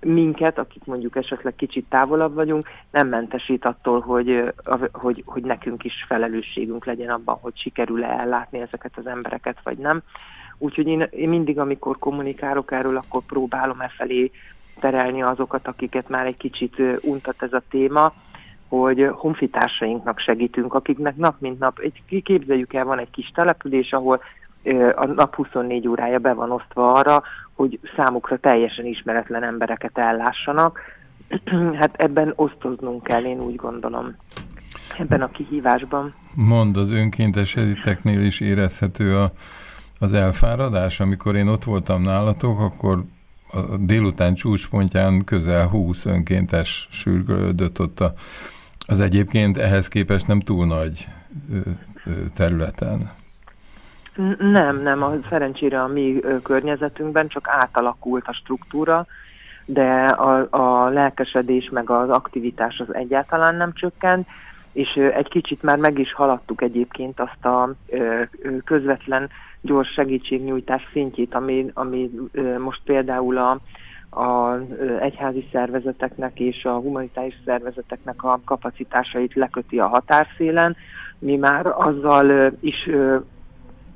minket, 0.01 0.57
akik 0.57 0.85
mondjuk 0.85 1.15
esetleg 1.15 1.55
kicsit 1.55 1.85
távolabb 1.89 2.33
vagyunk, 2.33 2.67
nem 2.91 3.07
mentesít 3.07 3.65
attól, 3.65 3.99
hogy, 3.99 4.53
hogy, 4.91 5.23
hogy 5.25 5.43
nekünk 5.43 5.83
is 5.83 5.93
felelősségünk 6.07 6.85
legyen 6.85 7.09
abban, 7.09 7.37
hogy 7.41 7.53
sikerül-e 7.55 8.19
ellátni 8.19 8.59
ezeket 8.59 8.91
az 8.95 9.07
embereket, 9.07 9.57
vagy 9.63 9.77
nem. 9.77 10.01
Úgyhogy 10.57 10.87
én, 10.87 11.07
én 11.11 11.29
mindig, 11.29 11.59
amikor 11.59 11.99
kommunikálok 11.99 12.71
erről, 12.71 12.97
akkor 12.97 13.21
próbálom 13.25 13.81
e 13.81 13.91
felé 13.97 14.31
terelni 14.79 15.21
azokat, 15.21 15.67
akiket 15.67 16.09
már 16.09 16.25
egy 16.25 16.37
kicsit 16.37 16.81
untat 17.01 17.43
ez 17.43 17.53
a 17.53 17.61
téma, 17.69 18.13
hogy 18.67 19.09
honfitársainknak 19.11 20.19
segítünk, 20.19 20.73
akiknek 20.73 21.15
nap 21.15 21.35
mint 21.39 21.59
nap, 21.59 21.79
egy, 21.79 22.23
képzeljük 22.23 22.73
el, 22.73 22.85
van 22.85 22.99
egy 22.99 23.11
kis 23.11 23.31
település, 23.33 23.91
ahol 23.91 24.21
a 24.95 25.05
nap 25.05 25.35
24 25.35 25.87
órája 25.87 26.19
be 26.19 26.33
van 26.33 26.51
osztva 26.51 26.91
arra, 26.91 27.23
hogy 27.53 27.79
számukra 27.95 28.37
teljesen 28.37 28.85
ismeretlen 28.85 29.43
embereket 29.43 29.97
ellássanak. 29.97 30.79
hát 31.79 31.95
ebben 31.95 32.33
osztoznunk 32.35 33.03
kell, 33.03 33.23
én 33.23 33.39
úgy 33.39 33.55
gondolom, 33.55 34.15
ebben 34.97 35.21
a 35.21 35.27
kihívásban. 35.27 36.13
Mond, 36.35 36.77
az 36.77 36.91
önkéntes 36.91 37.55
editeknél 37.55 38.21
is 38.21 38.39
érezhető 38.39 39.17
a, 39.17 39.31
az 39.99 40.13
elfáradás. 40.13 40.99
Amikor 40.99 41.35
én 41.35 41.47
ott 41.47 41.63
voltam 41.63 42.01
nálatok, 42.01 42.59
akkor 42.59 43.03
a 43.51 43.77
délután 43.77 44.33
csúcspontján 44.33 45.23
közel 45.23 45.67
20 45.67 46.05
önkéntes 46.05 46.87
sürgölődött 46.91 47.79
ott 47.79 47.99
a, 47.99 48.13
az 48.87 48.99
egyébként 48.99 49.57
ehhez 49.57 49.87
képest 49.87 50.27
nem 50.27 50.39
túl 50.39 50.65
nagy 50.65 51.07
területen. 52.33 53.09
Nem, 54.37 54.81
nem, 54.81 55.03
a, 55.03 55.11
szerencsére 55.29 55.81
a 55.81 55.87
mi 55.87 56.19
környezetünkben 56.43 57.27
csak 57.27 57.47
átalakult 57.47 58.27
a 58.27 58.33
struktúra, 58.33 59.05
de 59.65 60.03
a, 60.03 60.47
a 60.49 60.89
lelkesedés 60.89 61.69
meg 61.69 61.89
az 61.89 62.09
aktivitás 62.09 62.79
az 62.79 62.95
egyáltalán 62.95 63.55
nem 63.55 63.73
csökkent, 63.73 64.27
és 64.71 64.89
egy 64.95 65.27
kicsit 65.27 65.61
már 65.61 65.77
meg 65.77 65.99
is 65.99 66.13
haladtuk 66.13 66.61
egyébként 66.61 67.19
azt 67.19 67.45
a 67.45 67.73
közvetlen 68.65 69.29
gyors 69.61 69.89
segítségnyújtás 69.93 70.89
szintjét, 70.91 71.35
ami, 71.35 71.71
ami 71.73 72.09
most 72.57 72.81
például 72.83 73.37
a, 73.37 73.59
a 74.21 74.57
egyházi 74.99 75.47
szervezeteknek 75.51 76.39
és 76.39 76.65
a 76.65 76.71
humanitárius 76.71 77.37
szervezeteknek 77.45 78.23
a 78.23 78.39
kapacitásait 78.45 79.33
leköti 79.33 79.79
a 79.79 79.87
határszélen. 79.87 80.75
Mi 81.19 81.35
már 81.35 81.65
azzal 81.65 82.51
is 82.59 82.89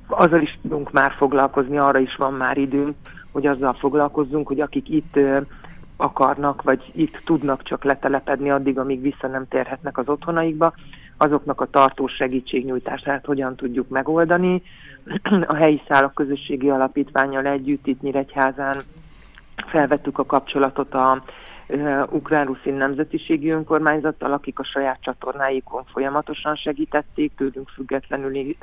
azzal 0.08 0.42
is 0.42 0.60
tudunk 0.62 0.92
már 0.92 1.12
foglalkozni, 1.18 1.78
arra 1.78 2.00
is 2.00 2.16
van 2.16 2.34
már 2.34 2.58
időnk, 2.58 2.96
hogy 3.32 3.48
azzal 3.48 3.74
foglalkozzunk, 3.74 4.48
hogy 4.48 4.60
akik 4.60 4.90
itt 4.90 5.20
akarnak, 5.98 6.62
vagy 6.62 6.92
itt 6.96 7.22
tudnak 7.26 7.64
csak 7.64 7.84
letelepedni 7.84 8.52
addig, 8.52 8.80
amíg 8.80 9.02
vissza 9.02 9.28
nem 9.28 9.48
térhetnek 9.48 9.98
az 9.98 10.10
otthonaikba, 10.10 10.74
azoknak 11.18 11.62
a 11.62 11.66
tartós 11.66 12.14
segítségnyújtását 12.16 13.26
hogyan 13.26 13.56
tudjuk 13.56 13.90
megoldani. 13.90 14.62
A 15.48 15.54
helyi 15.54 15.82
szállak 15.88 16.14
közösségi 16.14 16.70
alapítványjal 16.70 17.46
együtt 17.46 17.88
itt 17.88 18.02
Nyíregyházán 18.02 18.78
felvettük 19.68 20.20
a 20.20 20.26
kapcsolatot 20.26 20.94
a 20.94 21.24
ukrán-ruszin 22.10 22.74
nemzetiségi 22.74 23.50
önkormányzattal, 23.50 24.34
akik 24.34 24.60
a 24.60 24.64
saját 24.64 25.02
csatornáikon 25.02 25.84
folyamatosan 25.86 26.56
segítették, 26.56 27.32
tőlünk 27.36 27.70
függetlenül 27.70 28.56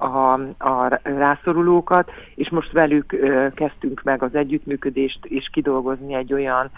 a, 0.00 0.32
a 0.58 1.00
rászorulókat, 1.02 2.10
és 2.34 2.48
most 2.48 2.72
velük 2.72 3.16
kezdtünk 3.54 4.02
meg 4.02 4.22
az 4.22 4.34
együttműködést, 4.34 5.24
és 5.24 5.48
kidolgozni 5.52 6.14
egy 6.14 6.32
olyan, 6.32 6.70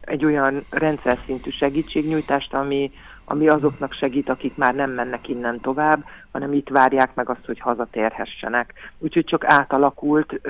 egy 0.00 0.24
olyan 0.24 0.64
rendszer 0.70 1.18
szintű 1.26 1.50
segítségnyújtást, 1.50 2.54
ami, 2.54 2.90
ami 3.24 3.48
azoknak 3.48 3.92
segít, 3.92 4.28
akik 4.28 4.56
már 4.56 4.74
nem 4.74 4.90
mennek 4.90 5.28
innen 5.28 5.60
tovább, 5.60 6.04
hanem 6.32 6.52
itt 6.52 6.68
várják 6.68 7.14
meg 7.14 7.28
azt, 7.28 7.46
hogy 7.46 7.60
hazatérhessenek. 7.60 8.72
Úgyhogy 8.98 9.24
csak 9.24 9.44
átalakult 9.44 10.40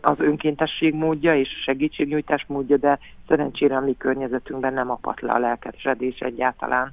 az 0.00 0.18
önkéntesség 0.18 0.94
módja 0.94 1.36
és 1.36 1.48
segítségnyújtás 1.64 2.44
módja, 2.48 2.76
de 2.76 2.98
szerencsére 3.28 3.76
a 3.76 3.80
mi 3.80 3.96
környezetünkben 3.96 4.72
nem 4.72 4.90
apat 4.90 5.20
le 5.20 5.32
a 5.32 5.38
lelkesedés 5.38 6.18
egyáltalán. 6.18 6.92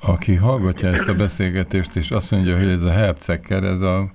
Aki 0.00 0.34
hallgatja 0.34 0.88
ezt 0.88 1.08
a 1.08 1.14
beszélgetést, 1.14 1.96
és 1.96 2.10
azt 2.10 2.30
mondja, 2.30 2.56
hogy 2.56 2.68
ez 2.68 2.82
a 2.82 2.90
Herbcekker, 2.90 3.64
ez 3.64 3.80
a, 3.80 4.10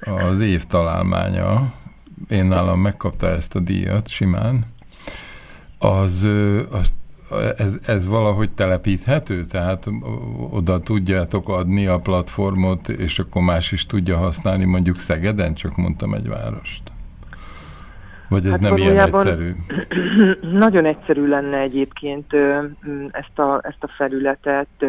az 0.00 0.40
év 0.40 0.64
találmánya, 0.64 1.72
én 2.28 2.44
nálam 2.44 2.80
megkapta 2.80 3.28
ezt 3.28 3.54
a 3.54 3.60
díjat 3.60 4.08
simán, 4.08 4.64
az, 5.78 6.26
az 6.70 6.94
ez, 7.56 7.78
ez 7.86 8.06
valahogy 8.06 8.50
telepíthető? 8.50 9.44
Tehát 9.44 9.90
oda 10.50 10.80
tudjátok 10.80 11.48
adni 11.48 11.86
a 11.86 11.98
platformot, 11.98 12.88
és 12.88 13.18
akkor 13.18 13.42
más 13.42 13.72
is 13.72 13.86
tudja 13.86 14.16
használni, 14.16 14.64
mondjuk 14.64 14.98
Szegeden, 14.98 15.54
csak 15.54 15.76
mondtam 15.76 16.14
egy 16.14 16.28
várost. 16.28 16.91
Vagy 18.32 18.44
ez 18.44 18.50
hát 18.50 18.60
nem 18.60 18.76
ilyen 18.76 18.98
egyszerű? 18.98 19.52
Nagyon 20.64 20.84
egyszerű 20.84 21.26
lenne 21.26 21.58
egyébként 21.58 22.32
ezt 23.10 23.38
a, 23.38 23.60
ezt 23.62 23.82
a 23.82 23.88
felületet 23.96 24.84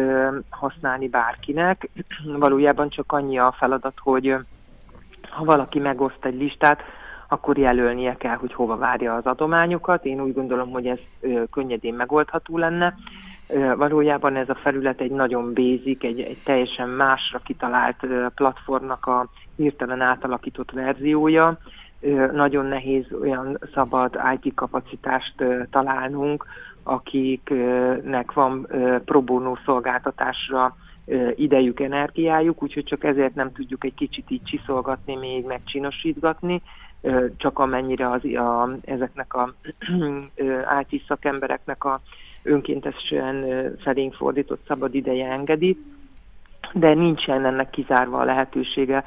használni 0.48 1.08
bárkinek. 1.08 1.88
Valójában 2.38 2.88
csak 2.88 3.12
annyi 3.12 3.38
a 3.38 3.54
feladat, 3.58 3.94
hogy 3.98 4.34
ha 5.28 5.44
valaki 5.44 5.78
megoszt 5.78 6.24
egy 6.24 6.34
listát, 6.34 6.82
akkor 7.28 7.58
jelölnie 7.58 8.16
kell, 8.16 8.36
hogy 8.36 8.52
hova 8.52 8.76
várja 8.76 9.14
az 9.14 9.24
adományokat. 9.24 10.04
Én 10.04 10.20
úgy 10.20 10.34
gondolom, 10.34 10.70
hogy 10.70 10.86
ez 10.86 10.98
könnyedén 11.50 11.94
megoldható 11.94 12.58
lenne. 12.58 12.94
Valójában 13.76 14.36
ez 14.36 14.48
a 14.48 14.54
felület 14.54 15.00
egy 15.00 15.10
nagyon 15.10 15.54
basic, 15.54 16.04
egy, 16.04 16.20
egy 16.20 16.38
teljesen 16.44 16.88
másra 16.88 17.38
kitalált 17.38 18.06
platformnak 18.34 19.06
a 19.06 19.26
hirtelen 19.56 20.00
átalakított 20.00 20.70
verziója 20.70 21.58
nagyon 22.32 22.66
nehéz 22.66 23.04
olyan 23.20 23.58
szabad 23.74 24.18
IT 24.40 24.54
kapacitást 24.54 25.34
találnunk, 25.70 26.44
akiknek 26.82 28.32
van 28.32 28.66
probónó 29.04 29.58
szolgáltatásra 29.64 30.76
idejük, 31.34 31.80
energiájuk, 31.80 32.62
úgyhogy 32.62 32.84
csak 32.84 33.04
ezért 33.04 33.34
nem 33.34 33.52
tudjuk 33.52 33.84
egy 33.84 33.94
kicsit 33.94 34.30
így 34.30 34.42
csiszolgatni, 34.42 35.16
még 35.16 35.44
megcsinosítgatni, 35.44 36.62
csak 37.36 37.58
amennyire 37.58 38.10
az, 38.10 38.24
a, 38.24 38.68
ezeknek 38.84 39.34
a 39.34 39.54
IT 40.88 41.02
szakembereknek 41.06 41.84
a 41.84 42.00
önkéntesen 42.42 43.44
felénk 43.78 44.14
fordított 44.14 44.66
szabad 44.66 44.94
ideje 44.94 45.30
engedi, 45.30 45.84
de 46.72 46.94
nincsen 46.94 47.44
ennek 47.44 47.70
kizárva 47.70 48.18
a 48.18 48.24
lehetősége 48.24 49.04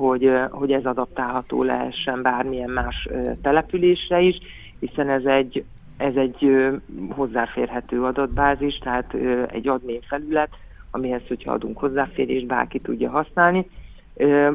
hogy, 0.00 0.30
hogy 0.50 0.72
ez 0.72 0.84
adaptálható 0.84 1.62
lehessen 1.62 2.22
bármilyen 2.22 2.70
más 2.70 3.08
településre 3.42 4.20
is, 4.20 4.38
hiszen 4.78 5.08
ez 5.08 5.24
egy, 5.24 5.64
ez 5.96 6.14
egy 6.14 6.68
hozzáférhető 7.10 8.04
adatbázis, 8.04 8.78
tehát 8.78 9.14
egy 9.50 9.68
admin 9.68 10.00
felület, 10.00 10.48
amihez, 10.90 11.22
hogyha 11.28 11.52
adunk 11.52 11.78
hozzáférést, 11.78 12.46
bárki 12.46 12.78
tudja 12.78 13.10
használni. 13.10 13.66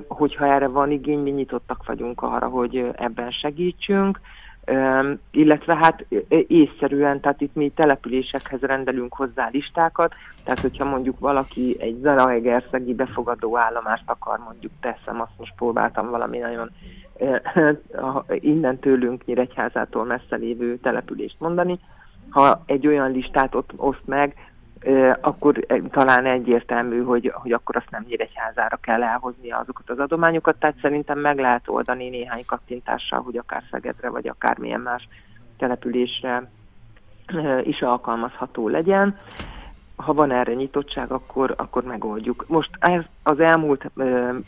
Hogyha 0.07 0.45
erre 0.45 0.67
van 0.67 0.91
igény, 0.91 1.19
mi 1.19 1.31
nyitottak 1.31 1.85
vagyunk 1.85 2.21
arra, 2.21 2.47
hogy 2.47 2.89
ebben 2.95 3.31
segítsünk. 3.31 4.19
Illetve 5.31 5.75
hát 5.75 6.05
észszerűen, 6.47 7.19
tehát 7.19 7.41
itt 7.41 7.55
mi 7.55 7.71
településekhez 7.75 8.59
rendelünk 8.61 9.13
hozzá 9.13 9.49
listákat, 9.51 10.13
tehát 10.43 10.59
hogyha 10.59 10.85
mondjuk 10.85 11.19
valaki 11.19 11.75
egy 11.79 11.99
Zalaegerszegi 12.01 12.93
befogadó 12.93 13.57
állomást 13.57 14.03
akar, 14.05 14.39
mondjuk 14.39 14.71
teszem, 14.79 15.21
azt 15.21 15.37
most 15.37 15.53
próbáltam 15.55 16.09
valami 16.09 16.37
nagyon 16.37 16.69
innen 18.39 18.79
tőlünk 18.79 19.25
Nyíregyházától 19.25 20.05
messze 20.05 20.35
lévő 20.35 20.77
települést 20.77 21.35
mondani, 21.39 21.79
ha 22.29 22.63
egy 22.65 22.87
olyan 22.87 23.11
listát 23.11 23.55
ott 23.55 23.71
oszt 23.75 24.05
meg, 24.05 24.35
akkor 25.21 25.65
talán 25.91 26.25
egyértelmű, 26.25 27.03
hogy, 27.03 27.31
hogy 27.35 27.51
akkor 27.51 27.75
azt 27.75 27.89
nem 27.89 28.03
Nyíregyházára 28.07 28.77
kell 28.77 29.03
elhozni 29.03 29.51
azokat 29.51 29.89
az 29.89 29.99
adományokat, 29.99 30.55
tehát 30.59 30.75
szerintem 30.81 31.19
meg 31.19 31.39
lehet 31.39 31.67
oldani 31.67 32.09
néhány 32.09 32.45
kattintással, 32.45 33.21
hogy 33.21 33.37
akár 33.37 33.63
Szegedre, 33.71 34.09
vagy 34.09 34.27
akármilyen 34.27 34.81
más 34.81 35.07
településre 35.57 36.49
is 37.63 37.81
alkalmazható 37.81 38.67
legyen. 38.67 39.17
Ha 39.95 40.13
van 40.13 40.31
erre 40.31 40.53
nyitottság, 40.53 41.11
akkor, 41.11 41.53
akkor 41.57 41.83
megoldjuk. 41.83 42.45
Most 42.47 42.69
ez 42.79 43.01
az 43.23 43.39
elmúlt 43.39 43.91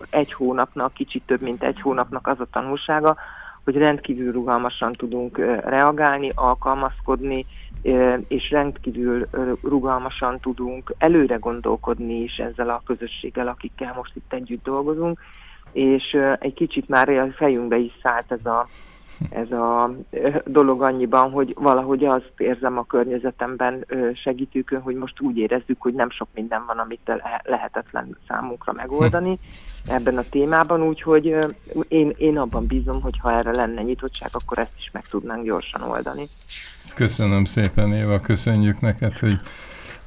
egy 0.10 0.34
hónapnak, 0.34 0.94
kicsit 0.94 1.24
több 1.26 1.42
mint 1.42 1.64
egy 1.64 1.82
hónapnak 1.82 2.28
az 2.28 2.40
a 2.40 2.48
tanulsága, 2.52 3.16
hogy 3.64 3.78
rendkívül 3.78 4.32
rugalmasan 4.32 4.92
tudunk 4.92 5.38
reagálni, 5.66 6.32
alkalmazkodni, 6.36 7.46
és 8.28 8.50
rendkívül 8.50 9.28
rugalmasan 9.62 10.40
tudunk 10.40 10.94
előre 10.98 11.36
gondolkodni 11.36 12.22
is 12.22 12.38
ezzel 12.38 12.70
a 12.70 12.82
közösséggel, 12.86 13.48
akikkel 13.48 13.94
most 13.96 14.16
itt 14.16 14.34
együtt 14.34 14.64
dolgozunk, 14.64 15.20
és 15.72 16.18
egy 16.40 16.54
kicsit 16.54 16.88
már 16.88 17.10
a 17.10 17.32
fejünkbe 17.36 17.78
is 17.78 17.92
szállt 18.02 18.32
ez 18.32 18.46
a, 18.46 18.68
ez 19.30 19.52
a 19.52 19.92
dolog 20.46 20.82
annyiban, 20.82 21.32
hogy 21.32 21.56
valahogy 21.60 22.06
azt 22.06 22.34
érzem 22.38 22.78
a 22.78 22.86
környezetemben 22.86 23.86
segítőkön, 24.24 24.82
hogy 24.82 24.96
most 24.96 25.22
úgy 25.22 25.38
érezzük, 25.38 25.82
hogy 25.82 25.94
nem 25.94 26.10
sok 26.10 26.28
minden 26.34 26.66
van, 26.66 26.78
amit 26.78 27.12
lehetetlen 27.44 28.18
számunkra 28.28 28.74
megoldani 28.74 29.40
ebben 29.88 30.18
a 30.18 30.24
témában, 30.30 30.82
úgyhogy 30.82 31.36
én, 31.88 32.14
én 32.18 32.38
abban 32.38 32.66
bízom, 32.66 33.02
hogy 33.02 33.20
ha 33.20 33.32
erre 33.32 33.52
lenne 33.52 33.82
nyitottság, 33.82 34.30
akkor 34.32 34.58
ezt 34.58 34.78
is 34.78 34.90
meg 34.94 35.08
tudnánk 35.08 35.44
gyorsan 35.44 35.82
oldani. 35.82 36.28
Köszönöm 36.94 37.46
szépen, 37.46 37.94
Éva, 37.94 38.20
köszönjük 38.20 38.80
neked, 38.80 39.18
hogy 39.18 39.40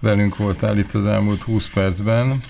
velünk 0.00 0.36
voltál 0.36 0.78
itt 0.78 0.92
az 0.92 1.06
elmúlt 1.06 1.42
20 1.42 1.70
percben, 1.74 2.40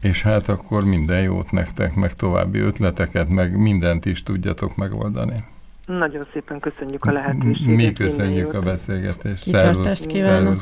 és 0.00 0.22
hát 0.22 0.48
akkor 0.48 0.84
minden 0.84 1.22
jót 1.22 1.50
nektek, 1.50 1.94
meg 1.94 2.14
további 2.14 2.58
ötleteket, 2.58 3.28
meg 3.28 3.56
mindent 3.58 4.06
is 4.06 4.22
tudjatok 4.22 4.76
megoldani. 4.76 5.44
Nagyon 5.86 6.26
szépen 6.32 6.60
köszönjük 6.60 7.04
a 7.04 7.12
lehetőséget. 7.12 7.76
Mi 7.76 7.92
köszönjük 7.92 8.54
a 8.54 8.60
beszélgetést. 8.60 9.42
Szervusz. 9.42 10.00
kívánok. 10.06 10.60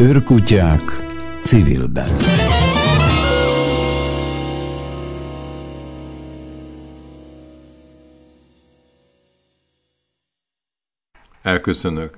Őrkutyák 0.00 0.80
civilben. 1.42 2.08
Elköszönök. 11.42 12.14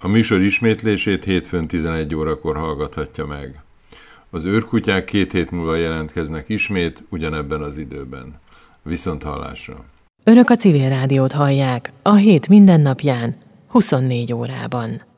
A 0.00 0.08
műsor 0.08 0.40
ismétlését 0.40 1.24
hétfőn 1.24 1.66
11 1.66 2.14
órakor 2.14 2.56
hallgathatja 2.56 3.26
meg. 3.26 3.62
Az 4.30 4.44
őrkutyák 4.44 5.04
két 5.04 5.32
hét 5.32 5.50
múlva 5.50 5.74
jelentkeznek 5.76 6.48
ismét, 6.48 7.02
ugyanebben 7.08 7.62
az 7.62 7.76
időben. 7.76 8.40
Viszont 8.88 9.22
hallásra. 9.22 9.84
Önök 10.24 10.50
a 10.50 10.56
civil 10.56 10.88
rádiót 10.88 11.32
hallják 11.32 11.92
a 12.02 12.14
hét 12.14 12.48
mindennapján, 12.48 13.36
24 13.68 14.32
órában. 14.32 15.02